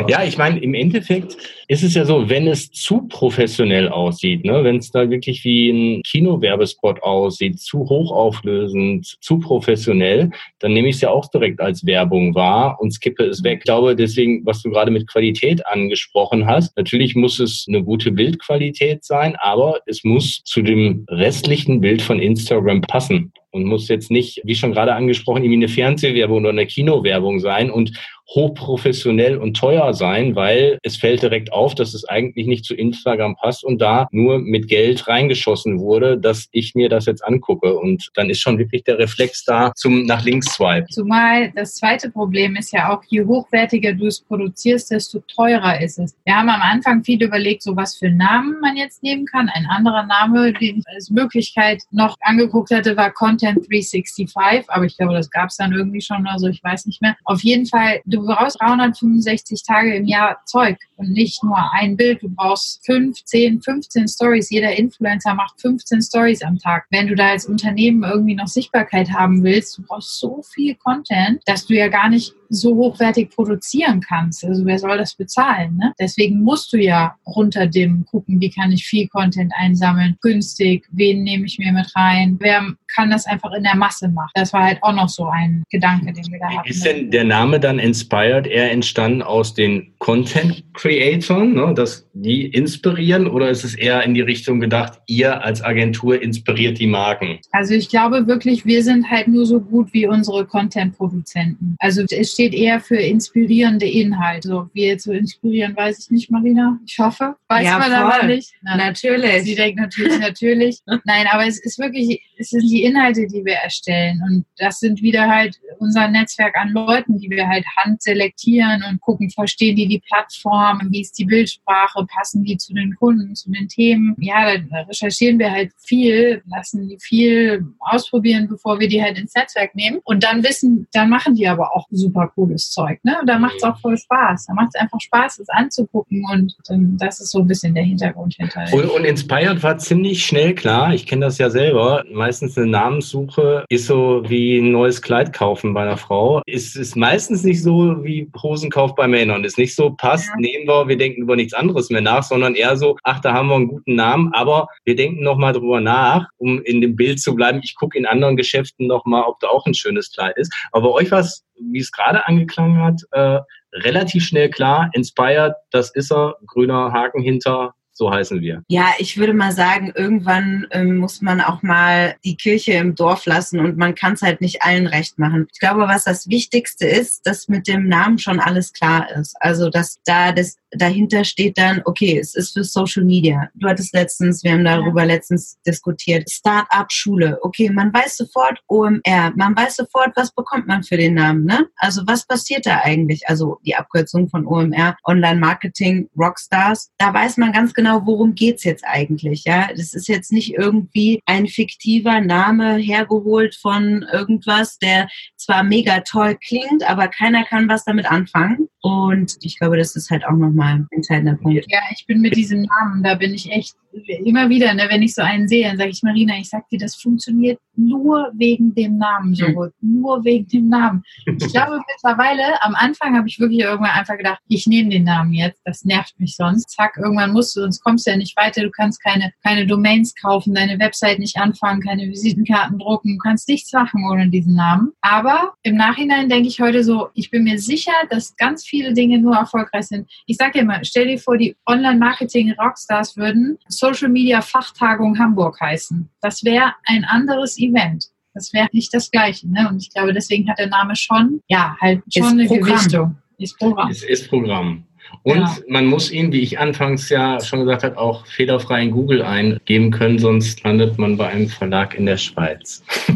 Ja, 0.08 0.22
ich 0.24 0.38
meine, 0.38 0.60
im 0.60 0.74
Endeffekt 0.74 1.36
ist 1.68 1.82
es 1.82 1.94
ja 1.94 2.04
so, 2.04 2.28
wenn 2.28 2.46
es 2.46 2.70
zu 2.70 3.02
professionell 3.08 3.88
aussieht, 3.88 4.44
ne? 4.44 4.62
wenn 4.64 4.76
es 4.76 4.90
da 4.90 5.08
wirklich 5.10 5.44
wie 5.44 5.70
ein 5.70 6.02
Kinowerbespot 6.02 7.02
aussieht, 7.02 7.60
zu 7.60 7.80
hochauflösend, 7.80 9.16
zu 9.20 9.38
professionell, 9.38 10.30
dann 10.60 10.72
nehme 10.72 10.88
ich 10.88 10.96
es 10.96 11.02
ja 11.02 11.10
auch 11.10 11.28
direkt 11.30 11.60
als 11.60 11.84
Werbung 11.84 12.34
wahr 12.34 12.78
und 12.80 12.92
skippe 12.92 13.24
es 13.24 13.42
weg. 13.42 13.58
Ich 13.62 13.64
glaube 13.64 13.96
deswegen, 13.96 14.44
was 14.46 14.62
du 14.62 14.70
gerade 14.70 14.90
mit 14.90 15.08
Qualität 15.08 15.66
angesprochen 15.66 16.46
hast, 16.46 16.76
natürlich 16.76 17.14
muss 17.14 17.38
es 17.38 17.66
eine 17.68 17.82
gute 17.82 18.12
Bildqualität 18.12 19.04
sein, 19.04 19.36
aber 19.40 19.80
es 19.86 20.04
muss 20.04 20.42
zu 20.44 20.62
dem 20.62 21.06
restlichen 21.08 21.80
Bild 21.80 22.02
von 22.12 22.20
Instagram 22.20 22.82
passen 22.82 23.32
und 23.52 23.64
muss 23.64 23.88
jetzt 23.88 24.10
nicht, 24.10 24.40
wie 24.44 24.54
schon 24.54 24.72
gerade 24.72 24.94
angesprochen, 24.94 25.44
irgendwie 25.44 25.64
eine 25.64 25.68
Fernsehwerbung 25.68 26.38
oder 26.40 26.50
eine 26.50 26.66
Kinowerbung 26.66 27.38
sein 27.38 27.70
und 27.70 27.92
hochprofessionell 28.34 29.36
und 29.36 29.56
teuer 29.56 29.92
sein, 29.92 30.34
weil 30.34 30.78
es 30.82 30.96
fällt 30.96 31.22
direkt 31.22 31.52
auf, 31.52 31.74
dass 31.74 31.92
es 31.92 32.08
eigentlich 32.08 32.46
nicht 32.46 32.64
zu 32.64 32.74
Instagram 32.74 33.36
passt 33.36 33.62
und 33.62 33.80
da 33.80 34.08
nur 34.10 34.38
mit 34.38 34.68
Geld 34.68 35.06
reingeschossen 35.06 35.78
wurde, 35.78 36.18
dass 36.18 36.48
ich 36.52 36.74
mir 36.74 36.88
das 36.88 37.06
jetzt 37.06 37.24
angucke. 37.24 37.76
Und 37.76 38.08
dann 38.14 38.30
ist 38.30 38.40
schon 38.40 38.58
wirklich 38.58 38.84
der 38.84 38.98
Reflex 38.98 39.44
da 39.44 39.72
zum 39.74 40.06
nach 40.06 40.24
links 40.24 40.54
swipe. 40.54 40.86
Zumal 40.88 41.52
das 41.54 41.74
zweite 41.74 42.10
Problem 42.10 42.56
ist 42.56 42.72
ja 42.72 42.92
auch, 42.92 43.02
je 43.08 43.24
hochwertiger 43.24 43.92
du 43.92 44.06
es 44.06 44.20
produzierst, 44.22 44.90
desto 44.90 45.20
teurer 45.20 45.80
ist 45.80 45.98
es. 45.98 46.16
Wir 46.24 46.34
haben 46.34 46.48
am 46.48 46.62
Anfang 46.62 47.04
viel 47.04 47.22
überlegt, 47.22 47.62
so 47.62 47.76
was 47.76 47.96
für 47.96 48.10
Namen 48.10 48.60
man 48.60 48.76
jetzt 48.76 49.02
nehmen 49.02 49.26
kann. 49.26 49.50
Ein 49.50 49.66
anderer 49.66 50.06
Name, 50.06 50.52
den 50.54 50.78
ich 50.78 50.84
als 50.94 51.10
Möglichkeit 51.10 51.82
noch 51.90 52.16
angeguckt 52.20 52.70
hatte, 52.70 52.96
war 52.96 53.10
Content 53.10 53.41
365, 53.42 54.32
aber 54.68 54.84
ich 54.84 54.96
glaube, 54.96 55.14
das 55.14 55.30
gab 55.30 55.50
es 55.50 55.56
dann 55.56 55.72
irgendwie 55.72 56.00
schon, 56.00 56.26
also 56.26 56.48
ich 56.48 56.62
weiß 56.62 56.86
nicht 56.86 57.02
mehr. 57.02 57.16
Auf 57.24 57.42
jeden 57.42 57.66
Fall, 57.66 58.00
du 58.06 58.24
brauchst 58.24 58.60
365 58.60 59.62
Tage 59.64 59.94
im 59.94 60.06
Jahr 60.06 60.40
Zeug 60.46 60.78
und 60.96 61.10
nicht 61.10 61.42
nur 61.42 61.58
ein 61.72 61.96
Bild. 61.96 62.22
Du 62.22 62.28
brauchst 62.28 62.84
15, 62.86 63.62
15 63.62 64.08
Stories. 64.08 64.50
Jeder 64.50 64.76
Influencer 64.76 65.34
macht 65.34 65.60
15 65.60 66.02
Stories 66.02 66.42
am 66.42 66.58
Tag. 66.58 66.86
Wenn 66.90 67.08
du 67.08 67.14
da 67.14 67.30
als 67.30 67.46
Unternehmen 67.46 68.04
irgendwie 68.04 68.34
noch 68.34 68.48
Sichtbarkeit 68.48 69.10
haben 69.12 69.42
willst, 69.42 69.78
du 69.78 69.82
brauchst 69.82 70.18
so 70.18 70.42
viel 70.54 70.74
Content, 70.76 71.42
dass 71.46 71.66
du 71.66 71.74
ja 71.74 71.88
gar 71.88 72.08
nicht 72.08 72.34
so 72.52 72.76
hochwertig 72.76 73.30
produzieren 73.30 74.00
kannst. 74.00 74.44
Also 74.44 74.64
wer 74.64 74.78
soll 74.78 74.98
das 74.98 75.14
bezahlen? 75.14 75.76
Ne? 75.76 75.92
Deswegen 75.98 76.42
musst 76.42 76.72
du 76.72 76.78
ja 76.78 77.14
runter 77.26 77.66
dem 77.66 78.04
gucken, 78.04 78.40
wie 78.40 78.50
kann 78.50 78.72
ich 78.72 78.84
viel 78.84 79.08
Content 79.08 79.52
einsammeln, 79.56 80.16
günstig, 80.20 80.86
wen 80.90 81.22
nehme 81.22 81.46
ich 81.46 81.58
mir 81.58 81.72
mit 81.72 81.94
rein, 81.96 82.36
wer 82.40 82.62
kann 82.94 83.10
das 83.10 83.26
einfach 83.26 83.52
in 83.52 83.62
der 83.62 83.76
Masse 83.76 84.08
machen. 84.08 84.30
Das 84.34 84.52
war 84.52 84.64
halt 84.64 84.82
auch 84.82 84.92
noch 84.92 85.08
so 85.08 85.26
ein 85.26 85.64
Gedanke, 85.70 86.12
den 86.12 86.30
wir 86.30 86.38
da 86.38 86.50
hatten. 86.50 86.68
Ist 86.68 86.84
denn 86.84 87.10
der 87.10 87.24
Name 87.24 87.58
dann 87.58 87.78
Inspired 87.78 88.46
eher 88.46 88.70
entstanden 88.70 89.22
aus 89.22 89.54
den 89.54 89.94
Content 89.98 90.64
Creatoren, 90.74 91.54
ne, 91.54 91.72
dass 91.74 92.08
die 92.12 92.46
inspirieren 92.46 93.26
oder 93.26 93.50
ist 93.50 93.64
es 93.64 93.74
eher 93.74 94.02
in 94.02 94.14
die 94.14 94.20
Richtung 94.20 94.60
gedacht, 94.60 95.00
ihr 95.06 95.42
als 95.42 95.62
Agentur 95.62 96.20
inspiriert 96.20 96.78
die 96.78 96.86
Marken? 96.86 97.38
Also 97.52 97.74
ich 97.74 97.88
glaube 97.88 98.26
wirklich, 98.26 98.66
wir 98.66 98.82
sind 98.82 99.10
halt 99.10 99.28
nur 99.28 99.46
so 99.46 99.60
gut 99.60 99.92
wie 99.92 100.06
unsere 100.06 100.44
Content-Produzenten. 100.44 101.76
Also 101.78 102.02
es 102.10 102.32
steht 102.32 102.41
eher 102.50 102.80
für 102.80 102.96
inspirierende 102.96 103.86
Inhalte. 103.86 104.48
So, 104.48 104.70
wie 104.72 104.86
jetzt 104.86 105.04
so 105.04 105.12
inspirieren, 105.12 105.76
weiß 105.76 105.98
ich 106.00 106.10
nicht, 106.10 106.30
Marina. 106.30 106.78
Ich 106.86 106.98
hoffe. 106.98 107.36
Weiß 107.48 107.64
ja, 107.64 107.78
man 107.78 107.92
aber 107.92 108.26
nicht. 108.26 108.52
Na, 108.62 108.76
natürlich. 108.76 109.44
Sie 109.44 109.54
denkt 109.54 109.78
natürlich, 109.78 110.18
natürlich. 110.18 110.80
Nein, 111.04 111.26
aber 111.30 111.46
es 111.46 111.58
ist 111.64 111.78
wirklich, 111.78 112.20
es 112.36 112.50
sind 112.50 112.68
die 112.68 112.82
Inhalte, 112.82 113.26
die 113.26 113.44
wir 113.44 113.54
erstellen. 113.54 114.20
Und 114.28 114.44
das 114.56 114.80
sind 114.80 115.02
wieder 115.02 115.28
halt 115.28 115.58
unser 115.78 116.08
Netzwerk 116.08 116.56
an 116.56 116.70
Leuten, 116.70 117.18
die 117.18 117.30
wir 117.30 117.46
halt 117.46 117.64
handselektieren 117.76 118.82
und 118.88 119.00
gucken, 119.00 119.30
verstehen 119.30 119.76
die 119.76 119.86
die 119.86 120.00
Plattform, 120.00 120.80
wie 120.90 121.00
ist 121.00 121.18
die 121.18 121.24
Bildsprache, 121.24 122.04
passen 122.06 122.44
die 122.44 122.56
zu 122.56 122.74
den 122.74 122.94
Kunden, 122.96 123.34
zu 123.34 123.50
den 123.50 123.68
Themen. 123.68 124.16
Ja, 124.18 124.56
da 124.58 124.82
recherchieren 124.82 125.38
wir 125.38 125.50
halt 125.50 125.72
viel, 125.78 126.42
lassen 126.46 126.88
die 126.88 126.98
viel 127.00 127.64
ausprobieren, 127.80 128.48
bevor 128.48 128.80
wir 128.80 128.88
die 128.88 129.02
halt 129.02 129.18
ins 129.18 129.34
Netzwerk 129.34 129.74
nehmen. 129.74 130.00
Und 130.04 130.24
dann 130.24 130.42
wissen, 130.42 130.86
dann 130.92 131.08
machen 131.08 131.34
die 131.34 131.46
aber 131.46 131.74
auch 131.76 131.86
super 131.90 132.31
cooles 132.34 132.70
Zeug. 132.70 132.98
Ne? 133.02 133.16
Und 133.20 133.28
da 133.28 133.38
macht 133.38 133.56
es 133.56 133.62
auch 133.62 133.78
voll 133.80 133.96
Spaß. 133.96 134.46
Da 134.46 134.54
macht 134.54 134.70
es 134.74 134.80
einfach 134.80 135.00
Spaß, 135.00 135.38
es 135.38 135.48
anzugucken. 135.48 136.24
Und 136.32 136.54
ähm, 136.70 136.96
das 136.98 137.20
ist 137.20 137.30
so 137.30 137.40
ein 137.40 137.46
bisschen 137.46 137.74
der 137.74 137.84
Hintergrund 137.84 138.34
hinter. 138.34 138.64
Und, 138.72 138.86
und 138.86 139.04
Inspired 139.04 139.62
war 139.62 139.78
ziemlich 139.78 140.24
schnell 140.24 140.54
klar. 140.54 140.94
Ich 140.94 141.06
kenne 141.06 141.26
das 141.26 141.38
ja 141.38 141.50
selber. 141.50 142.04
Meistens 142.12 142.56
eine 142.56 142.66
Namenssuche 142.66 143.64
ist 143.68 143.86
so 143.86 144.22
wie 144.26 144.58
ein 144.58 144.72
neues 144.72 145.02
Kleid 145.02 145.32
kaufen 145.32 145.74
bei 145.74 145.82
einer 145.82 145.96
Frau. 145.96 146.42
Es 146.46 146.76
ist 146.76 146.96
meistens 146.96 147.42
nicht 147.44 147.62
so 147.62 148.02
wie 148.04 148.30
Hosenkauf 148.40 148.94
bei 148.94 149.06
Männern. 149.08 149.44
Ist 149.44 149.58
nicht 149.58 149.74
so, 149.74 149.90
passt, 149.90 150.28
ja. 150.28 150.36
nehmen 150.36 150.66
wir, 150.66 150.88
wir 150.88 150.96
denken 150.96 151.22
über 151.22 151.36
nichts 151.36 151.54
anderes 151.54 151.90
mehr 151.90 152.00
nach, 152.00 152.22
sondern 152.22 152.54
eher 152.54 152.76
so, 152.76 152.96
ach, 153.02 153.20
da 153.20 153.32
haben 153.32 153.48
wir 153.48 153.56
einen 153.56 153.68
guten 153.68 153.94
Namen, 153.94 154.32
aber 154.32 154.66
wir 154.84 154.96
denken 154.96 155.22
nochmal 155.22 155.52
drüber 155.52 155.80
nach, 155.80 156.28
um 156.38 156.62
in 156.62 156.80
dem 156.80 156.96
Bild 156.96 157.20
zu 157.20 157.34
bleiben. 157.34 157.60
Ich 157.62 157.74
gucke 157.74 157.98
in 157.98 158.06
anderen 158.06 158.36
Geschäften 158.36 158.86
nochmal, 158.86 159.24
ob 159.24 159.38
da 159.40 159.48
auch 159.48 159.66
ein 159.66 159.74
schönes 159.74 160.12
Kleid 160.12 160.36
ist. 160.36 160.52
Aber 160.72 160.88
bei 160.88 160.94
euch 160.94 161.10
war 161.10 161.20
es, 161.20 161.44
wie 161.70 161.80
es 161.80 161.92
gerade 161.92 162.26
angeklangen 162.26 162.82
hat, 162.82 163.02
äh, 163.12 163.40
relativ 163.74 164.24
schnell 164.24 164.50
klar, 164.50 164.90
Inspired, 164.92 165.54
das 165.70 165.94
ist 165.94 166.12
er, 166.12 166.36
grüner 166.46 166.92
Haken 166.92 167.22
hinter, 167.22 167.74
so 167.92 168.10
heißen 168.10 168.40
wir. 168.40 168.62
Ja, 168.68 168.86
ich 168.98 169.18
würde 169.18 169.34
mal 169.34 169.52
sagen, 169.52 169.92
irgendwann 169.94 170.66
ähm, 170.70 170.96
muss 170.96 171.20
man 171.20 171.40
auch 171.40 171.62
mal 171.62 172.16
die 172.24 172.36
Kirche 172.36 172.72
im 172.72 172.94
Dorf 172.94 173.26
lassen 173.26 173.60
und 173.60 173.76
man 173.76 173.94
kann 173.94 174.14
es 174.14 174.22
halt 174.22 174.40
nicht 174.40 174.62
allen 174.62 174.86
recht 174.86 175.18
machen. 175.18 175.46
Ich 175.52 175.60
glaube, 175.60 175.82
was 175.82 176.04
das 176.04 176.28
Wichtigste 176.28 176.86
ist, 176.86 177.26
dass 177.26 177.48
mit 177.48 177.68
dem 177.68 177.88
Namen 177.88 178.18
schon 178.18 178.40
alles 178.40 178.72
klar 178.72 179.10
ist. 179.14 179.36
Also, 179.40 179.68
dass 179.68 179.98
da 180.04 180.32
das 180.32 180.56
dahinter 180.76 181.24
steht 181.24 181.58
dann, 181.58 181.82
okay, 181.84 182.18
es 182.18 182.34
ist 182.34 182.52
für 182.52 182.64
Social 182.64 183.04
Media. 183.04 183.48
Du 183.54 183.68
hattest 183.68 183.94
letztens, 183.94 184.42
wir 184.42 184.52
haben 184.52 184.64
darüber 184.64 185.02
ja. 185.02 185.08
letztens 185.08 185.58
diskutiert, 185.66 186.30
Start-up-Schule. 186.30 187.38
Okay, 187.42 187.70
man 187.70 187.92
weiß 187.92 188.16
sofort 188.16 188.60
OMR, 188.68 189.32
man 189.36 189.56
weiß 189.56 189.76
sofort, 189.76 190.12
was 190.16 190.32
bekommt 190.34 190.66
man 190.66 190.82
für 190.82 190.96
den 190.96 191.14
Namen, 191.14 191.44
ne? 191.44 191.66
Also 191.76 192.02
was 192.06 192.26
passiert 192.26 192.66
da 192.66 192.80
eigentlich? 192.82 193.28
Also 193.28 193.58
die 193.64 193.74
Abkürzung 193.74 194.28
von 194.28 194.46
OMR, 194.46 194.96
Online-Marketing, 195.04 196.08
Rockstars. 196.18 196.90
Da 196.98 197.12
weiß 197.12 197.36
man 197.36 197.52
ganz 197.52 197.74
genau, 197.74 198.02
worum 198.04 198.34
geht's 198.34 198.64
jetzt 198.64 198.84
eigentlich, 198.86 199.44
ja? 199.44 199.68
Das 199.68 199.94
ist 199.94 200.08
jetzt 200.08 200.32
nicht 200.32 200.54
irgendwie 200.54 201.20
ein 201.26 201.46
fiktiver 201.46 202.20
Name 202.20 202.76
hergeholt 202.76 203.54
von 203.54 204.04
irgendwas, 204.12 204.78
der 204.78 205.08
zwar 205.36 205.62
mega 205.62 206.00
toll 206.00 206.36
klingt, 206.36 206.88
aber 206.88 207.08
keiner 207.08 207.44
kann 207.44 207.68
was 207.68 207.84
damit 207.84 208.10
anfangen. 208.10 208.68
Und 208.82 209.38
ich 209.42 209.58
glaube, 209.58 209.76
das 209.76 209.94
ist 209.94 210.10
halt 210.10 210.26
auch 210.26 210.36
nochmal 210.36 210.74
ein 210.74 210.86
entscheidender 210.90 211.36
Punkt. 211.36 211.66
Ja, 211.68 211.78
ich 211.92 212.04
bin 212.06 212.20
mit 212.20 212.34
diesem 212.34 212.62
Namen, 212.62 213.02
da 213.02 213.14
bin 213.14 213.32
ich 213.32 213.50
echt 213.50 213.76
immer 214.24 214.48
wieder, 214.48 214.72
ne, 214.74 214.86
wenn 214.88 215.02
ich 215.02 215.14
so 215.14 215.22
einen 215.22 215.48
sehe, 215.48 215.68
dann 215.68 215.76
sage 215.76 215.90
ich, 215.90 216.02
Marina, 216.02 216.36
ich 216.38 216.48
sag 216.48 216.68
dir, 216.68 216.78
das 216.78 216.96
funktioniert 216.96 217.58
nur 217.76 218.30
wegen 218.34 218.74
dem 218.74 218.98
Namen 218.98 219.34
so 219.34 219.46
gut. 219.46 219.72
Mhm. 219.80 220.00
Nur 220.00 220.24
wegen 220.24 220.46
dem 220.48 220.68
Namen. 220.68 221.02
Ich 221.26 221.52
glaube 221.52 221.80
mittlerweile, 221.94 222.62
am 222.62 222.74
Anfang 222.74 223.16
habe 223.16 223.28
ich 223.28 223.38
wirklich 223.40 223.60
irgendwann 223.60 223.92
einfach 223.92 224.16
gedacht, 224.16 224.40
ich 224.48 224.66
nehme 224.66 224.90
den 224.90 225.04
Namen 225.04 225.32
jetzt, 225.32 225.60
das 225.64 225.84
nervt 225.84 226.18
mich 226.18 226.36
sonst. 226.36 226.70
Zack, 226.70 226.96
irgendwann 226.96 227.32
musst 227.32 227.56
du, 227.56 227.60
sonst 227.60 227.82
kommst 227.82 228.06
du 228.06 228.10
ja 228.10 228.16
nicht 228.16 228.36
weiter, 228.36 228.62
du 228.62 228.70
kannst 228.70 229.02
keine, 229.02 229.32
keine 229.42 229.66
Domains 229.66 230.14
kaufen, 230.14 230.54
deine 230.54 230.78
Website 230.78 231.18
nicht 231.18 231.36
anfangen, 231.36 231.80
keine 231.80 232.08
Visitenkarten 232.08 232.78
drucken, 232.78 233.16
du 233.16 233.18
kannst 233.18 233.48
nichts 233.48 233.72
machen 233.72 234.04
ohne 234.10 234.28
diesen 234.28 234.54
Namen. 234.54 234.92
Aber 235.00 235.54
im 235.62 235.76
Nachhinein 235.76 236.28
denke 236.28 236.48
ich 236.48 236.60
heute 236.60 236.84
so, 236.84 237.08
ich 237.14 237.30
bin 237.30 237.44
mir 237.44 237.58
sicher, 237.58 237.92
dass 238.10 238.36
ganz 238.36 238.64
viele 238.64 238.92
Dinge 238.92 239.18
nur 239.18 239.36
erfolgreich 239.36 239.86
sind. 239.86 240.08
Ich 240.26 240.36
sage 240.36 240.64
mal, 240.64 240.84
stell 240.84 241.06
dir 241.06 241.18
vor, 241.18 241.36
die 241.36 241.56
Online-Marketing-Rockstars 241.66 243.16
würden 243.16 243.58
Social 243.82 244.10
Media 244.10 244.40
Fachtagung 244.40 245.18
Hamburg 245.18 245.60
heißen. 245.60 246.08
Das 246.20 246.44
wäre 246.44 246.72
ein 246.84 247.04
anderes 247.04 247.58
Event. 247.58 248.06
Das 248.32 248.52
wäre 248.52 248.68
nicht 248.70 248.94
das 248.94 249.10
Gleiche. 249.10 249.50
Ne? 249.50 249.68
Und 249.68 249.82
ich 249.82 249.92
glaube, 249.92 250.12
deswegen 250.12 250.48
hat 250.48 250.60
der 250.60 250.68
Name 250.68 250.94
schon, 250.94 251.40
ja, 251.48 251.76
halt 251.80 252.00
schon 252.14 252.24
ist 252.24 252.30
eine 252.30 252.46
Programm. 252.46 252.76
Gewichtung. 252.76 253.16
Ist 253.38 253.58
Programm. 253.58 253.90
Es 253.90 254.04
ist 254.04 254.28
Programm. 254.28 254.84
Und 255.24 255.40
ja. 255.40 255.56
man 255.68 255.86
muss 255.86 256.12
ihn, 256.12 256.30
wie 256.30 256.42
ich 256.42 256.60
anfangs 256.60 257.08
ja 257.08 257.40
schon 257.40 257.58
gesagt 257.60 257.82
habe, 257.82 257.98
auch 257.98 258.24
fehlerfrei 258.26 258.84
in 258.84 258.92
Google 258.92 259.20
eingeben 259.22 259.90
können, 259.90 260.20
sonst 260.20 260.62
landet 260.62 260.96
man 260.96 261.16
bei 261.16 261.28
einem 261.28 261.48
Verlag 261.48 261.96
in 261.96 262.06
der 262.06 262.18
Schweiz. 262.18 262.84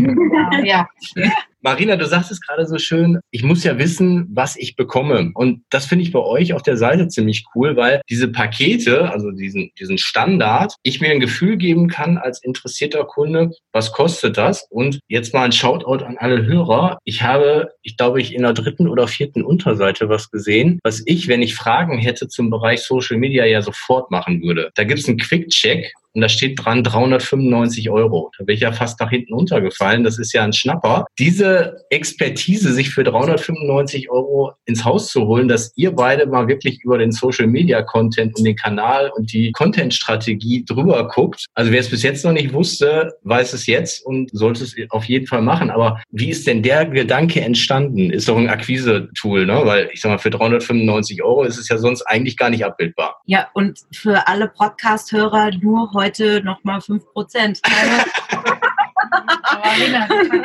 Ja. 0.65 0.89
ja. 1.15 1.33
Marina, 1.67 1.97
du 1.97 2.07
sagst 2.07 2.31
es 2.31 2.41
gerade 2.41 2.65
so 2.65 2.79
schön, 2.79 3.19
ich 3.33 3.43
muss 3.43 3.65
ja 3.65 3.77
wissen, 3.77 4.29
was 4.31 4.55
ich 4.55 4.77
bekomme. 4.77 5.33
Und 5.35 5.65
das 5.69 5.87
finde 5.87 6.05
ich 6.05 6.13
bei 6.13 6.21
euch 6.21 6.53
auf 6.53 6.63
der 6.63 6.77
Seite 6.77 7.09
ziemlich 7.09 7.45
cool, 7.57 7.75
weil 7.75 8.03
diese 8.09 8.29
Pakete, 8.29 9.11
also 9.11 9.33
diesen, 9.33 9.73
diesen 9.77 9.99
Standard, 9.99 10.77
ich 10.85 11.01
mir 11.01 11.11
ein 11.11 11.19
Gefühl 11.19 11.57
geben 11.57 11.89
kann 11.89 12.19
als 12.19 12.41
interessierter 12.41 13.05
Kunde, 13.05 13.51
was 13.73 13.91
kostet 13.91 14.37
das? 14.37 14.65
Und 14.71 15.01
jetzt 15.09 15.35
mal 15.35 15.43
ein 15.43 15.51
Shoutout 15.51 16.05
an 16.05 16.19
alle 16.19 16.47
Hörer. 16.47 16.99
Ich 17.03 17.23
habe, 17.23 17.73
ich 17.83 17.97
glaube, 17.97 18.21
ich 18.21 18.33
in 18.33 18.43
der 18.43 18.53
dritten 18.53 18.87
oder 18.87 19.09
vierten 19.09 19.43
Unterseite 19.43 20.09
was 20.09 20.31
gesehen, 20.31 20.79
was 20.85 21.03
ich, 21.05 21.27
wenn 21.27 21.43
ich 21.43 21.57
Fragen 21.57 21.99
hätte 21.99 22.29
zum 22.29 22.49
Bereich 22.49 22.83
Social 22.83 23.17
Media, 23.17 23.45
ja 23.45 23.61
sofort 23.61 24.13
machen 24.13 24.41
würde. 24.41 24.71
Da 24.77 24.85
gibt 24.85 25.01
es 25.01 25.09
einen 25.09 25.19
Quick-Check 25.19 25.93
und 26.17 26.23
da 26.23 26.31
steht 26.31 26.59
dran 26.65 26.83
395 26.83 27.91
Euro. 27.91 28.33
Da 28.39 28.45
bin 28.45 28.55
ich 28.55 28.63
ja 28.63 28.73
fast 28.73 28.99
nach 29.01 29.11
hinten 29.11 29.35
untergefallen. 29.35 30.03
Das 30.03 30.19
ist 30.19 30.33
ja 30.33 30.43
ein 30.43 30.55
Schnapper. 30.55 31.05
Diese 31.19 31.85
Expertise, 31.91 32.73
sich 32.73 32.89
für 32.89 33.05
395 33.05 34.11
Euro 34.11 34.55
ins 34.65 34.83
Haus 34.87 35.09
zu 35.09 35.27
holen, 35.27 35.47
dass 35.47 35.73
ihr 35.77 35.93
beide 35.93 36.25
mal 36.25 36.49
wirklich 36.49 36.83
über 36.83 36.97
den 36.97 37.13
Social 37.13 37.47
Media 37.47 37.83
Content 37.83 38.35
und 38.39 38.45
den 38.47 38.57
Kanal 38.57 39.13
und 39.15 39.31
die 39.31 39.53
Content 39.53 39.93
Strategie 39.93 40.65
drüber 40.65 41.07
guckt. 41.09 41.45
Also 41.55 41.71
wer 41.71 41.81
es 41.81 41.91
bis 41.91 42.03
jetzt 42.03 42.25
noch 42.25 42.33
nicht 42.33 42.55
wusste, 42.55 43.13
weiß 43.25 43.53
es 43.53 43.67
jetzt 43.67 44.05
und 44.07 44.31
sollte 44.33 44.65
es 44.65 44.75
auf 44.89 45.05
jeden 45.05 45.27
Fall 45.27 45.43
machen. 45.43 45.71
Aber 45.71 46.01
wie 46.11 46.31
ist 46.31 46.47
denn 46.47 46.63
der 46.63 46.87
Gedanke 46.87 47.43
entstanden? 47.43 48.11
Ist 48.11 48.27
doch 48.27 48.39
ein 48.39 48.49
Akquise-Tool, 48.49 49.45
ne? 49.45 49.61
Weil 49.65 49.91
ich 49.93 50.01
sag 50.01 50.13
mal, 50.13 50.19
für 50.19 50.31
395 50.31 51.23
Euro 51.23 51.45
ist 51.45 51.59
es 51.59 51.69
ja 51.69 51.77
sonst 51.77 52.01
eigentlich 52.05 52.39
gar 52.39 52.49
nicht 52.49 52.65
abbildbar. 52.65 53.21
Ja, 53.27 53.49
und 53.53 53.81
für 53.93 54.27
alle 54.27 54.49
Podcast-Hörer 54.49 55.51
nur 55.61 55.93
heute 55.93 56.06
heute 56.07 56.43
nochmal 56.45 56.81
5 56.81 57.05
Prozent. 57.13 57.61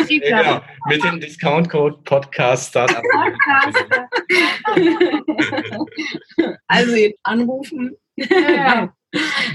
genau. 0.08 0.62
Mit 0.88 1.04
dem 1.04 1.20
Discount-Code 1.20 2.00
Podcast 2.04 2.70
Startup. 2.70 3.04
also 6.68 7.10
anrufen. 7.24 7.96
Ja. 8.16 8.94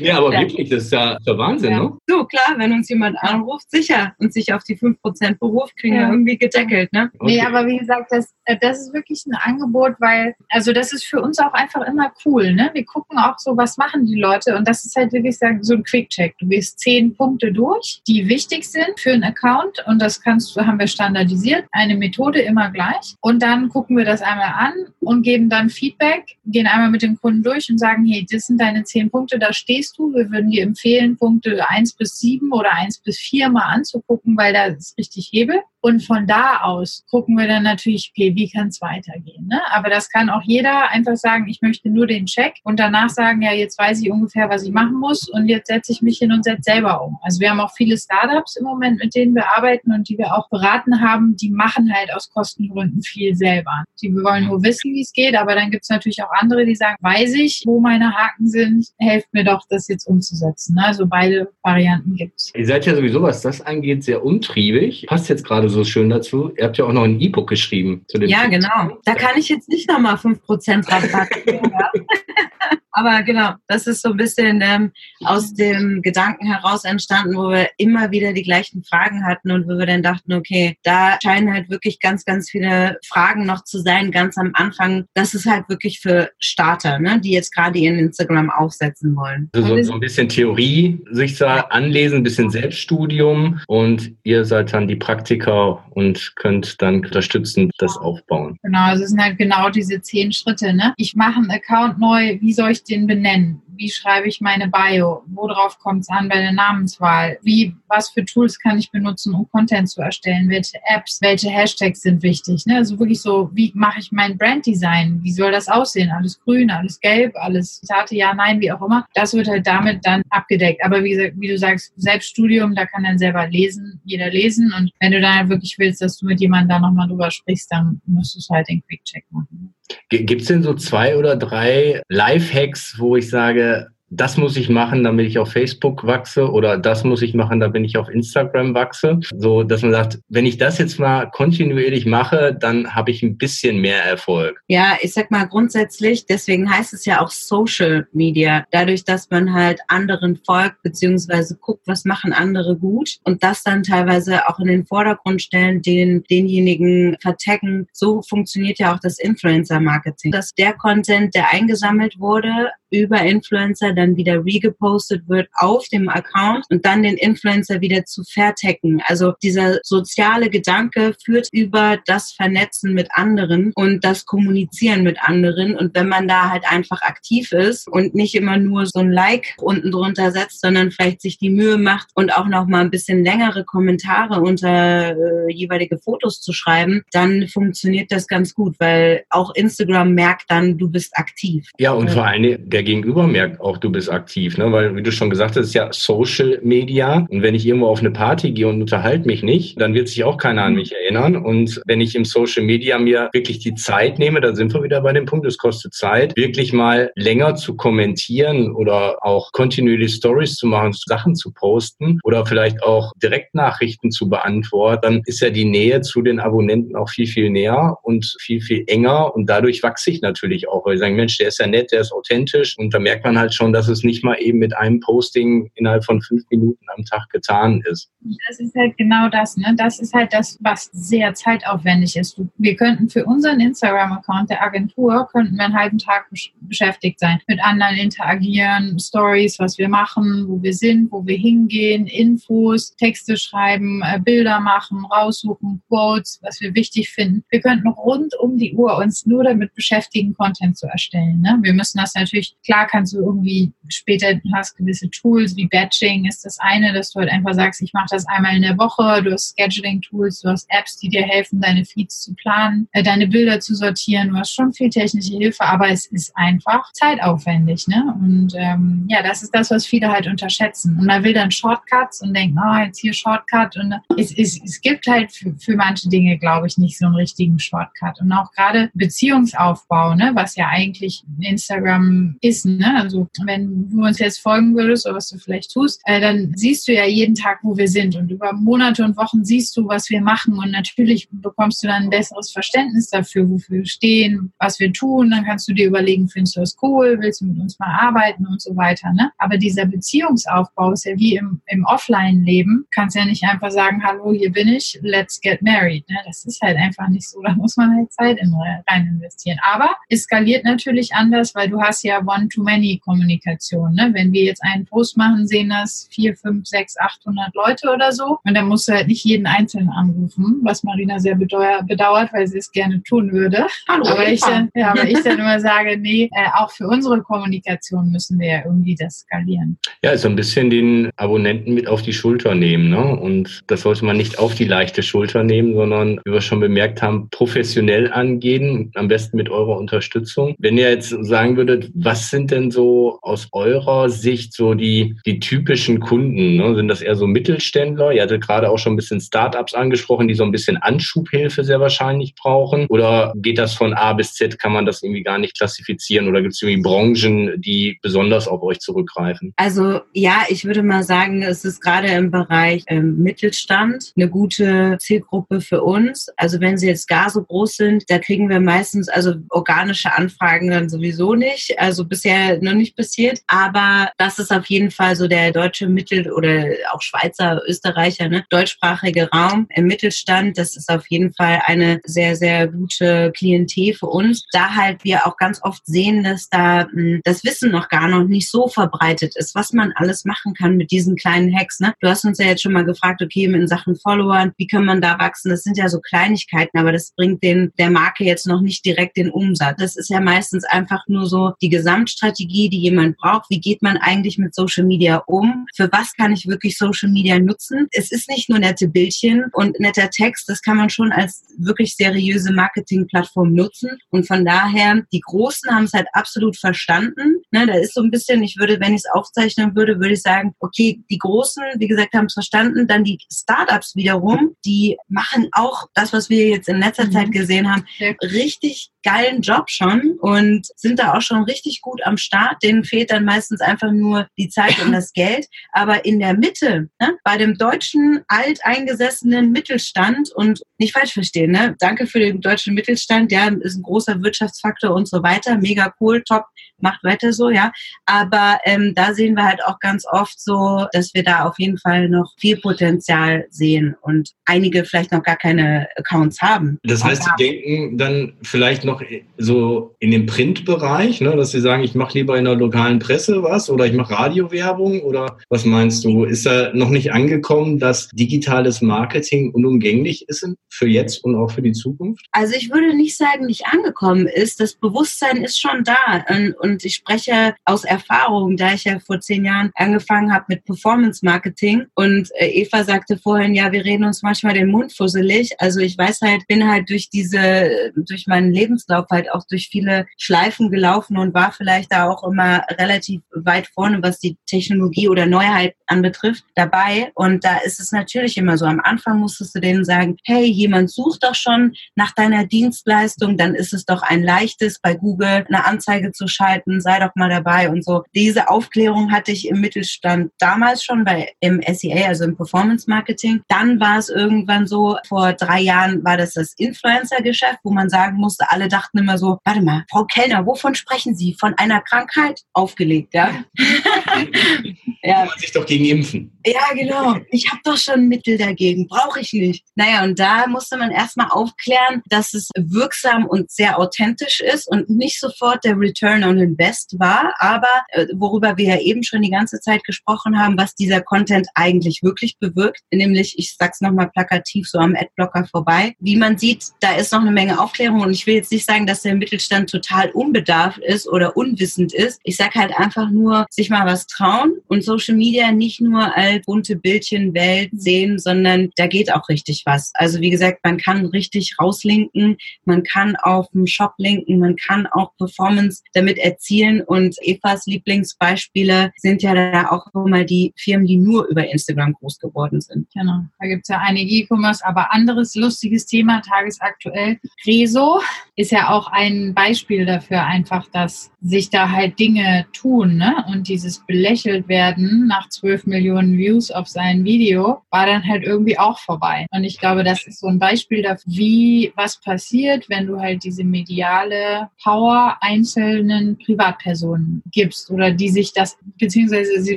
Ja, 0.01 0.19
aber 0.19 0.33
ja. 0.33 0.41
wirklich, 0.41 0.69
das 0.69 0.85
ist 0.85 0.93
ja 0.93 1.19
der 1.27 1.39
Wahnsinn, 1.39 1.73
ja. 1.73 1.83
ne? 1.83 1.93
So, 2.07 2.25
klar, 2.25 2.55
wenn 2.57 2.73
uns 2.73 2.89
jemand 2.89 3.17
anruft, 3.19 3.71
sicher 3.71 4.15
und 4.19 4.33
sich 4.33 4.53
auf 4.53 4.63
die 4.65 4.77
5% 4.77 5.39
beruft, 5.39 5.77
kriegen 5.77 5.97
ja. 5.97 6.03
wir 6.03 6.13
irgendwie 6.13 6.37
gedeckelt, 6.37 6.93
ne? 6.93 7.11
Okay. 7.19 7.37
Nee, 7.37 7.41
aber 7.41 7.67
wie 7.67 7.79
gesagt, 7.79 8.13
das, 8.13 8.35
äh, 8.45 8.57
das 8.61 8.81
ist 8.81 8.93
wirklich 8.93 9.25
ein 9.27 9.35
Angebot, 9.35 9.95
weil, 9.99 10.35
also 10.51 10.73
das 10.73 10.93
ist 10.93 11.07
für 11.07 11.21
uns 11.21 11.39
auch 11.39 11.53
einfach 11.53 11.87
immer 11.87 12.13
cool, 12.25 12.53
ne? 12.53 12.71
Wir 12.75 12.85
gucken 12.85 13.19
auch 13.19 13.39
so, 13.39 13.57
was 13.57 13.77
machen 13.77 14.07
die 14.07 14.21
Leute 14.21 14.57
und 14.57 14.69
das 14.69 14.85
ist 14.85 14.97
halt 14.97 15.13
wirklich 15.13 15.39
so 15.39 15.75
ein 15.75 15.83
Quick-Check. 15.83 16.37
Du 16.39 16.47
gehst 16.47 16.79
zehn 16.81 17.15
Punkte 17.17 17.53
durch, 17.53 18.01
die 18.07 18.29
wichtig 18.29 18.65
sind 18.65 18.99
für 18.99 19.13
einen 19.13 19.25
Account 19.25 19.85
und 19.87 20.01
das 20.01 20.21
kannst 20.21 20.55
du, 20.55 20.67
haben 20.67 20.79
wir 20.79 20.87
standardisiert, 20.87 21.65
eine 21.73 21.97
Methode 21.97 22.41
immer 22.41 22.71
gleich 22.71 23.15
und 23.21 23.43
dann 23.43 23.69
gucken 23.69 23.97
wir 23.97 24.05
das 24.05 24.21
einmal 24.23 24.53
an 24.55 24.73
und 25.01 25.23
geben 25.23 25.49
dann 25.49 25.71
Feedback, 25.71 26.37
gehen 26.45 26.67
einmal 26.67 26.91
mit 26.91 27.03
dem 27.03 27.19
Kunden 27.19 27.43
durch 27.43 27.71
und 27.71 27.79
sagen, 27.79 28.05
hey, 28.05 28.27
das 28.31 28.47
sind 28.47 28.61
deine 28.61 28.85
zehn 28.85 29.11
Punkte, 29.11 29.39
da 29.47 29.53
stehst 29.53 29.99
du. 29.99 30.13
Wir 30.13 30.31
würden 30.31 30.51
dir 30.51 30.63
empfehlen, 30.63 31.17
Punkte 31.17 31.69
1 31.69 31.95
bis 31.95 32.19
7 32.19 32.53
oder 32.53 32.73
1 32.73 32.99
bis 32.99 33.19
4 33.19 33.49
mal 33.49 33.67
anzugucken, 33.67 34.37
weil 34.37 34.53
da 34.53 34.67
ist 34.67 34.99
richtig 34.99 35.29
Hebel. 35.33 35.61
Und 35.87 36.03
von 36.03 36.27
da 36.27 36.63
aus 36.63 37.05
gucken 37.09 37.37
wir 37.37 37.47
dann 37.47 37.63
natürlich, 37.63 38.11
okay, 38.13 38.35
wie 38.35 38.51
kann 38.51 38.67
es 38.67 38.81
weitergehen. 38.81 39.47
Ne? 39.47 39.61
Aber 39.71 39.89
das 39.89 40.11
kann 40.11 40.29
auch 40.29 40.43
jeder 40.43 40.91
einfach 40.91 41.15
sagen, 41.15 41.47
ich 41.47 41.63
möchte 41.63 41.89
nur 41.91 42.09
den 42.09 42.27
Check 42.27 42.55
und 42.65 42.81
danach 42.81 43.09
sagen, 43.09 43.41
ja, 43.41 43.53
jetzt 43.53 43.79
weiß 43.79 44.03
ich 44.03 44.11
ungefähr, 44.11 44.51
was 44.51 44.65
ich 44.65 44.73
machen 44.73 44.95
muss 44.95 45.29
und 45.29 45.47
jetzt 45.47 45.69
setze 45.69 45.93
ich 45.93 46.03
mich 46.03 46.19
hin 46.19 46.33
und 46.33 46.43
setze 46.43 46.63
selber 46.63 47.05
um. 47.05 47.19
Also 47.23 47.39
wir 47.39 47.51
haben 47.51 47.61
auch 47.61 47.73
viele 47.77 47.97
Startups 47.97 48.57
im 48.57 48.65
Moment, 48.65 48.99
mit 48.99 49.15
denen 49.15 49.37
wir 49.37 49.45
arbeiten 49.57 49.93
und 49.93 50.09
die 50.09 50.19
wir 50.19 50.37
auch 50.37 50.49
beraten 50.49 51.01
haben, 51.01 51.37
die 51.37 51.51
machen 51.51 51.95
halt 51.95 52.13
aus 52.13 52.31
Kostengründen 52.31 53.03
viel 53.03 53.37
selber. 53.37 53.85
Die 54.03 54.13
wollen 54.13 54.47
nur 54.47 54.65
wissen, 54.65 54.93
wie 54.93 55.03
es 55.03 55.13
geht, 55.13 55.37
aber 55.37 55.55
dann 55.55 55.71
gibt 55.71 55.85
es 55.85 55.89
natürlich 55.89 56.21
auch 56.21 56.33
andere, 56.33 56.67
die 56.67 56.75
sagen, 56.75 56.97
weiß 57.01 57.33
ich, 57.35 57.63
wo 57.65 57.79
meine 57.79 58.13
Haken 58.13 58.49
sind, 58.49 58.89
helft 58.99 59.33
mir 59.33 59.45
doch, 59.45 59.63
das 59.71 59.87
jetzt 59.87 60.09
umzusetzen. 60.09 60.77
Also 60.81 61.07
beide 61.07 61.49
Varianten 61.63 62.17
gibt 62.17 62.41
es. 62.41 62.53
Ihr 62.57 62.67
seid 62.67 62.87
ja 62.87 62.97
sowieso, 62.97 63.23
was 63.23 63.41
das 63.41 63.61
angeht, 63.61 64.03
sehr 64.03 64.25
untriebig. 64.25 65.07
Passt 65.07 65.29
jetzt 65.29 65.45
gerade 65.45 65.69
so 65.69 65.76
so 65.77 65.85
schön 65.85 66.11
dazu. 66.11 66.53
Ihr 66.57 66.65
habt 66.65 66.79
ja 66.79 66.85
auch 66.85 66.93
noch 66.93 67.05
ein 67.05 67.21
E-Book 67.21 67.49
geschrieben 67.49 68.05
zu 68.09 68.19
dem. 68.19 68.29
Ja, 68.29 68.41
Film. 68.41 68.53
genau. 68.53 68.99
Da 69.05 69.15
kann 69.15 69.39
ich 69.39 69.49
jetzt 69.49 69.69
nicht 69.69 69.89
nochmal 69.89 70.15
5% 70.17 70.91
Rabatt 70.91 71.45
geben. 71.45 71.71
Aber 72.97 73.23
genau, 73.23 73.53
das 73.69 73.87
ist 73.87 74.01
so 74.01 74.11
ein 74.11 74.17
bisschen 74.17 74.63
ähm, 74.63 74.91
aus 75.23 75.53
dem 75.53 76.01
Gedanken 76.01 76.47
heraus 76.47 76.85
entstanden, 76.85 77.37
wo 77.37 77.51
wir 77.51 77.69
immer 77.77 78.11
wieder 78.11 78.33
die 78.33 78.43
gleichen 78.43 78.83
Fragen 78.85 79.27
hatten 79.27 79.51
und 79.51 79.67
wo 79.67 79.79
wir 79.79 79.85
dann 79.85 80.03
dachten, 80.03 80.33
okay, 80.33 80.77
da 80.83 81.19
scheinen 81.23 81.53
halt 81.53 81.69
wirklich 81.69 82.01
ganz, 82.01 82.25
ganz 82.25 82.49
viele 82.49 82.99
Fragen 83.07 83.45
noch 83.45 83.65
zu 83.65 83.81
sein, 83.81 84.11
ganz 84.11 84.39
am 84.39 84.53
Anfang. 84.55 85.05
Das 85.13 85.35
ist 85.35 85.45
halt 85.45 85.69
wirklich 85.69 86.01
für 86.01 86.31
Starter, 86.39 86.99
ne, 86.99 87.21
die 87.21 87.33
jetzt 87.33 87.55
gerade 87.55 87.79
ihren 87.79 87.99
Instagram 87.99 88.49
aufsetzen 88.49 89.15
wollen. 89.15 89.51
Also 89.55 89.83
so 89.83 89.93
ein 89.93 90.01
bisschen 90.01 90.31
Theorie 90.31 90.99
sich 91.11 91.37
da 91.37 91.61
anlesen, 91.69 92.19
ein 92.19 92.23
bisschen 92.23 92.49
Selbststudium 92.49 93.61
und 93.67 94.13
ihr 94.23 94.47
seid 94.47 94.73
dann 94.73 94.89
die 94.89 94.97
Praktiker 94.97 95.85
und 95.91 96.33
könnt 96.37 96.81
dann 96.81 97.05
unterstützend 97.05 97.73
das 97.79 97.97
aufbauen. 97.99 98.57
Genau, 98.63 98.85
also 98.87 99.05
es 99.05 99.11
sind 99.11 99.23
halt 99.23 99.37
genau 99.37 99.69
diese 99.69 100.01
zehn 100.01 100.33
Schritte. 100.33 100.73
Ne? 100.73 100.95
Ich 100.97 101.15
mache 101.15 101.37
einen 101.37 101.51
Account 101.51 101.99
neu, 101.99 102.39
wie 102.41 102.53
soll 102.57 102.73
ich 102.73 102.83
den 102.83 103.07
benennen? 103.07 103.63
Wie 103.77 103.91
schreibe 103.91 104.29
ich 104.29 104.41
meine 104.41 104.69
Bio? 104.69 105.23
Worauf 105.27 105.79
kommt 105.79 106.03
es 106.03 106.09
an 106.09 106.29
bei 106.29 106.41
der 106.41 106.53
Namenswahl? 106.53 107.39
Wie, 107.43 107.75
was 107.89 108.11
für 108.11 108.25
Tools 108.25 108.59
kann 108.59 108.79
ich 108.79 108.91
benutzen, 108.91 109.35
um 109.35 109.49
Content 109.51 109.89
zu 109.89 110.01
erstellen? 110.01 110.49
Welche 110.49 110.79
Apps, 110.87 111.19
welche 111.21 111.51
Hashtags 111.51 112.03
sind 112.03 112.23
wichtig? 112.23 112.67
Ne? 112.67 112.77
Also 112.77 112.99
wirklich 112.99 113.21
so, 113.21 113.51
wie 113.53 113.73
mache 113.75 114.01
ich 114.01 114.13
mein 114.13 114.37
Branddesign? 114.39 115.21
Wie 115.23 115.33
soll 115.33 115.53
das 115.53 115.69
aussehen? 115.69 116.11
Alles 116.11 116.41
grün, 116.41 116.71
alles 116.71 117.01
gelb, 117.01 117.35
alles 117.37 117.81
Zitate, 117.81 118.17
ja, 118.17 118.35
nein, 118.35 118.61
wie 118.61 118.73
auch 118.73 118.83
immer. 118.83 119.07
Das 119.15 119.35
wird 119.35 119.49
halt 119.49 119.67
damit 119.67 120.05
dann 120.05 120.23
abgedeckt. 120.31 120.85
Aber 120.85 121.05
wie, 121.05 121.33
wie 121.37 121.49
du 121.49 121.59
sagst, 121.59 121.93
Selbststudium, 121.97 122.75
da 122.75 122.87
kann 122.87 123.05
dann 123.05 123.19
selber 123.19 123.47
lesen, 123.47 124.01
jeder 124.05 124.31
lesen. 124.31 124.73
Und 124.77 124.91
wenn 125.01 125.13
du 125.13 125.21
dann 125.21 125.49
wirklich 125.49 125.77
willst, 125.79 126.01
dass 126.01 126.19
du 126.19 126.27
mit 126.27 126.41
jemandem 126.41 126.69
da 126.69 126.79
nochmal 126.79 127.09
drüber 127.09 127.31
sprichst, 127.31 127.71
dann 127.71 128.01
musst 128.07 128.35
du 128.35 128.39
es 128.39 128.49
halt 128.51 128.69
den 128.69 128.83
Quick-Check 128.87 129.25
machen. 129.31 129.75
Gibt 130.09 130.43
es 130.43 130.49
denn 130.49 130.63
so 130.63 130.75
zwei 130.75 131.17
oder 131.17 131.37
drei 131.37 132.01
Lifehacks, 132.09 132.97
wo 132.99 133.17
ich 133.17 133.29
sage, 133.29 133.66
Yeah. 133.67 133.96
Das 134.11 134.37
muss 134.37 134.57
ich 134.57 134.69
machen, 134.69 135.03
damit 135.03 135.27
ich 135.27 135.39
auf 135.39 135.53
Facebook 135.53 136.07
wachse 136.07 136.51
oder 136.51 136.79
das 136.79 137.05
muss 137.05 137.23
ich 137.23 137.35
machen, 137.35 137.61
damit 137.61 137.85
ich 137.85 137.97
auf 137.97 138.09
Instagram 138.09 138.75
wachse. 138.75 139.19
So, 139.37 139.63
dass 139.65 139.83
man 139.83 139.93
sagt, 139.93 140.21
wenn 140.29 140.47
ich 140.47 140.59
das 140.59 140.79
jetzt 140.79 140.99
mal 140.99 141.27
kontinuierlich 141.31 142.07
mache, 142.07 142.57
dann 142.59 142.95
habe 142.95 143.11
ich 143.11 143.23
ein 143.23 143.37
bisschen 143.37 143.81
mehr 143.81 144.05
Erfolg. 144.05 144.63
Ja, 144.69 144.97
ich 145.01 145.13
sag 145.13 145.31
mal 145.31 145.45
grundsätzlich, 145.45 146.27
deswegen 146.27 146.71
heißt 146.71 146.95
es 146.95 147.05
ja 147.05 147.21
auch 147.21 147.31
Social 147.31 148.07
Media. 148.13 148.65
Dadurch, 148.71 149.05
dass 149.05 149.29
man 149.31 149.53
halt 149.53 149.81
anderen 149.89 150.37
folgt, 150.37 150.83
beziehungsweise 150.83 151.57
guckt, 151.57 151.83
was 151.87 152.05
machen 152.05 152.33
andere 152.33 152.77
gut 152.77 153.19
und 153.25 153.43
das 153.43 153.63
dann 153.63 153.83
teilweise 153.83 154.49
auch 154.49 154.61
in 154.61 154.69
den 154.69 154.87
Vordergrund 154.87 155.43
stellen, 155.43 155.83
den, 155.83 156.23
denjenigen 156.31 157.17
vertaggen. 157.21 157.89
So 157.93 158.23
funktioniert 158.23 158.79
ja 158.79 158.95
auch 158.95 159.01
das 159.01 159.19
Influencer-Marketing. 159.19 160.31
Dass 160.31 160.55
der 160.55 160.75
Content, 160.75 161.35
der 161.35 161.53
eingesammelt 161.53 162.19
wurde, 162.19 162.71
über 162.91 163.21
Influencer 163.21 163.93
dann 163.97 164.17
wieder 164.17 164.45
regepostet 164.45 165.29
wird 165.29 165.49
auf 165.55 165.87
dem 165.89 166.09
Account 166.09 166.65
und 166.71 166.85
dann 166.85 167.03
den 167.03 167.17
Influencer 167.17 167.81
wieder 167.81 168.05
zu 168.05 168.23
vertecken. 168.25 169.03
Also 169.07 169.33
dieser 169.43 169.79
soziale 169.83 170.51
Gedanke 170.51 171.15
führt 171.25 171.49
über 171.53 171.99
das 172.07 172.33
Vernetzen 172.33 172.95
mit 172.95 173.09
anderen 173.13 173.73
und 173.75 174.05
das 174.05 174.25
Kommunizieren 174.25 175.03
mit 175.03 175.19
anderen. 175.21 175.77
Und 175.77 175.95
wenn 175.95 176.09
man 176.09 176.29
da 176.29 176.51
halt 176.51 176.65
einfach 176.71 177.03
aktiv 177.03 177.53
ist 177.53 177.89
und 177.89 178.15
nicht 178.15 178.35
immer 178.35 178.57
nur 178.57 178.87
so 178.87 179.01
ein 179.01 179.11
Like 179.11 179.55
unten 179.59 179.91
drunter 179.91 180.31
setzt, 180.31 180.61
sondern 180.61 180.91
vielleicht 180.91 181.23
sich 181.23 181.39
die 181.39 181.51
Mühe 181.51 181.79
macht 181.79 182.09
und 182.15 182.31
auch 182.37 182.47
noch 182.47 182.67
mal 182.67 182.81
ein 182.81 182.91
bisschen 182.91 183.25
längere 183.25 183.65
Kommentare 183.65 184.41
unter 184.41 185.11
äh, 185.11 185.53
jeweilige 185.53 185.99
Fotos 185.99 186.41
zu 186.41 186.53
schreiben, 186.53 187.03
dann 187.13 187.49
funktioniert 187.49 188.13
das 188.13 188.27
ganz 188.27 188.55
gut, 188.55 188.77
weil 188.79 189.25
auch 189.31 189.55
Instagram 189.55 190.13
merkt 190.13 190.45
dann, 190.49 190.79
du 190.79 190.89
bist 190.89 191.17
aktiv. 191.17 191.69
Ja, 191.79 191.93
und 191.93 192.11
vor 192.11 192.27
allem 192.27 192.69
der 192.69 192.83
Gegenüber 192.83 193.27
merkt 193.27 193.61
auch, 193.61 193.79
du 193.87 193.93
bist 193.93 194.11
aktiv, 194.11 194.59
ne? 194.59 194.71
weil, 194.73 194.97
wie 194.97 195.03
du 195.03 195.13
schon 195.13 195.31
gesagt 195.31 195.57
hast, 195.57 195.67
ist 195.67 195.75
ja 195.75 195.89
Social 195.93 196.59
Media. 196.63 197.27
Und 197.31 197.43
wenn 197.43 197.55
ich 197.55 197.67
irgendwo 197.67 197.87
auf 197.87 198.01
eine 198.01 198.11
Party 198.11 198.51
gehe 198.51 198.69
und 198.69 198.81
unterhalte 198.81 199.27
mich 199.27 199.43
nicht, 199.43 199.81
dann 199.81 199.95
wird 199.95 200.09
sich 200.09 200.25
auch 200.25 200.37
keiner 200.37 200.65
an 200.65 200.75
mich 200.75 200.93
erinnern. 200.93 201.37
Und 201.37 201.81
wenn 201.87 202.01
ich 202.01 202.17
im 202.17 202.25
Social 202.25 202.65
Media 202.65 202.99
mir 202.99 203.31
wirklich 203.33 203.61
die 203.61 203.75
Zeit 203.75 204.19
nehme, 204.19 204.41
da 204.41 204.55
sind 204.55 204.75
wir 204.75 204.83
wieder 204.83 205.01
bei 205.01 205.13
dem 205.13 205.27
Punkt, 205.27 205.47
es 205.47 205.57
kostet 205.57 205.95
Zeit, 205.95 206.37
wirklich 206.37 206.73
mal 206.73 207.11
länger 207.15 207.55
zu 207.55 207.77
kommentieren 207.77 208.75
oder 208.75 209.25
auch 209.25 209.53
kontinuierlich 209.53 210.15
Stories 210.15 210.57
zu 210.57 210.67
machen, 210.67 210.93
Sachen 210.93 211.35
zu 211.35 211.53
posten 211.53 212.19
oder 212.25 212.45
vielleicht 212.45 212.83
auch 212.83 213.13
Direktnachrichten 213.23 214.11
zu 214.11 214.29
beantworten, 214.29 215.01
dann 215.03 215.23
ist 215.27 215.41
ja 215.41 215.51
die 215.51 215.65
Nähe 215.65 216.01
zu 216.01 216.23
den 216.23 216.41
Abonnenten 216.41 216.97
auch 216.97 217.09
viel, 217.09 217.27
viel 217.27 217.51
näher 217.51 217.97
und 218.03 218.37
viel, 218.41 218.61
viel 218.61 218.85
enger. 218.89 219.35
Und 219.35 219.49
dadurch 219.49 219.83
wachse 219.83 220.11
ich 220.11 220.21
natürlich 220.21 220.69
auch, 220.69 220.85
weil 220.85 220.95
ich 220.95 221.01
sage, 221.01 221.15
Mensch, 221.15 221.39
der 221.39 221.49
ist 221.49 221.61
ja 221.61 221.67
nett, 221.67 221.93
der 221.93 222.01
ist 222.01 222.13
authentisch. 222.13 222.77
Und 222.77 222.93
da 222.93 222.99
merkt 222.99 223.25
man 223.25 223.39
halt 223.39 223.55
schon, 223.55 223.73
dass 223.77 223.89
es 223.89 224.03
nicht 224.03 224.25
mal 224.25 224.37
eben 224.41 224.59
mit 224.59 224.75
einem 224.75 225.01
Posting 225.01 225.71
innerhalb 225.75 226.05
von 226.05 226.23
fünf 226.23 226.45
Minuten 226.51 226.83
am 226.97 227.05
Tag 227.05 227.29
getan 227.31 227.83
ist. 227.91 228.11
Das 228.49 228.59
ist 228.59 228.75
halt 228.75 228.97
genau 228.97 229.29
das. 229.29 229.57
Ne? 229.57 229.75
Das 229.77 230.01
ist 230.01 230.15
halt 230.15 230.33
das, 230.33 230.59
was 230.61 230.89
sehr 230.93 231.35
zeitaufwendig 231.35 232.17
ist. 232.17 232.41
Wir 232.57 232.75
könnten 232.75 233.09
für 233.09 233.25
unseren 233.25 233.61
Instagram-Account 233.61 234.51
der 234.51 234.63
Agentur, 234.63 235.29
könnten 235.31 235.57
wir 235.57 235.65
einen 235.65 235.79
halben 235.79 235.99
Tag 235.99 236.27
beschäftigt 236.61 237.21
sein. 237.21 237.39
Mit 237.47 237.63
anderen 237.63 237.97
interagieren, 237.97 238.99
Stories, 238.99 239.59
was 239.59 239.77
wir 239.77 239.89
machen, 239.89 240.47
wo 240.49 240.63
wir 240.63 240.73
sind, 240.73 241.13
wo 241.13 241.25
wir 241.27 241.37
hingehen, 241.37 242.07
Infos, 242.07 242.97
Texte 242.97 243.37
schreiben, 243.37 244.03
äh, 244.03 244.19
Bilder 244.19 244.59
machen, 244.61 245.05
raussuchen, 245.05 245.83
Quotes, 245.89 246.41
was 246.43 246.61
wir 246.61 246.75
wichtig 246.75 247.11
finden. 247.11 247.45
Wir 247.51 247.61
könnten 247.61 247.89
rund 247.89 248.35
um 248.41 248.57
die 248.57 248.75
Uhr 248.75 248.97
uns 248.97 249.27
nur 249.27 249.45
damit 249.45 249.75
beschäftigen, 249.75 250.35
Content 250.35 250.79
zu 250.79 250.87
erstellen. 250.87 251.43
Ne? 251.43 251.59
Wir 251.61 251.75
müssen 251.75 251.99
das 251.99 252.15
natürlich 252.15 252.57
klar 252.65 252.87
kannst 252.87 253.13
du 253.13 253.19
irgendwie 253.19 253.66
später, 253.89 254.35
du 254.35 254.53
hast 254.55 254.77
gewisse 254.77 255.11
Tools 255.11 255.57
wie 255.57 255.67
Batching 255.67 256.27
ist 256.27 256.45
das 256.45 256.59
eine, 256.59 256.93
dass 256.93 257.13
du 257.13 257.21
halt 257.21 257.31
einfach 257.31 257.55
sagst, 257.55 257.83
ich 257.83 257.93
mache 257.93 258.07
das 258.11 258.27
einmal 258.27 258.57
in 258.57 258.63
der 258.63 258.79
Woche, 258.79 259.23
du 259.23 259.33
hast 259.33 259.59
Scheduling-Tools, 259.59 260.41
du 260.41 260.51
hast 260.51 260.67
Apps, 260.71 260.97
die 260.97 261.09
dir 261.09 261.23
helfen, 261.23 261.61
deine 261.61 261.85
Feeds 261.85 262.23
zu 262.23 262.35
planen, 262.35 262.89
äh, 262.93 263.03
deine 263.03 263.27
Bilder 263.27 263.61
zu 263.61 263.75
sortieren, 263.75 264.31
du 264.31 264.37
hast 264.37 264.55
schon 264.55 264.73
viel 264.73 264.91
technische 264.91 265.37
Hilfe, 265.37 265.65
aber 265.65 265.89
es 265.91 266.07
ist 266.07 266.37
einfach 266.37 266.93
zeitaufwendig, 266.93 267.87
ne? 267.89 268.15
Und 268.21 268.53
ähm, 268.57 269.07
ja, 269.09 269.23
das 269.23 269.43
ist 269.43 269.55
das, 269.55 269.71
was 269.71 269.87
viele 269.87 270.11
halt 270.11 270.27
unterschätzen. 270.27 270.99
Und 270.99 271.07
man 271.07 271.25
will 271.25 271.33
dann 271.33 271.51
Shortcuts 271.51 272.23
und 272.23 272.35
denkt, 272.35 272.59
oh, 272.61 272.77
jetzt 272.85 273.01
hier 273.01 273.13
Shortcut 273.13 273.77
und 273.77 273.95
es, 274.17 274.37
es, 274.37 274.61
es 274.63 274.81
gibt 274.81 275.07
halt 275.07 275.33
für, 275.33 275.55
für 275.59 275.77
manche 275.77 276.09
Dinge, 276.09 276.39
glaube 276.39 276.67
ich, 276.67 276.79
nicht 276.79 276.99
so 276.99 277.07
einen 277.07 277.17
richtigen 277.17 277.59
Shortcut. 277.59 278.21
Und 278.21 278.33
auch 278.33 278.51
gerade 278.53 278.91
Beziehungsaufbau, 278.95 280.15
ne, 280.15 280.33
was 280.35 280.57
ja 280.57 280.69
eigentlich 280.69 281.25
Instagram 281.41 282.37
ist. 282.41 282.67
Ne? 282.67 282.95
Also 283.01 283.29
wenn 283.45 283.56
du 283.59 284.03
uns 284.03 284.19
jetzt 284.19 284.39
folgen 284.39 284.77
würdest 284.77 285.07
oder 285.07 285.17
was 285.17 285.29
du 285.29 285.39
vielleicht 285.39 285.73
tust, 285.73 286.01
äh, 286.05 286.21
dann 286.21 286.53
siehst 286.55 286.87
du 286.89 286.93
ja 286.93 287.07
jeden 287.07 287.35
Tag, 287.35 287.61
wo 287.63 287.77
wir 287.77 287.89
sind. 287.89 288.17
Und 288.17 288.31
über 288.31 288.53
Monate 288.53 289.05
und 289.05 289.17
Wochen 289.17 289.45
siehst 289.45 289.77
du, 289.77 289.89
was 289.89 290.11
wir 290.11 290.21
machen. 290.21 290.59
Und 290.59 290.71
natürlich 290.71 291.29
bekommst 291.31 291.83
du 291.83 291.89
dann 291.89 292.05
ein 292.05 292.11
besseres 292.11 292.51
Verständnis 292.51 293.09
dafür, 293.09 293.49
wofür 293.49 293.79
wir 293.79 293.87
stehen, 293.87 294.53
was 294.59 294.79
wir 294.79 294.93
tun. 294.93 295.31
Dann 295.31 295.45
kannst 295.45 295.69
du 295.69 295.73
dir 295.73 295.87
überlegen, 295.87 296.29
findest 296.29 296.57
du 296.57 296.61
das 296.61 296.77
cool, 296.83 297.19
willst 297.21 297.41
du 297.41 297.47
mit 297.47 297.59
uns 297.59 297.79
mal 297.79 297.93
arbeiten 297.99 298.47
und 298.47 298.61
so 298.61 298.77
weiter. 298.77 299.13
Ne? 299.13 299.31
Aber 299.39 299.57
dieser 299.57 299.87
Beziehungsaufbau 299.87 300.93
ist 300.93 301.05
ja 301.05 301.17
wie 301.17 301.37
im, 301.37 301.61
im 301.67 301.85
Offline-Leben. 301.85 302.87
Kannst 302.95 303.17
ja 303.17 303.25
nicht 303.25 303.45
einfach 303.45 303.71
sagen, 303.71 304.03
hallo, 304.05 304.33
hier 304.33 304.53
bin 304.53 304.69
ich, 304.69 304.99
let's 305.03 305.41
get 305.41 305.63
married. 305.63 306.09
Ne? 306.09 306.17
Das 306.27 306.45
ist 306.45 306.61
halt 306.61 306.77
einfach 306.77 307.09
nicht 307.09 307.29
so. 307.29 307.41
Da 307.43 307.55
muss 307.55 307.77
man 307.77 307.97
halt 307.97 308.13
Zeit 308.13 308.39
in, 308.39 308.55
rein 308.89 309.07
investieren. 309.07 309.59
Aber 309.63 309.95
es 310.09 310.23
skaliert 310.23 310.65
natürlich 310.65 311.15
anders, 311.15 311.55
weil 311.55 311.69
du 311.69 311.81
hast 311.81 312.03
ja 312.03 312.21
One-to-Many-Kommunikation. 312.21 313.46
Ne? 313.47 314.11
Wenn 314.13 314.33
wir 314.33 314.45
jetzt 314.45 314.63
einen 314.63 314.85
Post 314.87 315.17
machen, 315.17 315.47
sehen 315.47 315.71
das 315.71 316.09
vier, 316.11 316.37
fünf, 316.37 316.67
sechs, 316.67 316.97
800 316.99 317.55
Leute 317.55 317.93
oder 317.93 318.13
so. 318.13 318.39
Und 318.45 318.55
dann 318.55 318.69
musst 318.69 318.89
du 318.89 318.93
halt 318.93 319.09
nicht 319.09 319.25
jeden 319.25 319.47
Einzelnen 319.47 319.91
anrufen, 319.91 320.61
was 320.63 320.83
Marina 320.83 321.19
sehr 321.19 321.37
bedauert, 321.37 322.33
weil 322.33 322.47
sie 322.47 322.59
es 322.59 322.71
gerne 322.71 323.03
tun 323.03 323.33
würde. 323.33 323.67
Hallo, 323.89 324.07
aber, 324.09 324.29
ich 324.29 324.41
dann, 324.41 324.69
ja, 324.75 324.91
aber 324.91 325.09
ich 325.09 325.23
dann 325.23 325.39
immer 325.39 325.61
sage, 325.61 325.97
nee, 325.99 326.29
äh, 326.33 326.49
auch 326.57 326.71
für 326.71 326.87
unsere 326.89 327.23
Kommunikation 327.23 328.11
müssen 328.11 328.39
wir 328.39 328.49
ja 328.49 328.65
irgendwie 328.65 328.95
das 328.95 329.21
skalieren. 329.21 329.79
Ja, 330.03 330.17
so 330.17 330.29
ein 330.29 330.37
bisschen 330.37 330.71
den 330.71 331.11
Abonnenten 331.17 331.75
mit 331.75 331.89
auf 331.89 332.03
die 332.03 332.13
Schulter 332.13 332.55
nehmen. 332.55 332.91
Ne? 332.91 333.17
Und 333.17 333.63
das 333.69 333.83
sollte 333.83 334.05
man 334.05 334.17
nicht 334.17 334.39
auf 334.39 334.55
die 334.55 334.65
leichte 334.65 335.03
Schulter 335.03 335.43
nehmen, 335.43 335.75
sondern, 335.75 336.21
wie 336.25 336.33
wir 336.33 336.41
schon 336.41 336.61
bemerkt 336.61 337.03
haben, 337.03 337.29
professionell 337.31 338.13
angehen, 338.13 338.91
am 338.95 339.09
besten 339.09 339.37
mit 339.37 339.49
eurer 339.49 339.77
Unterstützung. 339.77 340.55
Wenn 340.59 340.77
ihr 340.77 340.91
jetzt 340.91 341.11
sagen 341.25 341.57
würdet, 341.57 341.91
was 341.95 342.31
sind 342.31 342.51
denn 342.51 342.71
so 342.71 343.19
aus 343.23 343.36
eurer 343.53 344.09
Sicht 344.09 344.55
so 344.55 344.75
die, 344.75 345.17
die 345.27 345.41
typischen 345.41 346.01
Kunden? 346.01 346.57
Ne? 346.57 346.75
Sind 346.75 346.89
das 346.89 347.03
eher 347.03 347.17
so 347.17 347.27
Mittelständler? 347.27 348.13
Ihr 348.13 348.23
hattet 348.23 348.47
gerade 348.47 348.71
auch 348.71 348.79
schon 348.79 348.95
ein 348.95 348.97
bisschen 348.97 349.21
Startups 349.21 349.75
angesprochen, 349.75 350.29
die 350.29 350.35
so 350.35 350.45
ein 350.45 350.53
bisschen 350.53 350.77
Anschubhilfe 350.77 351.65
sehr 351.65 351.81
wahrscheinlich 351.81 352.35
brauchen. 352.35 352.87
Oder 352.89 353.33
geht 353.37 353.59
das 353.59 353.75
von 353.75 353.95
A 353.95 354.13
bis 354.13 354.35
Z? 354.35 354.59
Kann 354.59 354.73
man 354.73 354.87
das 354.87 355.03
irgendwie 355.03 355.23
gar 355.23 355.39
nicht 355.39 355.57
klassifizieren? 355.57 356.29
Oder 356.29 356.43
gibt 356.43 356.55
es 356.55 356.63
irgendwie 356.63 356.83
Branchen, 356.83 357.61
die 357.61 357.99
besonders 358.03 358.49
auf 358.49 358.63
euch 358.63 358.81
zurückgreifen? 358.81 359.53
Also 359.57 360.01
ja, 360.13 360.45
ich 360.49 360.65
würde 360.65 360.83
mal 360.83 361.03
sagen, 361.03 361.43
es 361.43 361.65
ist 361.65 361.81
gerade 361.81 362.09
im 362.09 362.31
Bereich 362.31 362.85
ähm, 362.89 363.19
Mittelstand 363.19 364.13
eine 364.17 364.29
gute 364.29 364.97
Zielgruppe 365.01 365.61
für 365.61 365.83
uns. 365.83 366.29
Also 366.37 366.61
wenn 366.61 366.79
sie 366.79 366.87
jetzt 366.87 367.09
gar 367.09 367.31
so 367.31 367.43
groß 367.43 367.77
sind, 367.77 368.05
da 368.09 368.19
kriegen 368.19 368.49
wir 368.49 368.61
meistens 368.61 369.09
also 369.09 369.35
organische 369.51 370.17
Anfragen 370.17 370.71
dann 370.71 370.89
sowieso 370.89 371.35
nicht. 371.35 371.79
Also 371.79 372.05
bisher 372.05 372.61
noch 372.63 372.75
nicht 372.75 372.97
passiert. 373.17 373.41
Aber 373.47 374.11
das 374.19 374.39
ist 374.39 374.53
auf 374.53 374.67
jeden 374.67 374.91
Fall 374.91 375.17
so 375.17 375.27
der 375.27 375.53
deutsche 375.53 375.89
Mittel- 375.89 376.31
oder 376.33 376.67
auch 376.93 377.03
Schweizer, 377.03 377.63
Österreicher, 377.67 378.29
ne? 378.29 378.45
deutschsprachige 378.51 379.29
Raum 379.31 379.67
im 379.75 379.87
Mittelstand. 379.87 380.59
Das 380.59 380.77
ist 380.77 380.89
auf 380.89 381.07
jeden 381.09 381.33
Fall 381.33 381.63
eine 381.67 382.01
sehr, 382.05 382.37
sehr 382.37 382.69
gute 382.69 383.33
Klientel 383.33 383.95
für 383.95 384.07
uns. 384.07 384.45
Da 384.53 384.75
halt 384.75 385.05
wir 385.05 385.27
auch 385.27 385.37
ganz 385.37 385.61
oft 385.63 385.83
sehen, 385.87 386.23
dass 386.23 386.49
da 386.49 386.85
mh, 386.85 386.91
hm, 386.93 387.21
das 387.25 387.45
Wissen 387.45 387.71
noch 387.71 387.89
gar 387.89 388.09
noch 388.09 388.25
nicht 388.25 388.51
so 388.51 388.69
verbreitet 388.69 389.37
ist, 389.37 389.55
was 389.55 389.73
man 389.73 389.93
alles 389.97 390.25
machen 390.25 390.55
kann 390.55 390.77
mit 390.77 390.91
diesen 390.91 391.17
kleinen 391.17 391.55
Hacks. 391.57 391.81
Ne? 391.81 391.95
Du 392.01 392.09
hast 392.09 392.25
uns 392.25 392.39
ja 392.39 392.47
jetzt 392.47 392.63
schon 392.63 392.73
mal 392.73 392.85
gefragt, 392.85 393.23
okay, 393.23 393.45
in 393.45 393.69
Sachen 393.69 393.97
Followern, 393.97 394.53
wie 394.59 394.67
kann 394.67 394.85
man 394.85 395.01
da 395.01 395.19
wachsen? 395.19 395.51
Das 395.51 395.63
sind 395.63 395.79
ja 395.79 395.89
so 395.89 396.01
Kleinigkeiten, 396.01 396.79
aber 396.79 396.93
das 396.93 397.13
bringt 397.17 397.43
den, 397.43 397.73
der 397.79 397.91
Marke 397.91 398.25
jetzt 398.25 398.47
noch 398.47 398.61
nicht 398.61 398.85
direkt 398.85 399.17
den 399.17 399.31
Umsatz. 399.31 399.77
Das 399.79 399.97
ist 399.97 400.11
ja 400.11 400.21
meistens 400.21 400.65
einfach 400.65 401.03
nur 401.09 401.27
so 401.27 401.53
die 401.63 401.71
Gesamt 401.71 401.87
Gesamtstrategie, 401.87 402.69
die 402.69 402.81
jemand 402.81 403.06
braucht. 403.15 403.51
Wie 403.51 403.61
geht 403.61 403.83
man 403.83 403.97
eigentlich 403.97 404.39
mit 404.39 404.55
Social 404.55 404.85
Media 404.85 405.23
um? 405.27 405.67
Für 405.75 405.91
was 405.93 406.13
kann 406.15 406.33
ich 406.33 406.47
wirklich 406.47 406.77
Social 406.77 407.11
Media 407.11 407.39
nutzen? 407.39 407.87
Es 407.93 408.11
ist 408.11 408.29
nicht 408.29 408.49
nur 408.49 408.59
nette 408.59 408.89
Bildchen 408.89 409.45
und 409.53 409.79
netter 409.81 410.11
Text. 410.11 410.49
Das 410.49 410.63
kann 410.63 410.77
man 410.77 410.91
schon 410.91 411.13
als 411.13 411.45
wirklich 411.59 411.95
seriöse 411.95 412.53
Marketingplattform 412.53 413.53
nutzen. 413.53 413.99
Und 414.11 414.27
von 414.27 414.45
daher, 414.45 415.03
die 415.13 415.21
Großen 415.21 415.71
haben 415.71 415.85
es 415.85 415.93
halt 415.93 416.09
absolut 416.13 416.57
verstanden. 416.57 417.36
Ne, 417.53 417.67
da 417.67 417.75
ist 417.75 417.95
so 417.95 418.03
ein 418.03 418.11
bisschen, 418.11 418.43
ich 418.43 418.57
würde, 418.59 418.81
wenn 418.81 418.93
ich 418.93 419.03
es 419.05 419.11
aufzeichnen 419.13 419.77
würde, 419.77 420.01
würde 420.01 420.15
ich 420.15 420.23
sagen, 420.23 420.55
okay, 420.59 421.01
die 421.09 421.19
Großen, 421.19 421.63
wie 421.79 421.87
gesagt, 421.87 422.13
haben 422.15 422.27
es 422.27 422.35
verstanden. 422.35 422.89
Dann 422.89 423.05
die 423.05 423.19
Startups 423.33 423.95
wiederum, 423.95 424.57
die 424.65 424.97
machen 425.09 425.49
auch 425.53 425.87
das, 425.95 426.13
was 426.13 426.29
wir 426.29 426.49
jetzt 426.49 426.69
in 426.69 426.81
letzter 426.81 427.07
mhm. 427.07 427.13
Zeit 427.13 427.33
gesehen 427.33 427.73
haben, 427.73 427.85
richtig 428.23 428.91
geilen 429.07 429.41
Job 429.41 429.71
schon 429.71 430.19
und 430.21 430.67
sind 430.75 430.99
da 430.99 431.15
auch 431.15 431.23
schon 431.23 431.45
richtig 431.45 431.81
gut 431.81 432.05
am 432.05 432.17
Start. 432.17 432.61
Denen 432.65 432.83
fehlt 432.83 433.13
dann 433.13 433.25
meistens 433.25 433.61
einfach 433.61 433.93
nur 433.93 434.27
die 434.37 434.49
Zeit 434.49 434.83
und 434.85 434.91
das 434.91 435.13
Geld. 435.13 435.47
Aber 435.73 436.05
in 436.05 436.19
der 436.19 436.35
Mitte, 436.35 436.89
ne, 437.01 437.17
bei 437.23 437.39
dem 437.39 437.57
deutschen 437.57 438.23
alteingesessenen 438.27 439.53
Mittelstand 439.53 440.33
und 440.35 440.63
nicht 440.79 440.93
falsch 440.93 441.13
verstehen, 441.13 441.53
ne? 441.53 441.77
Danke 441.79 442.09
für 442.09 442.19
den 442.19 442.41
deutschen 442.41 442.75
Mittelstand, 442.75 443.31
ja, 443.31 443.49
ist 443.61 443.77
ein 443.77 443.83
großer 443.83 444.23
Wirtschaftsfaktor 444.23 444.93
und 444.93 445.09
so 445.09 445.23
weiter. 445.23 445.57
Mega 445.57 445.95
cool, 446.01 446.23
top, 446.25 446.47
macht 446.81 447.03
weiter 447.05 447.33
so, 447.33 447.51
ja. 447.51 447.73
Aber 448.07 448.59
ähm, 448.65 448.93
da 448.95 449.15
sehen 449.15 449.35
wir 449.35 449.45
halt 449.45 449.65
auch 449.65 449.79
ganz 449.81 450.05
oft 450.11 450.41
so, 450.41 450.87
dass 450.93 451.15
wir 451.15 451.23
da 451.23 451.45
auf 451.45 451.59
jeden 451.59 451.79
Fall 451.79 452.09
noch 452.09 452.33
viel 452.39 452.57
Potenzial 452.57 453.47
sehen 453.51 453.97
und 454.03 454.33
einige 454.45 454.85
vielleicht 454.85 455.13
noch 455.13 455.23
gar 455.23 455.37
keine 455.37 455.89
Accounts 455.97 456.41
haben. 456.41 456.79
Das 456.85 457.03
heißt, 457.03 457.25
Sie 457.25 457.45
denken 457.45 457.99
dann 457.99 458.35
vielleicht 458.43 458.85
noch 458.85 459.03
so 459.39 459.95
in 459.99 460.11
dem 460.11 460.27
Printbereich, 460.27 461.21
ne, 461.21 461.35
dass 461.37 461.51
Sie 461.51 461.61
sagen, 461.61 461.83
ich 461.83 461.95
mache 461.95 462.19
lieber 462.19 462.39
in 462.39 462.45
der 462.45 462.55
lokalen 462.55 462.99
Presse 462.99 463.43
was 463.43 463.71
oder 463.71 463.87
ich 463.87 463.93
mache 463.93 464.15
Radiowerbung 464.15 465.01
oder 465.01 465.39
was 465.49 465.65
meinst 465.65 466.05
du? 466.05 466.25
Ist 466.25 466.47
da 466.47 466.73
noch 466.75 466.91
nicht 466.91 467.13
angekommen, 467.13 467.79
dass 467.79 468.09
digitales 468.09 468.83
Marketing 468.83 469.51
unumgänglich 469.51 470.29
ist 470.29 470.47
für 470.69 470.87
jetzt 470.87 471.25
und 471.25 471.35
auch 471.35 471.51
für 471.51 471.63
die 471.63 471.73
Zukunft? 471.73 472.27
Also 472.33 472.55
ich 472.55 472.71
würde 472.71 472.95
nicht 472.97 473.17
sagen, 473.17 473.47
nicht 473.47 473.67
angekommen 473.67 474.27
ist. 474.27 474.61
Das 474.61 474.75
Bewusstsein 474.75 475.43
ist 475.43 475.61
schon 475.61 475.85
da. 475.85 476.25
Und, 476.29 476.55
und 476.67 476.85
ich 476.85 476.97
spreche 476.97 477.55
aus 477.65 477.85
Erfahrung, 477.85 478.57
da 478.57 478.75
ich 478.75 478.85
ja 478.85 478.99
vor 478.99 479.21
zehn 479.21 479.45
Jahren 479.45 479.71
angefangen 479.75 480.33
habe 480.33 480.47
mit 480.49 480.65
Performance 480.65 481.25
Marketing. 481.25 481.87
Und 481.95 482.29
äh, 482.35 482.49
Eva 482.49 482.85
sagte 482.85 483.17
vorhin, 483.17 483.55
ja, 483.55 483.71
wir 483.73 483.85
reden 483.85 484.05
uns 484.05 484.23
manchmal 484.23 484.55
den 484.55 484.69
Mund 484.69 484.93
fusselig. 484.93 485.53
Also 485.59 485.81
ich 485.81 485.97
weiß 485.97 486.21
halt, 486.23 486.47
bin 486.49 486.69
halt 486.69 486.91
durch 486.91 487.09
diese, 487.11 487.93
durch 487.97 488.27
meinen 488.27 488.53
Lebenslauf 488.53 489.07
halt 489.11 489.33
auch 489.33 489.45
durch 489.49 489.69
viele 489.71 490.07
Schleifen 490.19 490.71
gelaufen 490.71 491.17
und 491.19 491.35
war 491.35 491.53
vielleicht 491.53 491.93
da 491.93 492.09
auch 492.09 492.25
immer 492.25 492.63
relativ 492.79 493.23
weit 493.33 493.69
vorne, 493.69 494.03
was 494.03 494.19
die 494.19 494.37
Technologie 494.47 495.09
oder 495.09 495.27
Neuheit 495.27 495.75
anbetrifft, 495.87 496.45
dabei. 496.55 497.11
Und 497.15 497.45
da 497.45 497.59
ist 497.59 497.81
es 497.81 497.93
natürlich 497.93 498.37
immer 498.37 498.59
so. 498.59 498.65
Am 498.65 498.81
Anfang 498.81 499.21
musstest 499.21 499.55
du 499.55 499.61
denen 499.61 499.85
sagen, 499.85 500.17
hey, 500.25 500.45
jemand 500.45 500.91
sucht 500.91 501.23
doch 501.23 501.35
schon 501.35 501.75
nach 501.95 502.13
deiner 502.13 502.45
Dienstleistung, 502.45 503.37
dann 503.37 503.55
ist 503.55 503.73
es 503.73 503.85
doch 503.85 504.03
ein 504.03 504.23
leichtes, 504.23 504.81
bei 504.81 504.95
Google 504.95 505.45
eine 505.49 505.65
Anzeige 505.65 506.13
zu 506.13 506.27
schalten, 506.27 506.56
sei 506.79 506.99
doch 507.01 507.15
mal 507.15 507.31
dabei 507.31 507.69
und 507.71 507.85
so. 507.85 508.05
Diese 508.15 508.49
Aufklärung 508.49 509.13
hatte 509.13 509.33
ich 509.33 509.49
im 509.49 509.61
Mittelstand 509.61 510.33
damals 510.39 510.85
schon 510.85 511.05
bei 511.05 511.33
im 511.41 511.61
SEA, 511.63 512.09
also 512.09 512.25
im 512.25 512.37
Performance 512.37 512.89
Marketing. 512.89 513.43
Dann 513.49 513.81
war 513.81 513.99
es 513.99 514.09
irgendwann 514.09 514.67
so, 514.67 514.97
vor 515.09 515.33
drei 515.33 515.61
Jahren 515.61 516.05
war 516.05 516.17
das 516.17 516.35
das 516.35 516.55
Influencer-Geschäft, 516.57 517.59
wo 517.65 517.73
man 517.73 517.89
sagen 517.89 518.17
musste, 518.17 518.51
alle 518.51 518.69
dachten 518.69 518.99
immer 518.99 519.19
so, 519.19 519.39
warte 519.45 519.63
mal, 519.63 519.85
Frau 519.91 520.05
Kellner, 520.05 520.47
wovon 520.47 520.75
sprechen 520.75 521.15
Sie? 521.15 521.37
Von 521.39 521.55
einer 521.55 521.81
Krankheit? 521.81 522.43
Aufgelegt, 522.53 523.15
ja. 523.15 523.45
ja. 525.07 525.25
Man 525.25 525.39
sich 525.39 525.53
doch 525.53 525.67
gegen 525.67 525.85
impfen. 525.85 526.33
Ja, 526.47 526.73
genau. 526.75 527.17
Ich 527.31 527.51
habe 527.51 527.61
doch 527.65 527.77
schon 527.77 528.09
Mittel 528.09 528.39
dagegen, 528.39 528.87
brauche 528.87 529.21
ich 529.21 529.33
nicht. 529.33 529.65
Naja, 529.75 530.05
und 530.05 530.19
da 530.19 530.47
musste 530.47 530.77
man 530.77 530.91
erstmal 530.91 531.29
aufklären, 531.31 532.03
dass 532.07 532.35
es 532.35 532.51
wirksam 532.57 533.27
und 533.27 533.51
sehr 533.51 533.79
authentisch 533.79 534.41
ist 534.41 534.69
und 534.69 534.89
nicht 534.89 535.19
sofort 535.19 535.65
der 535.65 535.77
Return 535.77 536.23
on 536.23 536.39
Invest 536.39 536.99
war, 536.99 537.35
aber 537.39 537.67
äh, 537.89 538.07
worüber 538.15 538.57
wir 538.57 538.77
ja 538.77 538.81
eben 538.81 539.03
schon 539.03 539.23
die 539.23 539.31
ganze 539.31 539.61
Zeit 539.61 539.83
gesprochen 539.85 540.39
haben, 540.39 540.57
was 540.57 540.75
dieser 540.75 541.01
Content 541.01 541.49
eigentlich 541.55 542.01
wirklich 542.03 542.39
bewirkt, 542.39 542.83
nämlich, 542.93 543.39
ich 543.39 543.57
sag's 543.59 543.81
nochmal 543.81 544.11
plakativ 544.11 544.69
so 544.69 544.79
am 544.79 544.95
Adblocker 544.95 545.47
vorbei. 545.47 545.95
Wie 545.99 546.17
man 546.17 546.39
sieht, 546.39 546.67
da 546.81 546.95
ist 546.95 547.13
noch 547.13 547.21
eine 547.21 547.33
Menge 547.33 547.61
Aufklärung 547.61 548.01
und 548.01 548.13
ich 548.13 548.27
will 548.27 548.35
jetzt 548.35 548.53
nicht 548.53 548.67
sagen, 548.67 548.87
dass 548.87 549.03
der 549.03 549.15
Mittelstand 549.17 549.71
total 549.71 550.11
unbedarft 550.11 550.79
ist 550.79 551.09
oder 551.09 551.37
unwissend 551.37 551.93
ist. 551.93 552.21
Ich 552.23 552.37
sag 552.37 552.55
halt 552.55 552.73
einfach 552.77 553.11
nur, 553.11 553.47
sich 553.51 553.71
mal 553.71 553.87
was 553.87 554.07
trauen 554.07 554.55
und 554.69 554.85
Social 554.97 555.17
Media 555.17 555.53
nicht 555.53 555.81
nur 555.81 556.17
als 556.17 556.45
bunte 556.47 556.77
Bildchenwelt 556.77 557.71
sehen, 557.73 558.19
sondern 558.19 558.71
da 558.77 558.87
geht 558.87 559.13
auch 559.13 559.29
richtig 559.29 559.63
was. 559.67 559.93
Also 559.95 560.21
wie 560.21 560.31
gesagt, 560.31 560.61
man 560.65 560.79
kann 560.79 561.07
richtig 561.07 561.57
rauslinken, 561.61 562.37
man 562.65 562.83
kann 562.83 563.17
auf 563.17 563.49
den 563.51 563.67
Shop 563.67 563.93
linken, 563.99 564.39
man 564.39 564.57
kann 564.57 564.87
auch 564.87 565.15
Performance 565.19 565.83
damit 565.93 566.19
erzielen 566.19 566.81
und 566.81 567.17
Evas 567.23 567.67
Lieblingsbeispiele 567.67 568.93
sind 568.97 569.23
ja 569.23 569.35
da 569.35 569.71
auch 569.71 569.87
immer 569.95 570.25
die 570.25 570.55
Firmen, 570.57 570.87
die 570.87 570.97
nur 570.97 571.27
über 571.27 571.47
Instagram 571.47 571.93
groß 571.93 572.19
geworden 572.19 572.61
sind. 572.61 572.89
Genau, 572.95 573.21
da 573.39 573.47
gibt 573.47 573.63
es 573.65 573.69
ja 573.69 573.81
einige 573.81 574.15
E-Commerce, 574.15 574.65
aber 574.65 574.93
anderes 574.93 575.35
lustiges 575.35 575.87
Thema, 575.87 576.23
tagesaktuell. 576.23 577.19
Rezo 577.47 578.01
ist 578.37 578.53
ja 578.53 578.71
auch 578.71 578.89
ein 578.89 579.35
Beispiel 579.35 579.85
dafür 579.85 580.25
einfach, 580.25 580.67
dass 580.71 581.11
sich 581.21 581.51
da 581.51 581.71
halt 581.71 581.99
Dinge 581.99 582.47
tun 582.53 582.97
ne? 582.97 583.25
und 583.29 583.49
dieses 583.49 583.85
belächelt 583.87 584.49
werden 584.49 584.86
nach 585.07 585.29
12 585.29 585.67
Millionen 585.67 586.17
Views 586.17 586.51
auf 586.51 586.69
sein 586.69 587.05
Video 587.05 587.63
war 587.71 587.87
dann 587.87 588.07
halt 588.07 588.25
irgendwie 588.25 588.59
auch 588.59 588.79
vorbei. 588.79 589.27
Und 589.31 589.45
ich 589.45 589.59
glaube, 589.59 589.85
das 589.85 590.07
ist 590.07 590.21
so 590.21 590.29
ein 590.29 590.39
Beispiel 590.39 590.83
dafür, 590.83 591.05
wie 591.07 591.73
was 591.77 592.01
passiert, 592.01 592.69
wenn 592.69 592.87
du 592.87 592.99
halt 592.99 593.25
diese 593.25 593.45
mediale 593.45 594.49
Power 594.63 595.17
einzelnen 595.21 596.19
Privatpersonen 596.19 597.23
gibst 597.33 597.71
oder 597.71 597.91
die 597.91 598.09
sich 598.09 598.33
das, 598.33 598.57
beziehungsweise 598.79 599.41
sie 599.43 599.57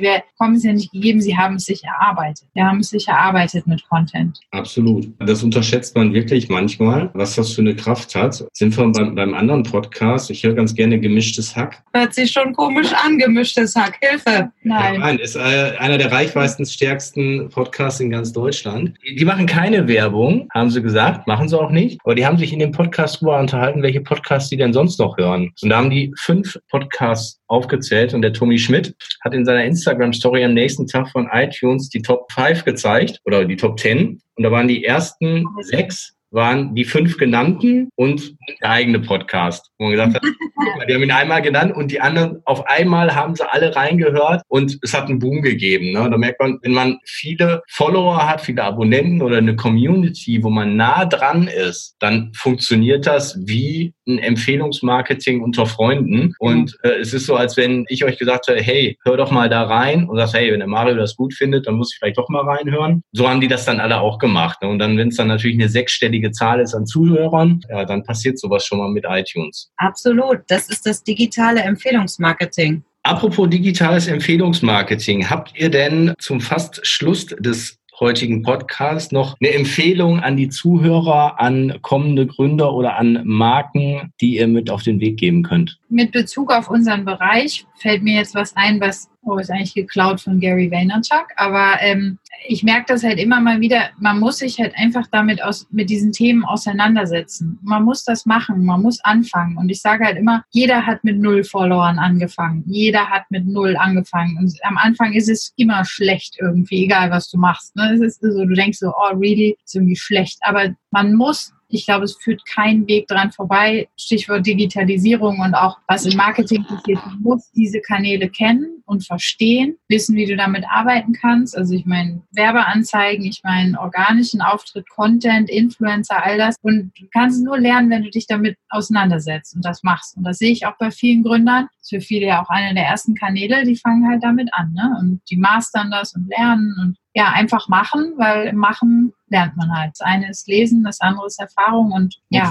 bekommen 0.00 0.56
es 0.56 0.64
ja 0.64 0.72
nicht 0.72 0.92
gegeben, 0.92 1.20
sie 1.20 1.36
haben 1.36 1.56
es 1.56 1.64
sich 1.64 1.84
erarbeitet. 1.84 2.46
Wir 2.54 2.64
haben 2.64 2.80
es 2.80 2.90
sich 2.90 3.08
erarbeitet 3.08 3.66
mit 3.66 3.86
Content. 3.88 4.40
Absolut. 4.50 5.08
Das 5.18 5.42
unterschätzt 5.42 5.94
man 5.96 6.12
wirklich 6.12 6.48
manchmal, 6.48 7.10
was 7.14 7.36
das 7.36 7.52
für 7.52 7.60
eine 7.60 7.74
Kraft 7.74 8.14
hat. 8.14 8.44
Sind 8.52 8.76
wir 8.76 8.90
beim, 8.90 9.14
beim 9.14 9.34
anderen 9.34 9.62
Podcast, 9.62 10.30
ich 10.30 10.42
höre 10.42 10.54
ganz 10.54 10.74
gerne 10.74 10.98
gemischtes 11.00 11.54
Hack. 11.56 11.82
Hört 11.92 12.14
sich 12.14 12.30
schon 12.30 12.52
komisch 12.54 12.92
an, 12.92 13.18
gemischtes 13.18 13.74
Hack. 13.76 13.98
Hilfe. 14.00 14.50
Nein. 14.62 14.94
Ja, 14.94 15.00
nein, 15.10 15.18
ist 15.18 15.36
äh, 15.36 15.76
einer 15.78 15.98
der 15.98 16.12
reichweitenstärksten 16.12 17.48
Podcasts 17.48 18.00
in 18.00 18.10
ganz 18.10 18.32
Deutschland. 18.32 18.96
Die, 19.04 19.16
die 19.16 19.24
machen 19.24 19.46
keine 19.46 19.88
Werbung, 19.88 20.48
haben 20.54 20.70
sie 20.70 20.82
gesagt, 20.82 21.26
machen 21.26 21.48
sie 21.48 21.58
auch 21.58 21.70
nicht. 21.70 21.98
Aber 22.04 22.14
die 22.14 22.24
haben 22.24 22.38
sich 22.38 22.52
in 22.52 22.60
dem 22.60 22.72
Podcast 22.72 23.16
darüber 23.16 23.38
unterhalten, 23.40 23.82
welche 23.82 24.00
Podcasts 24.00 24.48
sie 24.50 24.56
denn 24.56 24.72
sonst 24.72 25.00
noch 25.00 25.16
hören. 25.16 25.52
Und 25.62 25.68
da 25.68 25.78
haben 25.78 25.90
die 25.90 26.12
fünf 26.16 26.58
Podcasts 26.70 27.40
aufgezählt 27.48 28.14
und 28.14 28.22
der 28.22 28.32
Tommy 28.32 28.58
Schmidt 28.58 28.94
hat 29.24 29.34
in 29.34 29.44
seiner 29.44 29.64
Instagram-Story 29.64 30.44
am 30.44 30.54
nächsten 30.54 30.86
Tag 30.86 31.08
von 31.10 31.28
iTunes 31.32 31.88
die 31.88 32.02
Top 32.02 32.30
5 32.32 32.64
gezeigt 32.64 33.20
oder 33.24 33.44
die 33.44 33.56
Top 33.56 33.80
10. 33.80 34.20
Und 34.36 34.44
da 34.44 34.50
waren 34.52 34.68
die 34.68 34.84
ersten 34.84 35.44
sechs 35.62 36.14
waren 36.30 36.74
die 36.74 36.84
fünf 36.84 37.16
genannten 37.16 37.90
und 37.96 38.34
der 38.60 38.70
eigene 38.70 39.00
Podcast, 39.00 39.70
wo 39.78 39.84
man 39.84 39.92
gesagt 39.92 40.14
hat, 40.14 40.22
die 40.88 40.94
haben 40.94 41.02
ihn 41.02 41.10
einmal 41.10 41.42
genannt 41.42 41.74
und 41.74 41.90
die 41.90 42.00
anderen 42.00 42.40
auf 42.44 42.66
einmal 42.66 43.14
haben 43.14 43.34
sie 43.34 43.48
alle 43.48 43.74
reingehört 43.74 44.42
und 44.48 44.78
es 44.82 44.94
hat 44.94 45.08
einen 45.08 45.18
Boom 45.18 45.42
gegeben. 45.42 45.92
Ne? 45.92 46.08
Da 46.10 46.16
merkt 46.16 46.40
man, 46.40 46.58
wenn 46.62 46.72
man 46.72 46.98
viele 47.04 47.62
Follower 47.68 48.28
hat, 48.28 48.40
viele 48.40 48.62
Abonnenten 48.62 49.22
oder 49.22 49.38
eine 49.38 49.56
Community, 49.56 50.42
wo 50.42 50.50
man 50.50 50.76
nah 50.76 51.04
dran 51.04 51.48
ist, 51.48 51.96
dann 52.00 52.32
funktioniert 52.34 53.06
das 53.06 53.38
wie 53.46 53.94
ein 54.06 54.18
Empfehlungsmarketing 54.18 55.40
unter 55.40 55.66
Freunden. 55.66 56.34
Und 56.38 56.76
äh, 56.82 56.98
es 57.00 57.12
ist 57.12 57.26
so, 57.26 57.36
als 57.36 57.56
wenn 57.56 57.84
ich 57.88 58.04
euch 58.04 58.18
gesagt 58.18 58.48
hätte, 58.48 58.62
hey, 58.62 58.98
hör 59.04 59.16
doch 59.16 59.30
mal 59.30 59.48
da 59.48 59.62
rein 59.62 60.08
und 60.08 60.16
sagst, 60.16 60.34
hey, 60.34 60.52
wenn 60.52 60.60
der 60.60 60.68
Mario 60.68 60.96
das 60.96 61.16
gut 61.16 61.34
findet, 61.34 61.66
dann 61.66 61.76
muss 61.76 61.92
ich 61.92 61.98
vielleicht 61.98 62.18
doch 62.18 62.28
mal 62.28 62.42
reinhören. 62.42 63.02
So 63.12 63.28
haben 63.28 63.40
die 63.40 63.48
das 63.48 63.64
dann 63.64 63.80
alle 63.80 64.00
auch 64.00 64.18
gemacht. 64.18 64.62
Ne? 64.62 64.68
Und 64.68 64.78
dann, 64.78 64.96
wenn 64.96 65.08
es 65.08 65.16
dann 65.16 65.28
natürlich 65.28 65.56
eine 65.56 65.68
sechsstellige 65.68 66.19
Zahl 66.30 66.60
ist 66.60 66.74
an 66.74 66.86
Zuhörern, 66.86 67.60
ja, 67.70 67.84
dann 67.84 68.04
passiert 68.04 68.38
sowas 68.38 68.64
schon 68.64 68.78
mal 68.78 68.90
mit 68.90 69.04
iTunes. 69.08 69.70
Absolut. 69.76 70.40
Das 70.48 70.68
ist 70.68 70.86
das 70.86 71.02
digitale 71.02 71.62
Empfehlungsmarketing. 71.62 72.84
Apropos 73.02 73.48
digitales 73.48 74.06
Empfehlungsmarketing, 74.08 75.30
habt 75.30 75.58
ihr 75.58 75.70
denn 75.70 76.12
zum 76.18 76.40
fast 76.40 76.86
Schluss 76.86 77.26
des 77.26 77.80
heutigen 78.00 78.42
Podcast 78.42 79.12
noch 79.12 79.36
eine 79.40 79.52
Empfehlung 79.52 80.20
an 80.20 80.36
die 80.36 80.48
Zuhörer, 80.48 81.38
an 81.38 81.78
kommende 81.82 82.26
Gründer 82.26 82.72
oder 82.72 82.96
an 82.96 83.20
Marken, 83.24 84.12
die 84.20 84.36
ihr 84.36 84.48
mit 84.48 84.70
auf 84.70 84.82
den 84.82 85.00
Weg 85.00 85.18
geben 85.18 85.42
könnt? 85.42 85.78
Mit 85.90 86.12
Bezug 86.12 86.52
auf 86.52 86.70
unseren 86.70 87.04
Bereich 87.04 87.66
fällt 87.76 88.02
mir 88.02 88.14
jetzt 88.14 88.34
was 88.34 88.56
ein, 88.56 88.80
was 88.80 89.10
oh, 89.22 89.38
ist 89.38 89.50
eigentlich 89.50 89.74
geklaut 89.74 90.20
von 90.20 90.40
Gary 90.40 90.70
Vaynerchuk, 90.70 91.26
aber 91.36 91.74
ähm, 91.80 92.18
ich 92.46 92.62
merke 92.62 92.86
das 92.88 93.04
halt 93.04 93.18
immer 93.18 93.40
mal 93.40 93.60
wieder, 93.60 93.90
man 93.98 94.18
muss 94.18 94.38
sich 94.38 94.58
halt 94.58 94.74
einfach 94.76 95.06
damit 95.10 95.42
aus, 95.42 95.66
mit 95.70 95.90
diesen 95.90 96.12
Themen 96.12 96.44
auseinandersetzen. 96.44 97.58
Man 97.62 97.84
muss 97.84 98.04
das 98.04 98.24
machen, 98.24 98.64
man 98.64 98.82
muss 98.82 99.00
anfangen. 99.04 99.56
Und 99.58 99.68
ich 99.68 99.80
sage 99.80 100.04
halt 100.04 100.16
immer, 100.16 100.44
jeder 100.50 100.86
hat 100.86 101.04
mit 101.04 101.18
null 101.18 101.44
Followern 101.44 101.98
angefangen. 101.98 102.64
Jeder 102.66 103.10
hat 103.10 103.30
mit 103.30 103.46
null 103.46 103.76
angefangen. 103.76 104.38
Und 104.38 104.58
am 104.62 104.78
Anfang 104.78 105.12
ist 105.12 105.28
es 105.28 105.52
immer 105.56 105.84
schlecht 105.84 106.36
irgendwie, 106.40 106.84
egal 106.84 107.10
was 107.10 107.30
du 107.30 107.38
machst. 107.38 107.76
Ne? 107.76 107.92
Es 107.94 108.00
ist 108.00 108.22
so, 108.22 108.44
du 108.44 108.54
denkst 108.54 108.78
so, 108.78 108.88
oh, 108.88 109.16
really, 109.16 109.56
ist 109.64 109.74
irgendwie 109.74 109.96
schlecht. 109.96 110.38
Aber 110.42 110.74
man 110.90 111.14
muss 111.14 111.52
Ich 111.70 111.86
glaube, 111.86 112.04
es 112.04 112.16
führt 112.16 112.44
kein 112.46 112.86
Weg 112.86 113.06
dran 113.06 113.30
vorbei. 113.32 113.88
Stichwort 113.96 114.46
Digitalisierung 114.46 115.40
und 115.40 115.54
auch 115.54 115.78
was 115.86 116.04
im 116.06 116.16
Marketing 116.16 116.64
passiert. 116.64 117.00
Du 117.04 117.28
musst 117.28 117.54
diese 117.56 117.80
Kanäle 117.80 118.28
kennen 118.28 118.82
und 118.86 119.06
verstehen, 119.06 119.76
wissen, 119.88 120.16
wie 120.16 120.26
du 120.26 120.36
damit 120.36 120.64
arbeiten 120.68 121.12
kannst. 121.12 121.56
Also 121.56 121.74
ich 121.74 121.86
meine 121.86 122.22
Werbeanzeigen, 122.32 123.24
ich 123.24 123.40
meine 123.44 123.80
organischen 123.80 124.40
Auftritt, 124.40 124.88
Content, 124.90 125.48
Influencer, 125.48 126.24
all 126.24 126.38
das. 126.38 126.56
Und 126.62 126.92
du 126.98 127.06
kannst 127.12 127.42
nur 127.44 127.58
lernen, 127.58 127.88
wenn 127.90 128.02
du 128.02 128.10
dich 128.10 128.26
damit 128.26 128.56
auseinandersetzt 128.68 129.54
und 129.54 129.64
das 129.64 129.84
machst. 129.84 130.16
Und 130.16 130.24
das 130.24 130.38
sehe 130.38 130.50
ich 130.50 130.66
auch 130.66 130.76
bei 130.78 130.90
vielen 130.90 131.22
Gründern. 131.22 131.68
Das 131.78 131.82
ist 131.82 131.90
für 131.90 132.00
viele 132.00 132.26
ja 132.26 132.42
auch 132.42 132.50
einer 132.50 132.74
der 132.74 132.84
ersten 132.84 133.14
Kanäle, 133.14 133.64
die 133.64 133.76
fangen 133.76 134.08
halt 134.08 134.24
damit 134.24 134.48
an. 134.52 134.72
Ne? 134.72 134.96
Und 134.98 135.20
die 135.30 135.36
mastern 135.36 135.90
das 135.92 136.14
und 136.14 136.28
lernen 136.28 136.74
und 136.80 136.96
ja, 137.20 137.32
einfach 137.32 137.68
machen, 137.68 138.14
weil 138.16 138.46
im 138.46 138.56
Machen 138.56 139.12
lernt 139.28 139.54
man 139.56 139.70
halt. 139.70 139.90
Das 139.98 140.00
eine 140.00 140.30
ist 140.30 140.48
Lesen, 140.48 140.82
das 140.82 141.02
andere 141.02 141.26
ist 141.26 141.38
Erfahrung 141.38 141.92
und 141.92 142.16
ja. 142.30 142.48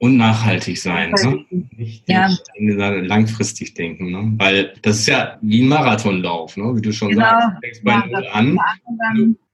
Und 0.00 0.16
nachhaltig 0.16 0.80
sein. 0.80 1.10
Ne? 1.10 1.44
Nicht, 1.76 2.08
ja. 2.08 2.28
langfristig 2.56 3.74
denken. 3.74 4.10
Ne? 4.10 4.32
Weil 4.36 4.74
das 4.82 5.00
ist 5.00 5.06
ja 5.06 5.38
wie 5.40 5.62
ein 5.62 5.68
Marathonlauf, 5.68 6.56
ne? 6.56 6.64
wie 6.74 6.80
du 6.80 6.92
schon 6.92 7.10
genau. 7.10 7.22
sagst. 7.22 7.48
Du 7.48 7.60
fängst 7.60 7.84
bei 7.84 7.92
ja, 7.92 8.06
Null 8.06 8.28
an. 8.32 8.58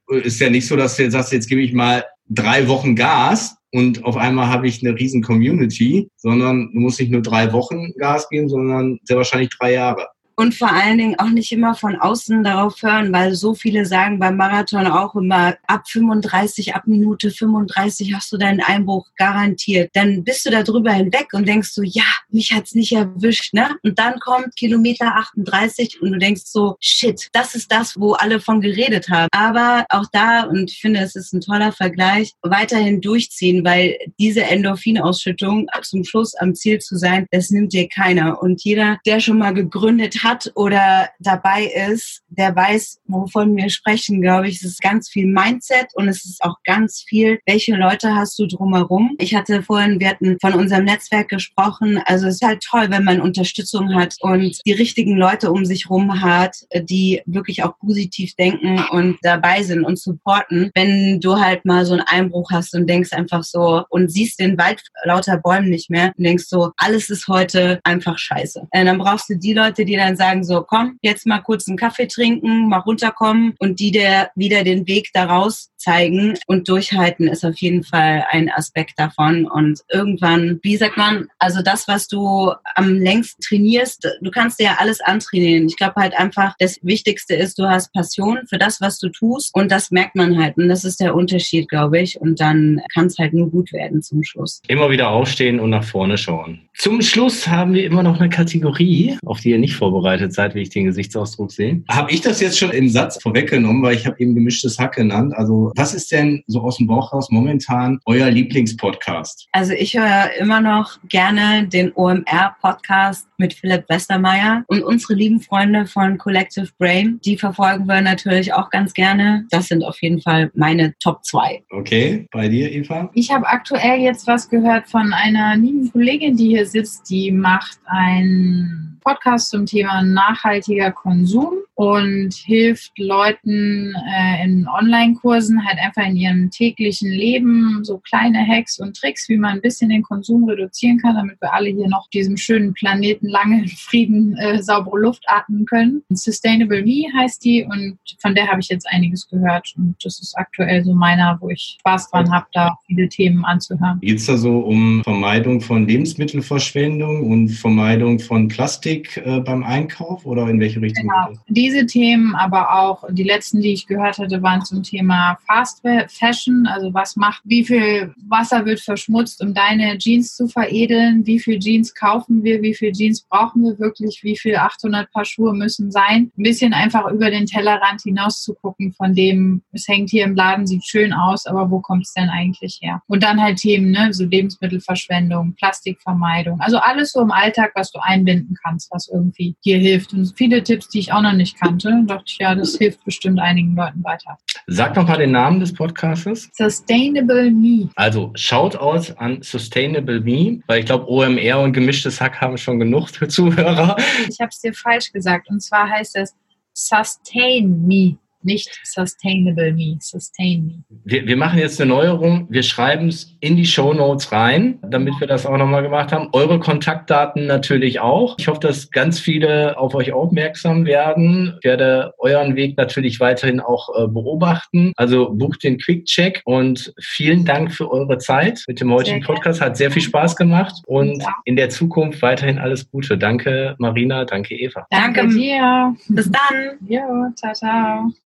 Du, 0.07 0.15
ist 0.17 0.41
ja 0.41 0.51
nicht 0.51 0.67
so, 0.67 0.77
dass 0.77 0.97
du 0.97 1.03
jetzt 1.03 1.13
sagst, 1.13 1.33
jetzt 1.33 1.49
gebe 1.49 1.63
ich 1.63 1.73
mal 1.73 2.05
drei 2.29 2.69
Wochen 2.69 2.95
Gas 2.95 3.57
und 3.73 4.05
auf 4.05 4.17
einmal 4.17 4.49
habe 4.49 4.67
ich 4.67 4.83
eine 4.83 4.99
riesen 4.99 5.23
Community, 5.23 6.09
sondern 6.17 6.71
du 6.73 6.81
musst 6.81 7.01
nicht 7.01 7.11
nur 7.11 7.23
drei 7.23 7.53
Wochen 7.53 7.93
Gas 7.99 8.29
geben, 8.29 8.49
sondern 8.49 8.99
sehr 9.05 9.17
wahrscheinlich 9.17 9.51
drei 9.59 9.73
Jahre 9.73 10.07
und 10.37 10.55
vor 10.55 10.73
allen 10.73 10.99
Dingen 10.99 11.19
auch 11.19 11.29
nicht 11.29 11.53
immer 11.53 11.75
von 11.75 11.97
außen 11.97 12.43
darauf 12.43 12.83
hören, 12.83 13.13
weil 13.13 13.35
so 13.35 13.55
viele 13.55 13.87
sagen 13.87 14.19
beim 14.19 14.37
Marathon 14.37 14.87
auch 14.87 15.15
immer, 15.15 15.57
ab 15.67 15.89
35, 15.89 16.75
ab 16.75 16.83
Minute 16.87 17.31
35 17.31 18.15
hast 18.15 18.33
du 18.33 18.37
deinen 18.37 18.61
Einbruch 18.61 19.07
garantiert. 19.17 19.91
Dann 19.95 20.25
bist 20.25 20.45
du 20.47 20.51
da 20.51 20.63
drüber 20.63 20.93
hinweg 20.93 21.29
und 21.33 21.47
denkst 21.47 21.71
so, 21.71 21.83
ja, 21.83 22.05
mich 22.31 22.53
hat's 22.53 22.75
nicht 22.75 22.93
erwischt, 22.93 23.55
ne? 23.55 23.77
Und 23.83 23.99
dann 23.99 24.19
kommt 24.21 24.57
Kilometer 24.57 25.15
38 25.17 26.03
und 26.03 26.13
du 26.13 26.19
denkst 26.19 26.43
so, 26.47 26.77
shit, 26.81 27.29
das 27.33 27.55
ist 27.55 27.71
das, 27.71 27.99
wo 27.99 28.13
alle 28.13 28.41
von 28.41 28.61
geredet 28.61 29.09
haben. 29.11 29.29
Aber 29.33 29.87
auch 29.89 30.07
da, 30.13 30.43
und 30.43 30.71
ich 30.71 30.81
finde, 30.81 31.01
es 31.01 31.15
ist 31.15 31.33
ein 31.33 31.41
toller 31.41 31.73
Vergleich, 31.73 32.33
weiterhin 32.43 33.01
durchziehen, 33.01 33.65
weil 33.65 33.97
diese 34.19 34.43
Endorphinausschüttung 34.43 35.69
zum 35.83 36.05
Schluss 36.05 36.35
am 36.35 36.55
Ziel 36.55 36.79
zu 36.81 36.97
sein, 36.97 37.27
das 37.31 37.51
nimmt 37.51 37.73
dir 37.73 37.89
keiner. 37.89 38.43
Und 38.43 38.63
jeder, 38.65 38.99
der 39.07 39.21
schon 39.21 39.39
mal 39.39 39.53
gegründet 39.53 40.24
hat 40.25 40.51
oder 40.55 41.11
dabei 41.21 41.65
ist, 41.91 42.23
der 42.29 42.55
weiß, 42.57 43.01
wovon 43.07 43.57
wir 43.57 43.71
sprechen, 43.71 44.21
glaube 44.21 44.49
ich. 44.49 44.57
Es 44.57 44.65
ist 44.65 44.83
ganz 44.83 45.09
viel 45.09 45.27
Mindset 45.27 45.89
und 45.95 46.09
es 46.09 46.25
ist 46.25 46.43
auch 46.43 46.57
ganz 46.65 47.05
viel, 47.07 47.39
welche 47.47 47.77
Leute 47.77 48.15
hast 48.15 48.39
du 48.39 48.47
drumherum. 48.47 49.15
Ich 49.19 49.35
hatte 49.35 49.63
vorhin, 49.63 50.01
wir 50.01 50.09
hatten 50.09 50.39
von 50.41 50.55
unserem 50.55 50.85
Netzwerk 50.85 51.29
gesprochen. 51.29 52.01
Also 52.07 52.27
es 52.27 52.37
ist 52.37 52.47
halt 52.47 52.63
toll, 52.63 52.87
wenn 52.89 53.05
man 53.05 53.21
Unterstützung 53.21 53.95
hat 53.95 54.17
und 54.21 54.59
die 54.67 54.73
richtigen 54.73 55.17
Leute 55.17 55.53
um 55.53 55.65
sich 55.65 55.89
rum 55.89 56.23
hat, 56.23 56.57
die 56.75 57.23
wirklich 57.27 57.63
auch 57.63 57.79
positiv 57.79 58.35
denken 58.37 58.85
und 58.91 59.19
dabei 59.23 59.63
sind 59.63 59.85
und 59.85 59.99
supporten. 59.99 60.71
Wenn 60.75 61.21
du 61.21 61.39
halt 61.39 61.65
mal 61.65 61.85
so 61.85 61.93
einen 61.93 62.05
Einbruch 62.07 62.51
hast 62.51 62.75
und 62.75 62.89
denkst 62.89 63.13
einfach 63.13 63.45
so 63.45 63.85
und 63.91 64.11
siehst 64.11 64.41
den 64.41 64.59
Wald 64.59 64.83
lauter 65.05 65.37
Bäumen 65.37 65.71
nicht 65.71 65.91
mehr 65.91 66.13
und 66.17 66.25
denkst 66.25 66.45
so, 66.49 66.73
alles 66.77 67.11
ist 67.11 67.29
heute 67.29 67.81
einfach 67.85 68.19
scheiße. 68.19 68.61
Und 68.61 68.85
dann 68.85 68.99
brauchst 68.99 69.29
du 69.29 69.37
die 69.37 69.53
Leute, 69.53 69.85
die 69.85 69.97
dann 69.97 70.14
dann 70.15 70.17
sagen 70.17 70.45
so, 70.45 70.63
komm, 70.63 70.99
jetzt 71.03 71.27
mal 71.27 71.41
kurz 71.41 71.69
einen 71.69 71.77
Kaffee 71.77 72.07
trinken, 72.07 72.69
mal 72.69 72.79
runterkommen 72.79 73.55
und 73.59 73.81
die 73.81 73.91
der 73.91 74.31
wieder 74.35 74.65
den 74.65 74.87
Weg 74.87 75.11
daraus 75.13 75.71
zeigen 75.77 76.35
und 76.47 76.69
durchhalten 76.69 77.29
ist 77.29 77.45
auf 77.45 77.57
jeden 77.59 77.85
Fall 77.85 78.25
ein 78.31 78.51
Aspekt 78.51 78.99
davon. 78.99 79.47
Und 79.47 79.81
irgendwann, 79.93 80.59
wie 80.63 80.77
sagt 80.77 80.97
man, 80.97 81.29
also 81.39 81.63
das, 81.63 81.89
was 81.89 82.09
du 82.09 82.53
am 82.75 82.95
längsten 82.95 83.43
trainierst, 83.43 84.09
du 84.21 84.31
kannst 84.31 84.59
dir 84.59 84.65
ja 84.65 84.77
alles 84.79 85.01
antrainieren. 85.01 85.67
Ich 85.67 85.77
glaube 85.77 86.01
halt 86.01 86.15
einfach, 86.15 86.55
das 86.59 86.79
Wichtigste 86.83 87.35
ist, 87.35 87.59
du 87.59 87.69
hast 87.69 87.93
Passion 87.93 88.41
für 88.49 88.59
das, 88.59 88.81
was 88.81 88.99
du 88.99 89.11
tust 89.11 89.55
und 89.55 89.71
das 89.71 89.91
merkt 89.91 90.17
man 90.17 90.39
halt. 90.39 90.57
Und 90.57 90.69
das 90.69 90.85
ist 90.85 91.01
der 91.01 91.15
Unterschied, 91.15 91.69
glaube 91.69 92.01
ich. 92.01 92.21
Und 92.21 92.41
dann 92.41 92.81
kann 92.93 93.07
es 93.07 93.19
halt 93.19 93.35
nur 93.35 93.51
gut 93.51 93.73
werden 93.73 94.03
zum 94.03 94.23
Schluss. 94.23 94.63
Immer 94.69 94.91
wieder 94.91 95.11
aufstehen 95.11 95.61
und 95.61 95.71
nach 95.71 95.85
vorne 95.85 96.17
schauen. 96.17 96.61
Zum 96.77 97.03
Schluss 97.03 97.47
haben 97.47 97.75
wir 97.75 97.85
immer 97.85 98.03
noch 98.03 98.19
eine 98.19 98.31
Kategorie, 98.31 99.17
auf 99.25 99.41
die 99.41 99.51
ihr 99.51 99.59
nicht 99.59 99.77
vorbereitet 99.77 100.04
seid, 100.33 100.55
wie 100.55 100.63
ich 100.63 100.71
den 100.71 100.85
Gesichtsausdruck 100.85 101.51
sehe. 101.51 101.83
Habe 101.91 102.13
ich 102.13 102.21
das 102.21 102.41
jetzt 102.41 102.59
schon 102.59 102.71
im 102.71 102.89
Satz 102.89 103.21
vorweggenommen, 103.23 103.83
weil 103.83 103.95
ich 103.95 104.07
habe 104.07 104.17
eben 104.19 104.35
gemischtes 104.35 104.79
Hack 104.79 104.95
genannt. 104.95 105.33
Also 105.35 105.73
was 105.77 105.95
ist 105.95 106.13
denn 106.13 106.43
so 106.47 106.61
aus 106.61 106.77
dem 106.77 106.87
Bauch 106.87 107.13
raus 107.13 107.29
momentan 107.31 107.99
euer 108.07 108.31
Lieblingspodcast? 108.31 109.49
Also 109.53 109.73
ich 109.73 109.97
höre 109.97 110.31
immer 110.39 110.61
noch 110.61 110.99
gerne 111.09 111.67
den 111.67 111.93
OMR-Podcast 111.95 113.27
mit 113.39 113.55
Philipp 113.55 113.85
Westermeier 113.89 114.65
und 114.69 114.83
unsere 114.83 115.15
lieben 115.15 115.41
Freunde 115.41 115.87
von 115.87 116.19
Collective 116.19 116.69
Brain. 116.79 117.21
Die 117.25 117.37
verfolgen 117.37 117.87
wir 117.87 118.01
natürlich 118.01 118.53
auch 118.53 118.71
ganz 118.71 118.93
gerne. 118.95 119.47
Das 119.51 119.69
sind 119.69 119.85
auf 119.85 120.01
jeden 120.03 120.21
Fall 120.21 120.51
meine 120.55 120.95
Top 120.99 121.25
2. 121.25 121.65
Okay, 121.71 122.27
bei 122.31 122.49
dir, 122.49 122.71
Eva? 122.73 123.11
Ich 123.15 123.33
habe 123.33 123.47
aktuell 123.47 124.01
jetzt 124.01 124.27
was 124.27 124.49
gehört 124.49 124.89
von 124.89 125.13
einer 125.13 125.57
lieben 125.57 125.91
Kollegin, 125.91 126.37
die 126.37 126.49
hier 126.49 126.67
sitzt. 126.67 127.09
Die 127.11 127.31
macht 127.31 127.79
ein 127.87 128.94
Podcast 129.05 129.51
zum 129.51 129.67
Thema 129.67 130.03
nachhaltiger 130.03 130.91
Konsum 130.91 131.59
und 131.75 132.33
hilft 132.33 132.99
Leuten 132.99 133.93
äh, 133.95 134.45
in 134.45 134.67
Online-Kursen 134.69 135.65
halt 135.65 135.79
einfach 135.79 136.07
in 136.07 136.17
ihrem 136.17 136.51
täglichen 136.51 137.11
Leben 137.11 137.85
so 137.85 137.99
kleine 137.99 138.47
Hacks 138.47 138.79
und 138.79 138.97
Tricks, 138.97 139.29
wie 139.29 139.37
man 139.37 139.55
ein 139.55 139.61
bisschen 139.61 139.91
den 139.91 140.03
Konsum 140.03 140.45
reduzieren 140.49 140.99
kann, 140.99 141.17
damit 141.17 141.41
wir 141.41 141.53
alle 141.53 141.69
hier 141.69 141.89
noch 141.89 142.09
diesem 142.11 142.37
schönen 142.37 142.75
Planeten 142.75 143.29
lange 143.29 143.63
in 143.63 143.69
Frieden 143.69 144.37
äh, 144.37 144.63
saubere 144.63 144.99
Luft 144.99 145.25
atmen 145.27 145.67
können. 145.67 146.03
Sustainable 146.11 146.83
Me 146.83 147.05
heißt 147.17 147.45
die 147.45 147.65
und 147.65 147.99
von 148.21 148.35
der 148.35 148.47
habe 148.49 148.61
ich 148.61 148.69
jetzt 148.69 148.87
einiges 148.91 149.29
gehört 149.29 149.75
und 149.77 149.97
das 150.03 150.21
ist 150.21 150.35
aktuell 150.39 150.85
so 150.85 150.95
meiner, 150.95 151.37
wo 151.41 151.51
ich 151.51 151.77
Spaß 151.81 152.11
dran 152.11 152.33
habe, 152.33 152.47
da 152.53 152.77
viele 152.87 153.09
Themen 153.09 153.45
anzuhören. 153.45 153.99
Geht 154.01 154.19
es 154.19 154.27
da 154.27 154.37
so 154.37 154.61
um 154.61 155.03
Vermeidung 155.03 155.61
von 155.61 155.87
Lebensmittelverschwendung 155.89 157.31
und 157.31 157.49
Vermeidung 157.49 158.21
von 158.21 158.49
Plastik 158.49 158.94
äh, 159.03 159.41
beim 159.41 159.63
Einkauf 159.63 160.27
oder 160.27 160.49
in 160.49 160.61
welche 160.61 160.81
Richtung? 160.81 161.09
Genau 161.09 161.35
diese 161.49 161.87
Themen, 161.87 162.35
aber 162.35 162.75
auch 162.79 163.05
die 163.11 163.23
letzten, 163.23 163.61
die 163.61 163.73
ich 163.73 163.87
gehört 163.87 164.19
hatte, 164.19 164.43
waren 164.43 164.63
zum 164.63 164.83
Thema 164.83 165.39
Fast 165.47 165.83
Fashion. 166.09 166.67
Also 166.67 166.93
was 166.93 167.17
macht, 167.17 167.43
wie 167.45 167.65
viel 167.65 168.13
Wasser 168.29 168.65
wird 168.65 168.81
verschmutzt, 168.81 169.43
um 169.43 169.55
deine 169.55 169.97
Jeans 169.99 170.35
zu 170.35 170.49
veredeln? 170.49 171.27
Wie 171.27 171.39
viel 171.39 171.59
Jeans 171.59 171.95
kaufen 171.95 172.43
wir? 172.43 172.63
Wie 172.63 172.75
viel 172.75 172.93
Jeans 172.93 173.23
brauchen 173.23 173.63
wir 173.63 173.79
wirklich? 173.79 174.21
Wie 174.23 174.37
viel 174.37 174.57
800 174.57 175.11
Paar 175.13 175.25
Schuhe 175.25 175.55
müssen 175.55 175.91
sein? 175.91 176.33
Ein 176.37 176.43
bisschen 176.43 176.73
einfach 176.73 177.11
über 177.11 177.31
den 177.31 177.47
Tellerrand 177.47 178.03
hinaus 178.03 178.43
zu 178.43 178.55
gucken, 178.55 178.93
von 178.93 179.15
dem 179.15 179.63
es 179.73 179.87
hängt 179.89 180.11
hier 180.11 180.25
im 180.25 180.35
Laden, 180.35 180.67
sieht 180.67 180.85
schön 180.85 181.13
aus, 181.13 181.47
aber 181.47 181.71
wo 181.71 181.81
kommt 181.81 182.07
es 182.07 182.15
denn 182.15 182.29
eigentlich 182.29 182.79
her? 182.83 183.03
Und 183.07 183.23
dann 183.23 183.41
halt 183.41 183.59
Themen, 183.59 183.91
ne, 183.91 184.13
so 184.13 184.25
Lebensmittelverschwendung, 184.25 185.55
Plastikvermeidung, 185.55 186.61
also 186.61 186.79
alles 186.79 187.13
so 187.13 187.21
im 187.21 187.31
Alltag, 187.31 187.73
was 187.75 187.91
du 187.93 187.99
einbinden 188.03 188.57
kannst, 188.63 188.84
was 188.91 189.09
irgendwie 189.09 189.57
dir 189.65 189.79
hilft. 189.79 190.13
Und 190.13 190.33
viele 190.37 190.63
Tipps, 190.63 190.89
die 190.89 191.01
ich 191.01 191.13
auch 191.13 191.23
noch 191.23 191.33
nicht 191.33 191.59
kannte. 191.61 192.03
dachte 192.07 192.25
ich, 192.27 192.39
ja, 192.39 192.55
das 192.55 192.77
hilft 192.77 193.05
bestimmt 193.05 193.41
einigen 193.41 193.75
Leuten 193.75 194.03
weiter. 194.05 194.39
Sag 194.67 194.97
noch 194.97 195.07
mal 195.07 195.19
den 195.19 195.33
Namen 195.33 195.61
des 195.61 195.73
Podcasts. 195.73 196.51
Sustainable 196.53 197.51
Me. 197.51 197.91
Also 197.97 198.33
schaut 198.35 198.77
aus 198.77 199.17
an 199.17 199.43
Sustainable 199.43 200.21
Me, 200.21 200.61
weil 200.67 200.81
ich 200.81 200.87
glaube, 200.87 201.09
OMR 201.09 201.61
und 201.61 201.73
gemischtes 201.73 202.21
Hack 202.21 202.41
haben 202.41 202.57
schon 202.57 202.79
genug 202.79 203.09
für 203.11 203.29
Zuhörer. 203.29 203.97
Ich 204.29 204.41
habe 204.41 204.51
es 204.51 204.61
dir 204.61 204.73
falsch 204.73 205.13
gesagt. 205.13 205.49
Und 205.51 205.61
zwar 205.61 205.89
heißt 205.89 206.17
es 206.17 206.35
Sustain 206.73 207.87
Me 207.87 208.19
nicht 208.45 208.81
Sustainable 208.85 209.73
Me, 209.73 209.97
Sustain 210.01 210.67
Me. 210.67 210.99
Wir, 211.05 211.27
wir 211.27 211.37
machen 211.37 211.59
jetzt 211.59 211.81
eine 211.81 211.91
Neuerung. 211.91 212.47
Wir 212.51 212.63
schreiben 212.63 213.09
es 213.09 213.37
in 213.41 213.57
die 213.57 213.67
Show 213.67 213.93
Notes 213.93 214.33
rein, 214.33 214.79
damit 214.83 215.15
wir 215.21 215.27
das 215.27 215.47
auch 215.47 215.57
nochmal 215.57 215.83
gemacht 215.83 216.13
haben. 216.13 216.29
Eure 216.33 216.59
Kontaktdaten 216.59 217.47
natürlich 217.47 218.01
auch. 218.01 218.37
Ich 218.39 218.49
hoffe, 218.49 218.61
dass 218.61 218.91
ganz 218.91 219.19
viele 219.19 219.79
auf 219.79 219.95
euch 219.95 220.13
aufmerksam 220.13 220.87
werden. 220.87 221.55
Ich 221.59 221.65
werde 221.65 222.15
euren 222.19 222.57
Weg 222.57 222.77
natürlich 222.77 223.21
weiterhin 223.21 223.61
auch 223.61 223.89
äh, 223.97 224.09
beobachten. 224.09 224.93
Also 224.97 225.31
bucht 225.31 225.63
den 225.65 225.79
Quick-Check 225.79 226.43
und 226.45 226.95
vielen 227.01 227.45
Dank 227.45 227.73
für 227.73 227.91
eure 227.91 228.19
Zeit 228.19 228.63
mit 228.67 228.81
dem 228.81 228.93
heutigen 228.93 229.23
Podcast. 229.23 229.61
Hat 229.61 229.77
sehr 229.77 229.91
viel 229.91 230.03
Spaß 230.03 230.37
gemacht 230.37 230.83
und 230.87 231.23
ja. 231.23 231.35
in 231.45 231.57
der 231.57 231.71
Zukunft 231.71 232.23
weiterhin 232.23 232.59
alles 232.59 232.91
Gute. 232.91 233.19
Danke 233.19 233.75
Marina, 233.79 234.25
danke 234.25 234.55
Eva. 234.55 234.87
Danke 234.91 235.29
dir. 235.29 235.95
Bis 236.09 236.31
dann. 236.31 236.79
Jo, 236.89 237.31
ciao, 237.37 237.53
ciao. 237.53 238.15